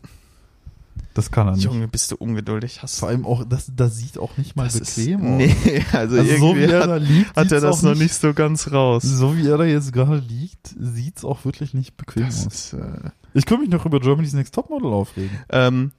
Das 1.14 1.30
kann 1.30 1.46
er 1.48 1.52
nicht. 1.54 1.64
Junge, 1.64 1.88
bist 1.88 2.10
du 2.10 2.16
ungeduldig. 2.16 2.82
Hast 2.82 2.98
Vor 3.00 3.08
allem 3.08 3.24
auch, 3.24 3.44
das, 3.48 3.70
das 3.74 3.96
sieht 3.96 4.18
auch 4.18 4.36
nicht 4.36 4.54
mal 4.56 4.64
das 4.64 4.78
bequem 4.78 5.38
ist, 5.40 5.52
aus. 5.56 5.64
Nee, 5.64 5.84
also, 5.92 6.16
Also 6.18 6.36
so 6.36 6.56
wie 6.56 6.60
irgendwie 6.60 6.72
er 6.74 6.80
hat, 6.82 6.88
da 6.90 6.96
liegt, 6.96 7.36
hat 7.36 7.52
er 7.52 7.60
das 7.60 7.78
auch 7.78 7.82
noch 7.82 7.94
nicht 7.94 8.14
so 8.14 8.34
ganz 8.34 8.70
raus. 8.72 9.02
So 9.02 9.36
wie 9.36 9.46
er 9.48 9.56
da 9.58 9.64
jetzt 9.64 9.92
gerade 9.92 10.18
liegt, 10.18 10.74
sieht's 10.78 11.24
auch 11.24 11.44
wirklich 11.44 11.72
nicht 11.74 11.96
bequem 11.96 12.24
Das 12.26 12.46
aus. 12.46 12.52
ist, 12.54 12.72
äh, 12.74 13.10
Ich 13.32 13.46
könnte 13.46 13.62
mich 13.62 13.70
noch 13.72 13.86
über 13.86 13.98
Germany's 14.00 14.34
Next 14.34 14.54
Topmodel 14.54 14.92
aufregen. 14.92 15.38
ähm, 15.48 15.92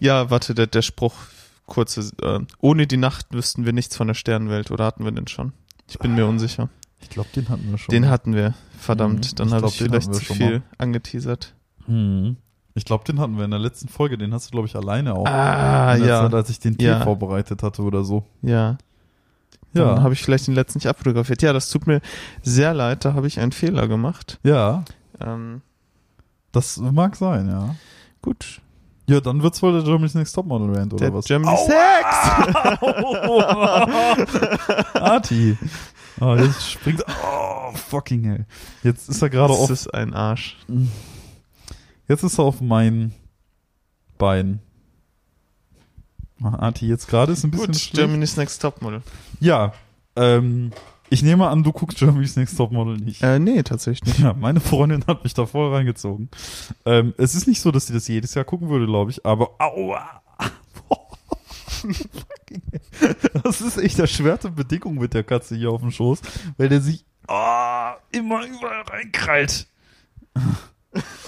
ja, 0.00 0.30
warte, 0.30 0.54
der, 0.54 0.66
der 0.66 0.82
Spruch, 0.82 1.14
kurze, 1.66 2.10
äh, 2.22 2.40
ohne 2.58 2.86
die 2.88 2.96
Nacht 2.96 3.26
wüssten 3.30 3.64
wir 3.66 3.72
nichts 3.72 3.96
von 3.96 4.08
der 4.08 4.14
Sternenwelt, 4.14 4.70
oder 4.72 4.84
hatten 4.84 5.04
wir 5.04 5.12
den 5.12 5.28
schon? 5.28 5.52
Ich 5.88 5.98
bin 6.00 6.14
mir 6.16 6.26
unsicher. 6.26 6.68
Ich 7.00 7.10
glaube, 7.10 7.28
den 7.36 7.48
hatten 7.48 7.70
wir 7.70 7.78
schon. 7.78 7.92
Den 7.92 8.08
hatten 8.08 8.34
wir. 8.34 8.54
Verdammt, 8.78 9.32
Mhm, 9.32 9.36
dann 9.36 9.46
ich 9.48 9.52
habe 9.54 9.60
glaub, 9.62 9.72
ich 9.72 9.78
vielleicht 9.78 10.14
zu 10.14 10.20
viel 10.34 10.50
mal. 10.50 10.62
angeteasert. 10.78 11.54
Hm. 11.86 12.36
Ich 12.76 12.84
glaube, 12.84 13.02
den 13.04 13.18
hatten 13.18 13.36
wir 13.38 13.44
in 13.46 13.50
der 13.50 13.58
letzten 13.58 13.88
Folge. 13.88 14.18
Den 14.18 14.32
hast 14.34 14.46
du, 14.46 14.50
glaube 14.52 14.68
ich, 14.68 14.76
alleine 14.76 15.14
auch. 15.14 15.26
Ah, 15.26 15.96
ja. 15.96 16.20
Zeit, 16.22 16.34
als 16.34 16.50
ich 16.50 16.60
den 16.60 16.76
Tee 16.78 16.84
Ja. 16.86 17.00
vorbereitet 17.00 17.62
hatte 17.62 17.82
oder 17.82 18.04
so. 18.04 18.22
Ja. 18.42 18.76
Ja. 19.72 19.94
Dann 19.94 20.02
habe 20.02 20.12
ich 20.14 20.22
vielleicht 20.22 20.46
den 20.46 20.54
letzten 20.54 20.78
nicht 20.78 20.86
abfotografiert. 20.86 21.42
Ja, 21.42 21.52
das 21.52 21.68
tut 21.70 21.86
mir 21.86 22.00
sehr 22.42 22.72
leid, 22.74 23.04
da 23.04 23.14
habe 23.14 23.26
ich 23.26 23.40
einen 23.40 23.52
Fehler 23.52 23.88
gemacht. 23.88 24.38
Ja, 24.44 24.84
Ähm, 25.20 25.62
das 26.52 26.76
mag 26.78 27.16
sein, 27.16 27.48
ja. 27.48 27.74
gut. 28.22 28.60
Ja, 29.08 29.20
dann 29.20 29.42
wird's 29.42 29.62
wohl 29.62 29.72
der 29.72 29.82
Germany's 29.82 30.14
Next 30.14 30.34
Topmodel 30.34 30.74
Rant 30.76 30.92
oder 30.92 31.04
Der 31.06 31.14
was? 31.14 31.24
Germany 31.26 31.56
Sex! 31.56 31.76
Arti. 34.94 35.56
Oh, 36.20 36.34
jetzt 36.34 36.70
springt. 36.72 37.04
Oh, 37.08 37.72
fucking 37.74 38.24
hell. 38.24 38.46
Jetzt 38.82 39.08
ist 39.08 39.22
er 39.22 39.30
gerade 39.30 39.52
Das 39.52 39.62
auf. 39.62 39.70
ist 39.70 39.92
ein 39.94 40.14
Arsch. 40.14 40.56
Jetzt 42.08 42.22
ist 42.22 42.38
er 42.38 42.44
auf 42.44 42.60
mein 42.60 43.12
Bein. 44.18 44.60
Ah, 46.42 46.54
Arti, 46.54 46.86
jetzt 46.86 47.08
gerade 47.08 47.32
ist 47.32 47.44
ein 47.44 47.50
bisschen. 47.50 47.68
Gut, 47.68 47.76
schlecht. 47.76 47.94
Germany's 47.94 48.36
Next 48.36 48.60
Topmodel. 48.60 49.02
Ja. 49.40 49.72
Ähm, 50.16 50.70
ich 51.08 51.22
nehme 51.22 51.48
an, 51.48 51.62
du 51.62 51.72
guckst 51.72 51.98
Germany's 51.98 52.36
Next 52.36 52.56
Topmodel 52.56 52.98
nicht. 52.98 53.22
Äh, 53.22 53.38
nee, 53.38 53.62
tatsächlich 53.62 54.06
nicht. 54.06 54.20
Ja, 54.20 54.34
meine 54.34 54.60
Freundin 54.60 55.04
hat 55.06 55.24
mich 55.24 55.34
da 55.34 55.46
voll 55.46 55.74
reingezogen. 55.74 56.28
Ähm, 56.84 57.14
es 57.16 57.34
ist 57.34 57.46
nicht 57.46 57.60
so, 57.60 57.70
dass 57.70 57.86
sie 57.86 57.92
das 57.92 58.08
jedes 58.08 58.34
Jahr 58.34 58.44
gucken 58.44 58.68
würde, 58.68 58.86
glaube 58.86 59.10
ich, 59.10 59.24
aber 59.24 59.50
aua. 59.58 60.22
Das 63.42 63.60
ist 63.60 63.76
echt 63.76 63.98
erschwerte 63.98 64.50
Bedingung 64.50 64.94
mit 64.94 65.14
der 65.14 65.22
Katze 65.22 65.56
hier 65.56 65.70
auf 65.70 65.82
dem 65.82 65.90
Schoß, 65.90 66.20
weil 66.56 66.68
der 66.68 66.80
sich 66.80 67.04
ah, 67.28 67.96
immer 68.10 68.44
überall 68.46 68.82
reinkrallt. 68.82 69.66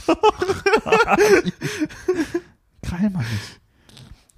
Krall 2.82 3.10
mal 3.10 3.20
nicht. 3.20 3.60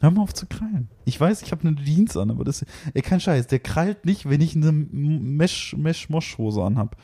Hör 0.01 0.11
mal 0.11 0.23
auf 0.23 0.33
zu 0.33 0.47
krallen. 0.47 0.89
Ich 1.05 1.21
weiß, 1.21 1.43
ich 1.43 1.53
habe 1.53 1.68
eine 1.68 1.77
Jeans 1.77 2.16
an, 2.16 2.31
aber 2.31 2.45
das, 2.45 2.64
ey, 2.95 3.03
kein 3.03 3.21
Scheiß, 3.21 3.49
der 3.49 3.59
krallt 3.59 4.07
nicht, 4.07 4.29
wenn 4.29 4.41
ich 4.41 4.57
eine 4.57 4.73
Mesh, 4.73 5.77
Mesh 5.77 6.09
Mosch 6.09 6.39
Hose 6.39 6.62
anhab. 6.62 6.97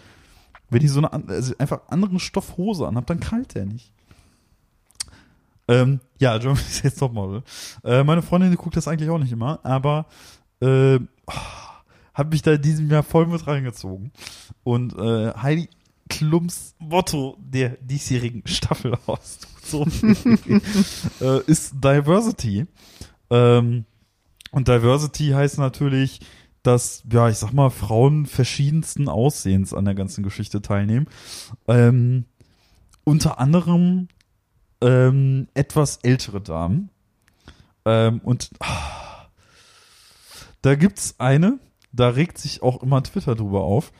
Wenn 0.70 0.82
ich 0.82 0.90
so 0.90 1.00
eine, 1.00 1.12
also 1.28 1.54
einfach 1.58 1.80
anderen 1.88 2.18
Stoff 2.18 2.56
Hose 2.56 2.88
anhab, 2.88 3.06
dann 3.06 3.20
krallt 3.20 3.54
der 3.54 3.66
nicht. 3.66 3.92
Ähm, 5.68 6.00
ja, 6.18 6.38
Germany's 6.38 6.82
Next 6.82 6.98
Topmodel. 6.98 7.42
Äh, 7.84 8.02
meine 8.02 8.22
Freundin 8.22 8.54
guckt 8.54 8.76
das 8.76 8.88
eigentlich 8.88 9.10
auch 9.10 9.18
nicht 9.18 9.32
immer, 9.32 9.60
aber 9.62 10.06
äh, 10.60 10.98
hat 12.14 12.30
mich 12.30 12.42
da 12.42 12.52
in 12.52 12.62
diesem 12.62 12.90
Jahr 12.90 13.02
voll 13.02 13.26
mit 13.26 13.46
reingezogen. 13.46 14.10
Und 14.64 14.94
äh, 14.94 15.34
Heidi 15.34 15.68
Klums 16.08 16.74
Motto 16.78 17.36
der 17.40 17.70
diesjährigen 17.80 18.46
Staffel 18.46 18.96
aus 19.06 19.38
so 19.66 19.84
äh, 21.20 21.42
ist 21.46 21.74
Diversity. 21.74 22.66
Ähm, 23.30 23.84
und 24.52 24.68
Diversity 24.68 25.30
heißt 25.30 25.58
natürlich, 25.58 26.20
dass, 26.62 27.02
ja, 27.10 27.28
ich 27.28 27.38
sag 27.38 27.52
mal, 27.52 27.70
Frauen 27.70 28.26
verschiedensten 28.26 29.08
Aussehens 29.08 29.74
an 29.74 29.84
der 29.84 29.94
ganzen 29.94 30.22
Geschichte 30.24 30.62
teilnehmen. 30.62 31.06
Ähm, 31.68 32.24
unter 33.04 33.38
anderem 33.38 34.08
ähm, 34.80 35.48
etwas 35.54 35.98
ältere 36.02 36.40
Damen. 36.40 36.90
Ähm, 37.84 38.20
und 38.24 38.50
ah, 38.60 39.28
da 40.62 40.74
gibt's 40.74 41.14
eine, 41.18 41.58
da 41.92 42.08
regt 42.08 42.38
sich 42.38 42.62
auch 42.62 42.82
immer 42.82 43.02
Twitter 43.02 43.36
drüber 43.36 43.62
auf. 43.62 43.92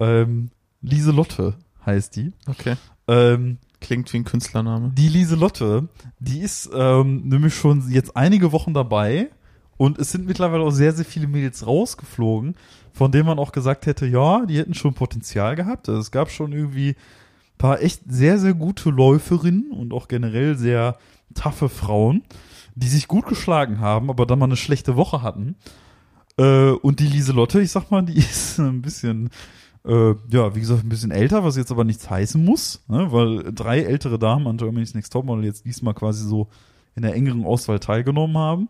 Ähm, 0.00 0.50
Lieselotte 0.80 1.54
heißt 1.84 2.16
die. 2.16 2.32
Okay. 2.46 2.76
Ähm, 3.06 3.58
Klingt 3.80 4.12
wie 4.12 4.18
ein 4.18 4.24
Künstlername. 4.24 4.90
Die 4.94 5.08
Lieselotte, 5.08 5.88
die 6.18 6.40
ist 6.40 6.68
ähm, 6.74 7.28
nämlich 7.28 7.54
schon 7.54 7.88
jetzt 7.90 8.16
einige 8.16 8.52
Wochen 8.52 8.74
dabei 8.74 9.30
und 9.76 9.98
es 9.98 10.10
sind 10.10 10.26
mittlerweile 10.26 10.64
auch 10.64 10.72
sehr, 10.72 10.92
sehr 10.92 11.04
viele 11.04 11.28
Mädels 11.28 11.64
rausgeflogen, 11.66 12.56
von 12.92 13.12
denen 13.12 13.26
man 13.26 13.38
auch 13.38 13.52
gesagt 13.52 13.86
hätte, 13.86 14.06
ja, 14.06 14.44
die 14.44 14.58
hätten 14.58 14.74
schon 14.74 14.94
Potenzial 14.94 15.54
gehabt. 15.54 15.88
Also 15.88 16.00
es 16.00 16.10
gab 16.10 16.30
schon 16.30 16.52
irgendwie 16.52 16.90
ein 16.90 17.58
paar 17.58 17.80
echt 17.80 18.02
sehr, 18.08 18.38
sehr 18.38 18.54
gute 18.54 18.90
Läuferinnen 18.90 19.70
und 19.70 19.92
auch 19.92 20.08
generell 20.08 20.56
sehr 20.56 20.98
taffe 21.34 21.68
Frauen, 21.68 22.24
die 22.74 22.88
sich 22.88 23.06
gut 23.06 23.26
geschlagen 23.26 23.78
haben, 23.78 24.10
aber 24.10 24.26
dann 24.26 24.40
mal 24.40 24.46
eine 24.46 24.56
schlechte 24.56 24.96
Woche 24.96 25.22
hatten. 25.22 25.54
Äh, 26.36 26.70
und 26.70 26.98
die 26.98 27.06
Lieselotte, 27.06 27.60
ich 27.60 27.70
sag 27.70 27.92
mal, 27.92 28.02
die 28.02 28.18
ist 28.18 28.58
ein 28.58 28.82
bisschen, 28.82 29.30
äh, 29.88 30.14
ja, 30.30 30.54
wie 30.54 30.60
gesagt, 30.60 30.84
ein 30.84 30.90
bisschen 30.90 31.10
älter, 31.10 31.44
was 31.44 31.56
jetzt 31.56 31.72
aber 31.72 31.84
nichts 31.84 32.10
heißen 32.10 32.44
muss, 32.44 32.84
ne? 32.88 33.10
weil 33.10 33.52
drei 33.54 33.80
ältere 33.80 34.18
Damen 34.18 34.46
an 34.46 34.58
Germany's 34.58 34.94
Next 34.94 35.12
Topmodel 35.12 35.46
jetzt 35.46 35.64
diesmal 35.64 35.94
quasi 35.94 36.28
so 36.28 36.48
in 36.94 37.02
der 37.02 37.14
engeren 37.14 37.44
Auswahl 37.44 37.80
teilgenommen 37.80 38.36
haben. 38.36 38.68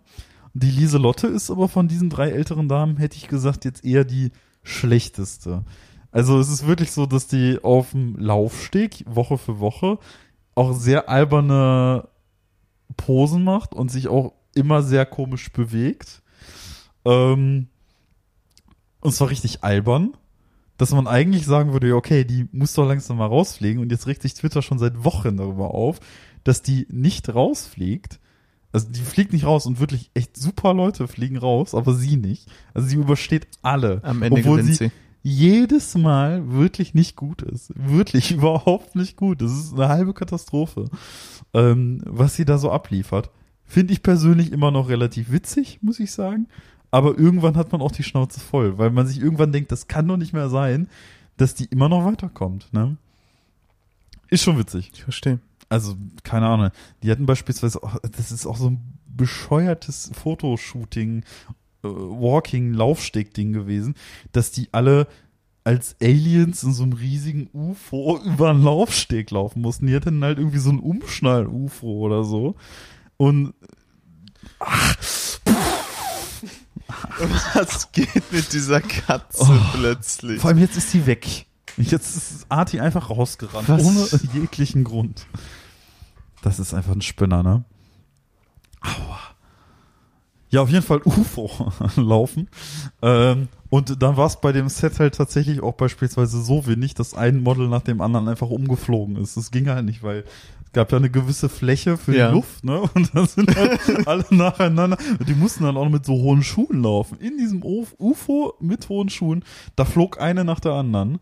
Die 0.54 0.70
Lieselotte 0.70 1.26
ist 1.26 1.50
aber 1.50 1.68
von 1.68 1.88
diesen 1.88 2.08
drei 2.08 2.30
älteren 2.30 2.68
Damen, 2.68 2.98
hätte 2.98 3.16
ich 3.16 3.26
gesagt, 3.26 3.64
jetzt 3.64 3.84
eher 3.84 4.04
die 4.04 4.30
schlechteste. 4.62 5.64
Also 6.12 6.38
es 6.38 6.48
ist 6.48 6.66
wirklich 6.66 6.92
so, 6.92 7.04
dass 7.06 7.26
die 7.26 7.58
auf 7.62 7.90
dem 7.90 8.16
Laufsteg 8.16 9.04
Woche 9.06 9.38
für 9.38 9.58
Woche 9.60 9.98
auch 10.54 10.72
sehr 10.72 11.08
alberne 11.08 12.08
Posen 12.96 13.44
macht 13.44 13.74
und 13.74 13.90
sich 13.90 14.08
auch 14.08 14.34
immer 14.54 14.82
sehr 14.82 15.04
komisch 15.04 15.52
bewegt. 15.52 16.22
Ähm, 17.04 17.68
und 19.00 19.12
zwar 19.12 19.30
richtig 19.30 19.64
albern, 19.64 20.16
dass 20.78 20.92
man 20.92 21.06
eigentlich 21.06 21.44
sagen 21.44 21.72
würde, 21.72 21.88
ja, 21.88 21.94
okay, 21.94 22.24
die 22.24 22.48
muss 22.52 22.72
doch 22.72 22.86
langsam 22.88 23.18
mal 23.18 23.26
rausfliegen 23.26 23.82
und 23.82 23.90
jetzt 23.90 24.06
regt 24.06 24.22
sich 24.22 24.32
Twitter 24.34 24.62
schon 24.62 24.78
seit 24.78 25.04
Wochen 25.04 25.36
darüber 25.36 25.74
auf, 25.74 26.00
dass 26.44 26.62
die 26.62 26.86
nicht 26.88 27.34
rausfliegt. 27.34 28.20
Also 28.72 28.88
die 28.88 29.00
fliegt 29.00 29.32
nicht 29.32 29.44
raus 29.44 29.66
und 29.66 29.80
wirklich 29.80 30.10
echt 30.14 30.36
super 30.36 30.72
Leute 30.74 31.08
fliegen 31.08 31.36
raus, 31.36 31.74
aber 31.74 31.94
sie 31.94 32.16
nicht. 32.16 32.48
Also 32.74 32.88
sie 32.88 32.96
übersteht 32.96 33.48
alle. 33.60 34.00
Am 34.04 34.22
Ende 34.22 34.40
obwohl 34.40 34.62
sie 34.62 34.74
sie. 34.74 34.90
jedes 35.22 35.96
Mal 35.96 36.52
wirklich 36.52 36.94
nicht 36.94 37.16
gut 37.16 37.42
ist. 37.42 37.72
Wirklich 37.74 38.30
überhaupt 38.32 38.94
nicht 38.94 39.16
gut. 39.16 39.42
Das 39.42 39.50
ist 39.50 39.74
eine 39.74 39.88
halbe 39.88 40.14
Katastrophe, 40.14 40.90
ähm, 41.54 42.02
was 42.06 42.36
sie 42.36 42.44
da 42.44 42.56
so 42.56 42.70
abliefert. 42.70 43.30
Finde 43.64 43.92
ich 43.92 44.02
persönlich 44.02 44.52
immer 44.52 44.70
noch 44.70 44.88
relativ 44.88 45.32
witzig, 45.32 45.80
muss 45.82 45.98
ich 45.98 46.12
sagen. 46.12 46.46
Aber 46.90 47.18
irgendwann 47.18 47.56
hat 47.56 47.72
man 47.72 47.82
auch 47.82 47.92
die 47.92 48.02
Schnauze 48.02 48.40
voll, 48.40 48.78
weil 48.78 48.90
man 48.90 49.06
sich 49.06 49.20
irgendwann 49.20 49.52
denkt, 49.52 49.72
das 49.72 49.88
kann 49.88 50.08
doch 50.08 50.16
nicht 50.16 50.32
mehr 50.32 50.48
sein, 50.48 50.88
dass 51.36 51.54
die 51.54 51.66
immer 51.66 51.88
noch 51.88 52.04
weiterkommt. 52.04 52.72
Ne? 52.72 52.96
Ist 54.28 54.44
schon 54.44 54.58
witzig. 54.58 54.90
Ich 54.94 55.02
verstehe. 55.02 55.38
Also, 55.68 55.96
keine 56.22 56.46
Ahnung. 56.46 56.70
Die 57.02 57.10
hatten 57.10 57.26
beispielsweise, 57.26 57.82
auch, 57.82 57.98
das 58.00 58.32
ist 58.32 58.46
auch 58.46 58.56
so 58.56 58.70
ein 58.70 58.98
bescheuertes 59.06 60.10
Fotoshooting, 60.14 61.24
äh, 61.82 61.88
Walking-Laufsteg-Ding 61.88 63.52
gewesen, 63.52 63.94
dass 64.32 64.50
die 64.50 64.68
alle 64.72 65.06
als 65.64 65.96
Aliens 66.00 66.62
in 66.62 66.72
so 66.72 66.84
einem 66.84 66.94
riesigen 66.94 67.50
UFO 67.52 68.18
über 68.24 68.50
einen 68.50 68.64
Laufsteg 68.64 69.30
laufen 69.30 69.60
mussten. 69.60 69.86
Die 69.86 69.94
hatten 69.94 70.24
halt 70.24 70.38
irgendwie 70.38 70.58
so 70.58 70.70
ein 70.70 70.80
Umschnall-UFO 70.80 71.86
oder 71.86 72.24
so. 72.24 72.54
Und 73.18 73.52
Was 77.54 77.92
geht 77.92 78.32
mit 78.32 78.52
dieser 78.52 78.80
Katze 78.80 79.38
Oh. 79.42 79.58
plötzlich? 79.74 80.40
vor 80.40 80.50
allem 80.50 80.58
jetzt 80.58 80.76
ist 80.76 80.90
sie 80.90 81.06
weg. 81.06 81.46
Jetzt 81.76 82.16
ist 82.16 82.46
Arti 82.48 82.80
einfach 82.80 83.08
rausgerannt, 83.10 83.68
Was? 83.68 83.84
ohne 83.84 84.08
jeglichen 84.34 84.82
Grund. 84.84 85.26
Das 86.42 86.58
ist 86.58 86.74
einfach 86.74 86.92
ein 86.92 87.02
Spinner, 87.02 87.42
ne? 87.42 87.64
Aua. 88.80 89.18
Ja, 90.50 90.62
auf 90.62 90.70
jeden 90.70 90.84
Fall 90.84 91.02
UFO 91.04 91.70
laufen. 91.96 92.48
Ähm, 93.02 93.48
und 93.70 94.02
dann 94.02 94.16
war 94.16 94.26
es 94.26 94.40
bei 94.40 94.50
dem 94.52 94.68
Set 94.70 94.98
halt 94.98 95.14
tatsächlich 95.14 95.62
auch 95.62 95.74
beispielsweise 95.74 96.42
so 96.42 96.66
wenig, 96.66 96.94
dass 96.94 97.12
ein 97.14 97.42
Model 97.42 97.68
nach 97.68 97.82
dem 97.82 98.00
anderen 98.00 98.28
einfach 98.28 98.48
umgeflogen 98.48 99.16
ist. 99.16 99.36
Das 99.36 99.50
ging 99.50 99.68
halt 99.68 99.84
nicht, 99.84 100.02
weil 100.02 100.24
es 100.68 100.72
gab 100.74 100.92
ja 100.92 100.98
eine 100.98 101.08
gewisse 101.10 101.48
Fläche 101.48 101.96
für 101.96 102.14
Ja. 102.14 102.28
die 102.28 102.34
Luft, 102.34 102.62
ne? 102.62 102.80
Und 102.94 103.14
dann 103.14 103.26
sind 103.26 103.56
halt 103.56 103.80
alle 104.06 104.24
nacheinander. 104.30 104.98
Und 105.18 105.26
die 105.28 105.34
mussten 105.34 105.64
dann 105.64 105.78
auch 105.78 105.88
mit 105.88 106.04
so 106.04 106.12
hohen 106.12 106.42
Schuhen 106.42 106.82
laufen. 106.82 107.18
In 107.20 107.38
diesem 107.38 107.62
Uf- 107.62 107.94
UFO 107.98 108.52
mit 108.60 108.88
hohen 108.90 109.08
Schuhen. 109.08 109.44
Da 109.76 109.84
flog 109.86 110.20
eine 110.20 110.44
nach 110.44 110.60
der 110.60 110.72
anderen. 110.72 111.20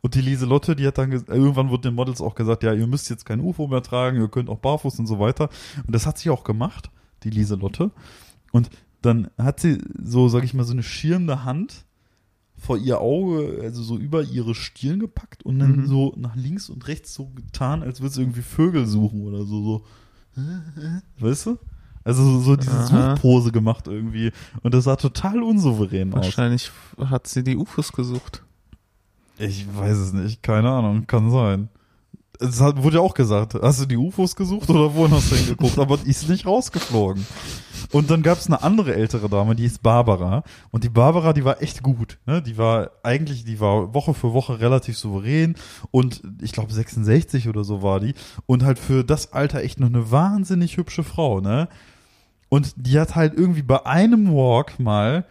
Und 0.00 0.14
die 0.14 0.20
Lieselotte, 0.20 0.76
die 0.76 0.86
hat 0.86 0.98
dann, 0.98 1.10
ges- 1.12 1.28
irgendwann 1.28 1.68
wurde 1.68 1.88
den 1.88 1.94
Models 1.94 2.20
auch 2.20 2.34
gesagt, 2.34 2.62
ja, 2.62 2.72
ihr 2.72 2.86
müsst 2.86 3.10
jetzt 3.10 3.24
kein 3.26 3.40
UFO 3.40 3.66
mehr 3.66 3.82
tragen, 3.82 4.18
ihr 4.20 4.28
könnt 4.28 4.48
auch 4.48 4.58
barfuß 4.58 4.98
und 4.98 5.06
so 5.06 5.18
weiter. 5.18 5.48
Und 5.86 5.94
das 5.94 6.06
hat 6.06 6.16
sie 6.18 6.30
auch 6.30 6.44
gemacht, 6.44 6.90
die 7.22 7.30
Lieselotte. 7.30 7.90
Und 8.52 8.70
dann 9.02 9.28
hat 9.36 9.60
sie 9.60 9.78
so, 10.02 10.28
sag 10.28 10.44
ich 10.44 10.54
mal, 10.54 10.64
so 10.64 10.72
eine 10.72 10.82
schirmende 10.82 11.44
Hand 11.44 11.84
vor 12.58 12.78
ihr 12.78 13.00
Auge, 13.00 13.60
also 13.62 13.82
so 13.82 13.98
über 13.98 14.22
ihre 14.22 14.54
Stirn 14.54 14.98
gepackt 15.00 15.42
und 15.44 15.58
dann 15.58 15.76
Mhm. 15.82 15.86
so 15.86 16.14
nach 16.16 16.34
links 16.36 16.68
und 16.70 16.86
rechts 16.88 17.12
so 17.14 17.26
getan, 17.34 17.82
als 17.82 18.00
würde 18.00 18.14
sie 18.14 18.22
irgendwie 18.22 18.42
Vögel 18.42 18.86
suchen 18.86 19.22
oder 19.22 19.44
so, 19.44 19.62
so. 19.62 19.84
Weißt 21.18 21.46
du? 21.46 21.58
Also 22.04 22.40
so, 22.40 22.56
diese 22.56 22.70
Aha. 22.70 23.14
Suchpose 23.16 23.50
gemacht 23.52 23.88
irgendwie. 23.88 24.30
Und 24.62 24.74
das 24.74 24.84
sah 24.84 24.96
total 24.96 25.42
unsouverän 25.42 26.12
aus. 26.14 26.24
Wahrscheinlich 26.26 26.70
hat 26.98 27.26
sie 27.26 27.42
die 27.42 27.56
UFOs 27.56 27.92
gesucht. 27.92 28.42
Ich 29.38 29.66
weiß 29.76 29.96
es 29.98 30.12
nicht, 30.12 30.42
keine 30.42 30.70
Ahnung, 30.70 31.06
kann 31.06 31.30
sein. 31.30 31.68
Hat, 32.40 32.82
wurde 32.82 32.96
ja 32.96 33.02
auch 33.02 33.14
gesagt, 33.14 33.54
hast 33.54 33.80
du 33.80 33.86
die 33.86 33.96
UFOs 33.96 34.36
gesucht 34.36 34.68
oder 34.70 34.94
wohin 34.94 35.12
hast 35.12 35.30
du 35.30 35.36
hingeguckt? 35.36 35.78
Aber 35.78 35.96
die 35.96 36.10
ist 36.10 36.28
nicht 36.28 36.46
rausgeflogen. 36.46 37.26
Und 37.92 38.10
dann 38.10 38.22
gab 38.22 38.38
es 38.38 38.46
eine 38.46 38.62
andere 38.62 38.94
ältere 38.94 39.28
Dame, 39.28 39.54
die 39.54 39.64
ist 39.64 39.82
Barbara. 39.82 40.42
Und 40.70 40.84
die 40.84 40.88
Barbara, 40.88 41.32
die 41.32 41.44
war 41.44 41.62
echt 41.62 41.82
gut. 41.82 42.18
Ne? 42.26 42.42
Die 42.42 42.58
war 42.58 42.90
eigentlich, 43.02 43.44
die 43.44 43.60
war 43.60 43.94
Woche 43.94 44.14
für 44.14 44.32
Woche 44.32 44.60
relativ 44.60 44.98
souverän. 44.98 45.54
Und 45.90 46.22
ich 46.42 46.52
glaube 46.52 46.72
66 46.72 47.48
oder 47.48 47.64
so 47.64 47.82
war 47.82 48.00
die. 48.00 48.14
Und 48.46 48.64
halt 48.64 48.78
für 48.78 49.04
das 49.04 49.32
Alter 49.32 49.60
echt 49.60 49.80
noch 49.80 49.88
eine 49.88 50.10
wahnsinnig 50.10 50.76
hübsche 50.76 51.04
Frau. 51.04 51.40
Ne? 51.40 51.68
Und 52.48 52.74
die 52.76 52.98
hat 52.98 53.14
halt 53.14 53.34
irgendwie 53.34 53.62
bei 53.62 53.84
einem 53.86 54.32
Walk 54.32 54.78
mal 54.78 55.24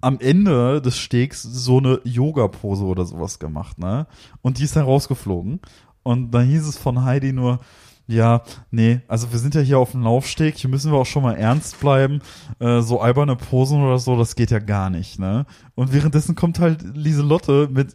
am 0.00 0.18
Ende 0.18 0.82
des 0.82 0.98
Stegs 0.98 1.42
so 1.42 1.78
eine 1.78 2.00
Yoga-Pose 2.04 2.84
oder 2.84 3.04
sowas 3.04 3.38
gemacht, 3.38 3.78
ne? 3.78 4.08
Und 4.42 4.58
die 4.58 4.64
ist 4.64 4.74
dann 4.74 4.84
rausgeflogen. 4.84 5.60
Und 6.02 6.30
dann 6.32 6.46
hieß 6.46 6.66
es 6.66 6.78
von 6.78 7.04
Heidi 7.04 7.32
nur, 7.32 7.60
ja, 8.06 8.42
nee, 8.70 9.00
also 9.08 9.32
wir 9.32 9.38
sind 9.38 9.54
ja 9.54 9.60
hier 9.60 9.78
auf 9.78 9.92
dem 9.92 10.02
Laufsteg, 10.02 10.58
hier 10.58 10.68
müssen 10.68 10.92
wir 10.92 10.98
auch 10.98 11.06
schon 11.06 11.22
mal 11.22 11.34
ernst 11.34 11.80
bleiben. 11.80 12.20
Äh, 12.58 12.80
so 12.80 13.00
alberne 13.00 13.36
Posen 13.36 13.82
oder 13.82 13.98
so, 13.98 14.16
das 14.18 14.34
geht 14.34 14.50
ja 14.50 14.58
gar 14.58 14.90
nicht, 14.90 15.18
ne? 15.18 15.46
Und 15.74 15.92
währenddessen 15.92 16.34
kommt 16.34 16.58
halt 16.58 16.82
Lieselotte 16.96 17.68
mit 17.72 17.94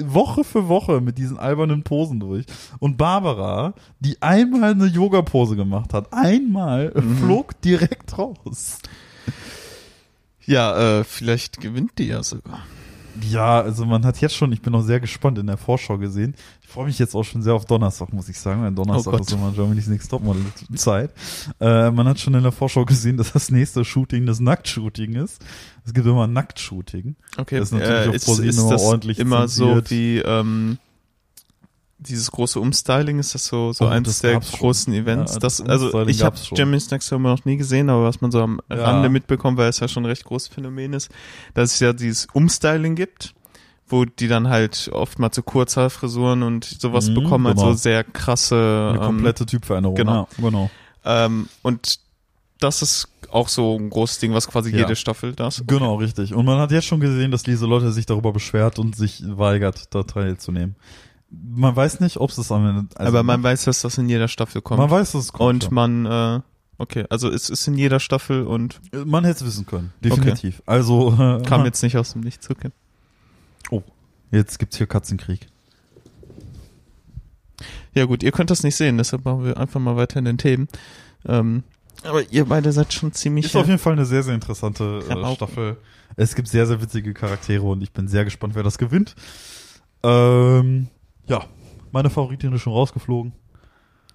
Woche 0.00 0.44
für 0.44 0.68
Woche 0.68 1.00
mit 1.00 1.18
diesen 1.18 1.38
albernen 1.38 1.82
Posen 1.82 2.20
durch. 2.20 2.46
Und 2.78 2.96
Barbara, 2.96 3.74
die 3.98 4.22
einmal 4.22 4.70
eine 4.70 4.86
Yoga-Pose 4.86 5.56
gemacht 5.56 5.92
hat, 5.92 6.12
einmal 6.12 6.92
flog 7.18 7.60
direkt 7.62 8.16
raus. 8.16 8.78
Ja, 10.46 11.00
äh, 11.00 11.04
vielleicht 11.04 11.60
gewinnt 11.60 11.98
die 11.98 12.06
ja 12.06 12.22
sogar. 12.22 12.60
Ja, 13.30 13.60
also 13.60 13.84
man 13.84 14.04
hat 14.04 14.20
jetzt 14.20 14.34
schon, 14.36 14.52
ich 14.52 14.60
bin 14.62 14.72
noch 14.72 14.82
sehr 14.82 15.00
gespannt 15.00 15.38
in 15.38 15.46
der 15.46 15.56
Vorschau 15.56 15.98
gesehen. 15.98 16.34
Ich 16.62 16.68
freue 16.68 16.86
mich 16.86 16.98
jetzt 16.98 17.14
auch 17.14 17.24
schon 17.24 17.42
sehr 17.42 17.54
auf 17.54 17.64
Donnerstag, 17.64 18.12
muss 18.12 18.28
ich 18.28 18.38
sagen, 18.38 18.62
weil 18.62 18.72
Donnerstag 18.72 19.14
Oh 19.14 19.16
ist 19.18 19.32
immer 19.32 19.52
Germany's 19.52 19.86
Next 19.86 20.10
Topmodel 20.10 20.42
Zeit. 20.74 21.10
Äh, 21.60 21.90
man 21.90 22.06
hat 22.06 22.20
schon 22.20 22.34
in 22.34 22.42
der 22.42 22.52
Vorschau 22.52 22.84
gesehen, 22.84 23.16
dass 23.16 23.32
das 23.32 23.50
nächste 23.50 23.84
Shooting 23.84 24.26
das 24.26 24.40
Nacktshooting 24.40 25.14
ist. 25.14 25.42
Es 25.84 25.94
gibt 25.94 26.06
immer 26.06 26.26
Nacktshooting. 26.26 27.16
Okay, 27.38 27.58
Das 27.58 27.68
ist 27.68 27.78
natürlich 27.78 28.06
äh, 28.06 28.08
auf 28.08 28.14
ist, 28.14 28.28
ist 28.28 28.58
immer 28.58 28.70
das 28.70 28.82
ordentlich 28.82 29.18
immer 29.18 29.46
zensiert. 29.46 29.88
so 29.88 29.90
wie 29.94 30.18
ähm, 30.18 30.78
dieses 31.98 32.30
große 32.30 32.60
Umstyling? 32.60 33.18
Ist 33.18 33.34
das 33.34 33.46
so, 33.46 33.72
so 33.72 33.84
Oh, 33.86 33.88
eins 33.88 34.20
der 34.20 34.34
gab's 34.34 34.50
schon. 34.50 34.58
großen 34.60 34.92
Events? 34.94 35.34
Ja, 35.34 35.38
das, 35.40 35.60
also 35.60 36.06
ich 36.06 36.22
habe. 36.22 36.36
Gemini 36.54 36.82
Next 36.90 37.08
Summer 37.08 37.30
noch 37.30 37.44
nie 37.44 37.56
gesehen, 37.56 37.90
aber 37.90 38.04
was 38.04 38.20
man 38.20 38.30
so 38.30 38.40
am 38.40 38.60
Ja. 38.70 38.76
Rande 38.76 39.08
mitbekommt, 39.08 39.58
weil 39.58 39.68
es 39.68 39.80
ja 39.80 39.88
schon 39.88 40.04
ein 40.04 40.06
recht 40.06 40.24
großes 40.24 40.48
Phänomen 40.48 40.92
ist, 40.92 41.10
dass 41.54 41.74
es 41.74 41.80
ja 41.80 41.92
dieses 41.92 42.26
Umstyling 42.32 42.94
gibt, 42.94 43.34
wo 43.88 44.04
die 44.04 44.28
dann 44.28 44.48
halt 44.48 44.90
oft 44.92 45.18
mal 45.18 45.30
zu 45.32 45.42
Kurzhaarfrisuren 45.42 46.42
und 46.42 46.64
sowas 46.64 47.08
Mhm, 47.08 47.14
bekommen, 47.14 47.46
genau. 47.54 47.68
also 47.68 47.76
sehr 47.78 48.04
krasse 48.04 48.88
Eine 48.90 48.98
ähm, 48.98 49.04
komplette 49.04 49.46
Typveränderung. 49.46 49.96
genau. 49.96 50.28
Ja, 50.38 50.44
genau. 50.44 50.70
ähm, 51.04 51.48
und 51.62 51.98
das 52.60 52.82
ist 52.82 53.08
auch 53.30 53.48
so 53.48 53.76
ein 53.78 53.88
großes 53.90 54.18
Ding, 54.18 54.34
was 54.34 54.48
quasi 54.48 54.70
Ja. 54.72 54.78
jede 54.78 54.96
Staffel 54.96 55.32
das. 55.34 55.62
Genau, 55.66 55.96
richtig. 55.96 56.34
Und 56.34 56.44
man 56.44 56.58
hat 56.58 56.70
jetzt 56.72 56.86
schon 56.86 57.00
gesehen, 57.00 57.30
dass 57.30 57.46
Lieselotte 57.46 57.92
sich 57.92 58.04
darüber 58.06 58.32
beschwert 58.32 58.78
und 58.78 58.96
sich 58.96 59.22
weigert, 59.26 59.94
da 59.94 60.02
teilzunehmen. 60.02 60.74
Man 61.30 61.76
weiß 61.76 62.00
nicht, 62.00 62.16
ob 62.18 62.30
es 62.30 62.36
das 62.36 62.50
am 62.50 62.66
Ende. 62.66 62.86
also 62.96 63.08
aber 63.08 63.22
man 63.22 63.42
weiß, 63.42 63.64
dass 63.64 63.82
das 63.82 63.98
in 63.98 64.08
jeder 64.08 64.28
Staffel 64.28 64.62
kommt. 64.62 64.80
man 64.80 64.90
weiß, 64.90 65.12
dass 65.12 65.24
es 65.24 65.32
kommt. 65.32 65.64
und 65.64 65.64
ja. 65.64 65.70
man, 65.70 66.06
äh, 66.06 66.40
okay, 66.78 67.04
also 67.10 67.28
es 67.28 67.50
ist 67.50 67.66
in 67.68 67.76
jeder 67.76 68.00
Staffel 68.00 68.44
und 68.44 68.80
Man 68.92 69.24
hätte 69.24 69.44
es 69.44 69.46
wissen 69.46 69.66
können, 69.66 69.92
definitiv. 70.02 70.62
Also 70.64 71.12
äh, 71.18 71.42
kam 71.42 71.64
jetzt 71.64 71.82
nicht 71.82 71.96
aus 71.98 72.12
dem 72.12 72.22
Nichts, 72.22 72.48
okay. 72.50 72.70
jetzt 74.30 74.58
gibt's 74.58 74.78
hier 74.78 74.86
Katzenkrieg. 74.86 75.48
Ja 77.94 78.04
gut, 78.04 78.22
ihr 78.22 78.32
könnt 78.32 78.50
das 78.50 78.62
nicht 78.62 78.76
sehen, 78.76 78.96
deshalb 78.96 79.24
machen 79.24 79.44
wir 79.44 79.56
einfach 79.58 79.80
mal 79.80 79.96
weiter 79.96 80.18
in 80.18 80.24
den 80.24 80.38
Themen. 80.38 80.68
Ähm, 81.26 81.64
aber 82.04 82.22
ihr 82.30 82.44
beide 82.44 82.72
seid 82.72 82.92
schon 82.92 83.12
ziemlich. 83.12 83.46
Ist 83.46 83.56
auf 83.56 83.66
jeden 83.66 83.78
Fall 83.78 83.94
eine 83.94 84.06
sehr, 84.06 84.22
sehr 84.22 84.34
interessante 84.34 85.02
äh. 85.08 85.34
Staffel. 85.34 85.76
Es 86.16 86.34
gibt 86.34 86.48
sehr, 86.48 86.66
sehr 86.66 86.80
witzige 86.80 87.12
Charaktere 87.12 87.64
und 87.64 87.82
ich 87.82 87.92
bin 87.92 88.08
sehr 88.08 88.24
gespannt, 88.24 88.54
wer 88.54 88.62
das 88.62 88.78
gewinnt. 88.78 89.14
Ähm, 90.02 90.88
ja, 91.28 91.44
meine 91.92 92.10
Favoritin 92.10 92.52
ist 92.52 92.62
schon 92.62 92.72
rausgeflogen. 92.72 93.32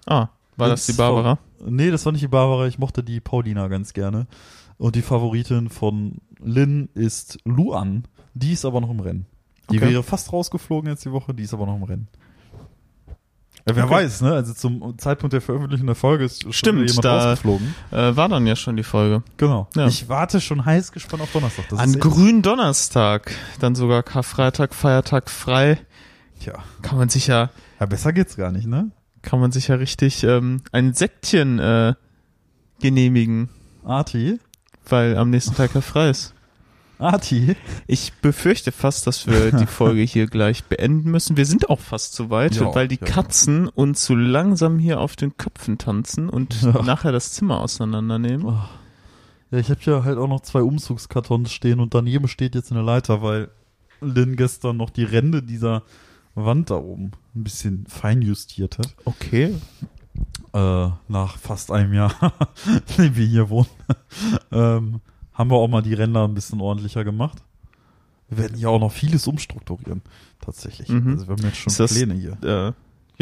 ah, 0.06 0.28
war 0.56 0.68
das 0.68 0.86
die 0.86 0.92
Barbara? 0.92 1.38
Von, 1.58 1.74
nee, 1.74 1.90
das 1.90 2.04
war 2.04 2.12
nicht 2.12 2.22
die 2.22 2.28
Barbara. 2.28 2.66
Ich 2.66 2.78
mochte 2.78 3.02
die 3.02 3.20
Paulina 3.20 3.66
ganz 3.68 3.92
gerne. 3.92 4.26
Und 4.78 4.94
die 4.96 5.02
Favoritin 5.02 5.68
von 5.68 6.18
Lynn 6.40 6.88
ist 6.94 7.38
Luan. 7.44 8.04
Die 8.34 8.52
ist 8.52 8.64
aber 8.64 8.80
noch 8.80 8.90
im 8.90 9.00
Rennen. 9.00 9.26
Die 9.70 9.78
Okay. 9.78 9.90
wäre 9.90 10.02
fast 10.02 10.32
rausgeflogen 10.32 10.90
jetzt 10.90 11.04
die 11.04 11.10
Woche, 11.12 11.32
die 11.34 11.42
ist 11.44 11.54
aber 11.54 11.66
noch 11.66 11.76
im 11.76 11.82
Rennen. 11.84 12.08
Ja, 13.66 13.74
wer 13.76 13.84
Okay. 13.84 13.94
weiß, 13.94 14.20
ne? 14.20 14.32
Also 14.34 14.52
zum 14.52 14.98
Zeitpunkt 14.98 15.32
der 15.32 15.40
Veröffentlichung 15.40 15.86
der 15.86 15.96
Folge 15.96 16.24
ist 16.24 16.52
Stimmt, 16.54 16.86
jemand 16.86 17.04
da- 17.04 17.30
rausgeflogen. 17.30 17.74
Äh, 17.92 18.14
war 18.14 18.28
dann 18.28 18.46
ja 18.46 18.56
schon 18.56 18.76
die 18.76 18.82
Folge. 18.82 19.22
Genau. 19.38 19.68
Ja. 19.74 19.86
Ich 19.86 20.08
warte 20.08 20.40
schon 20.42 20.64
heiß 20.66 20.92
gespannt 20.92 21.22
auf 21.22 21.32
Donnerstag. 21.32 21.68
Das 21.70 21.78
An 21.78 21.88
ist 21.90 21.96
echt- 21.96 22.04
grünen 22.04 22.42
Donnerstag, 22.42 23.34
dann 23.60 23.74
sogar 23.74 24.02
Karfreitag, 24.02 24.74
Feiertag 24.74 25.30
frei. 25.30 25.78
Tja, 26.44 26.62
Kann 26.82 26.98
man 26.98 27.08
sich 27.08 27.26
ja, 27.26 27.50
ja, 27.80 27.86
besser 27.86 28.12
geht's 28.12 28.36
gar 28.36 28.52
nicht, 28.52 28.66
ne? 28.66 28.90
kann 29.22 29.40
man 29.40 29.50
sich 29.52 29.68
ja 29.68 29.76
richtig 29.76 30.22
ähm, 30.24 30.60
ein 30.72 30.92
Sektchen 30.92 31.58
äh, 31.58 31.94
genehmigen, 32.80 33.48
Arti? 33.82 34.38
weil 34.86 35.16
am 35.16 35.30
nächsten 35.30 35.54
Tag 35.54 35.74
ja 35.74 35.80
frei 35.80 36.10
ist. 36.10 36.34
Arti? 36.98 37.56
Ich 37.86 38.12
befürchte 38.20 38.70
fast, 38.70 39.06
dass 39.06 39.26
wir 39.26 39.50
die 39.58 39.64
Folge 39.66 40.02
hier 40.02 40.26
gleich 40.26 40.64
beenden 40.64 41.10
müssen. 41.10 41.38
Wir 41.38 41.46
sind 41.46 41.70
auch 41.70 41.80
fast 41.80 42.12
zu 42.12 42.28
weit, 42.28 42.56
Ja, 42.56 42.74
weil 42.74 42.86
die 42.88 42.98
ja. 43.00 43.06
Katzen 43.06 43.66
uns 43.68 44.04
so 44.04 44.14
langsam 44.14 44.78
hier 44.78 45.00
auf 45.00 45.16
den 45.16 45.36
Köpfen 45.38 45.78
tanzen 45.78 46.28
und 46.28 46.60
Ja. 46.60 46.82
nachher 46.82 47.10
das 47.12 47.32
Zimmer 47.32 47.60
auseinandernehmen. 47.60 48.44
Oh. 48.44 48.58
Ja, 49.50 49.58
ich 49.58 49.70
habe 49.70 49.80
ja 49.84 50.04
halt 50.04 50.18
auch 50.18 50.28
noch 50.28 50.40
zwei 50.40 50.60
Umzugskartons 50.62 51.50
stehen 51.52 51.80
und 51.80 51.94
daneben 51.94 52.28
steht 52.28 52.54
jetzt 52.54 52.70
eine 52.70 52.82
Leiter, 52.82 53.22
weil 53.22 53.48
Lynn 54.02 54.36
gestern 54.36 54.76
noch 54.76 54.90
die 54.90 55.04
Ränder 55.04 55.40
dieser 55.40 55.82
Wand 56.34 56.70
da 56.70 56.76
oben 56.76 57.12
ein 57.34 57.44
bisschen 57.44 57.86
feinjustiert 57.86 58.78
hat. 58.78 58.94
Okay. 59.04 59.54
Äh, 60.52 60.88
nach 61.08 61.36
fast 61.38 61.70
einem 61.72 61.92
Jahr, 61.92 62.14
in 62.66 62.82
dem 62.96 63.16
wir 63.16 63.26
hier 63.26 63.48
wohnen, 63.50 63.66
ähm, 64.52 65.00
haben 65.32 65.50
wir 65.50 65.56
auch 65.56 65.68
mal 65.68 65.82
die 65.82 65.94
Ränder 65.94 66.24
ein 66.26 66.34
bisschen 66.34 66.60
ordentlicher 66.60 67.02
gemacht. 67.04 67.42
Wir 68.28 68.38
werden 68.38 68.56
hier 68.56 68.70
auch 68.70 68.78
noch 68.80 68.92
vieles 68.92 69.26
umstrukturieren, 69.26 70.02
tatsächlich. 70.40 70.88
Mhm. 70.88 71.08
Also 71.12 71.26
wir 71.28 71.32
haben 71.36 71.42
jetzt 71.42 71.56
schon 71.56 71.74
das- 71.76 71.92
Pläne 71.92 72.14
hier. 72.14 72.38
Äh, 72.42 72.72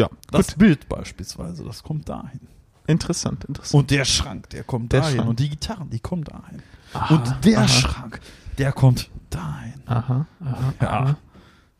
ja, 0.00 0.08
Das 0.30 0.54
Bild 0.54 0.88
beispielsweise, 0.88 1.64
das 1.64 1.82
kommt 1.82 2.08
dahin. 2.08 2.40
interessant, 2.86 3.44
interessant. 3.44 3.74
Und 3.82 3.90
der 3.90 4.04
Schrank, 4.04 4.48
der 4.50 4.64
kommt 4.64 4.92
Der 4.92 5.00
dahin. 5.02 5.16
Schrank. 5.16 5.28
Und 5.30 5.38
die 5.40 5.48
Gitarren, 5.50 5.90
die 5.90 6.00
kommen 6.00 6.24
dahin. 6.24 6.62
Aha, 6.94 7.14
Und 7.14 7.44
der 7.44 7.58
aha. 7.60 7.68
Schrank, 7.68 8.20
der 8.58 8.72
kommt 8.72 9.10
dahin. 9.30 9.74
Aha, 9.86 10.26
aha, 10.44 10.74
Ja. 10.80 10.90
aha. 10.90 11.16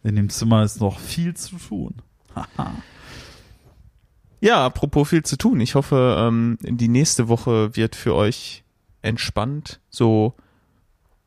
In 0.04 0.16
dem 0.16 0.30
Zimmer 0.30 0.62
ist 0.62 0.80
noch 0.80 0.98
viel 0.98 1.34
zu 1.34 1.56
tun. 1.56 1.94
Haha. 2.34 2.72
Ja, 4.40 4.66
apropos 4.66 5.08
viel 5.08 5.22
zu 5.22 5.36
tun. 5.36 5.60
Ich 5.60 5.76
hoffe, 5.76 6.16
ähm, 6.18 6.58
die 6.62 6.88
nächste 6.88 7.28
Woche 7.28 7.76
wird 7.76 7.94
für 7.94 8.14
euch 8.14 8.64
entspannt. 9.00 9.80
So 9.88 10.34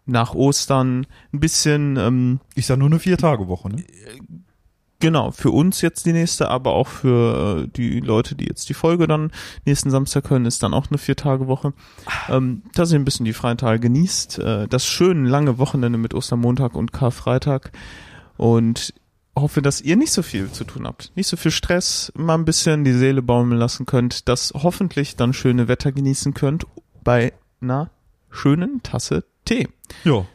nach 0.05 0.35
Ostern 0.35 1.07
ein 1.33 1.39
bisschen, 1.39 1.97
ähm, 1.97 2.39
Ist 2.55 2.69
ja 2.69 2.75
nur 2.75 2.87
eine 2.89 2.99
Vier-Tage-Woche, 2.99 3.69
ne? 3.69 3.83
genau, 4.99 5.31
für 5.31 5.51
uns 5.51 5.81
jetzt 5.81 6.05
die 6.05 6.13
nächste, 6.13 6.49
aber 6.49 6.73
auch 6.73 6.87
für 6.87 7.63
äh, 7.63 7.67
die 7.67 7.99
Leute, 7.99 8.35
die 8.35 8.45
jetzt 8.45 8.69
die 8.69 8.73
Folge 8.73 9.07
dann 9.07 9.31
nächsten 9.65 9.91
Samstag 9.91 10.29
hören, 10.29 10.45
ist 10.45 10.63
dann 10.63 10.73
auch 10.73 10.87
eine 10.89 10.97
Vier-Tage-Woche. 10.97 11.73
Ähm, 12.29 12.63
dass 12.73 12.91
ihr 12.91 12.99
ein 12.99 13.05
bisschen 13.05 13.25
die 13.25 13.33
freien 13.33 13.57
Tage 13.57 13.79
genießt. 13.79 14.39
Äh, 14.39 14.67
das 14.67 14.85
schöne 14.85 15.27
lange 15.27 15.57
Wochenende 15.57 15.97
mit 15.97 16.13
Ostermontag 16.13 16.75
und 16.75 16.91
Karfreitag. 16.91 17.71
Und 18.37 18.93
hoffe, 19.35 19.61
dass 19.61 19.81
ihr 19.81 19.95
nicht 19.95 20.11
so 20.11 20.21
viel 20.21 20.51
zu 20.51 20.63
tun 20.63 20.87
habt. 20.87 21.11
Nicht 21.15 21.27
so 21.27 21.37
viel 21.37 21.51
Stress, 21.51 22.11
mal 22.15 22.35
ein 22.35 22.45
bisschen 22.45 22.83
die 22.83 22.93
Seele 22.93 23.21
baumeln 23.21 23.59
lassen 23.59 23.85
könnt, 23.85 24.29
das 24.29 24.53
hoffentlich 24.55 25.15
dann 25.15 25.33
schöne 25.33 25.67
Wetter 25.67 25.91
genießen 25.91 26.33
könnt 26.33 26.65
bei 27.03 27.33
einer 27.61 27.89
schönen 28.29 28.81
Tasse 28.83 29.25
Tee. 29.43 29.67
Ja. 30.03 30.25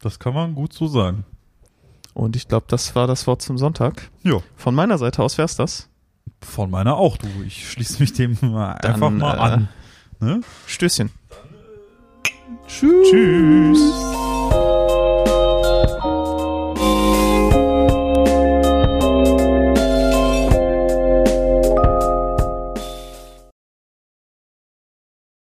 Das 0.00 0.18
kann 0.18 0.34
man 0.34 0.54
gut 0.54 0.72
so 0.72 0.86
sagen. 0.86 1.24
Und 2.14 2.36
ich 2.36 2.48
glaube, 2.48 2.66
das 2.68 2.94
war 2.94 3.06
das 3.06 3.26
Wort 3.26 3.42
zum 3.42 3.58
Sonntag. 3.58 4.10
Ja. 4.22 4.40
Von 4.56 4.74
meiner 4.74 4.98
Seite 4.98 5.22
aus 5.22 5.38
wär's 5.38 5.56
das. 5.56 5.88
Von 6.40 6.70
meiner 6.70 6.96
auch, 6.96 7.16
du. 7.16 7.26
Ich 7.46 7.70
schließe 7.70 8.00
mich 8.00 8.14
dem 8.14 8.38
mal 8.40 8.78
Dann, 8.80 8.94
einfach 8.94 9.10
mal 9.10 9.36
äh, 9.36 9.40
an. 9.40 9.68
Ne? 10.20 10.40
Stößchen. 10.66 11.10
Tschüss. 12.66 13.10
Tschüss. 13.10 14.19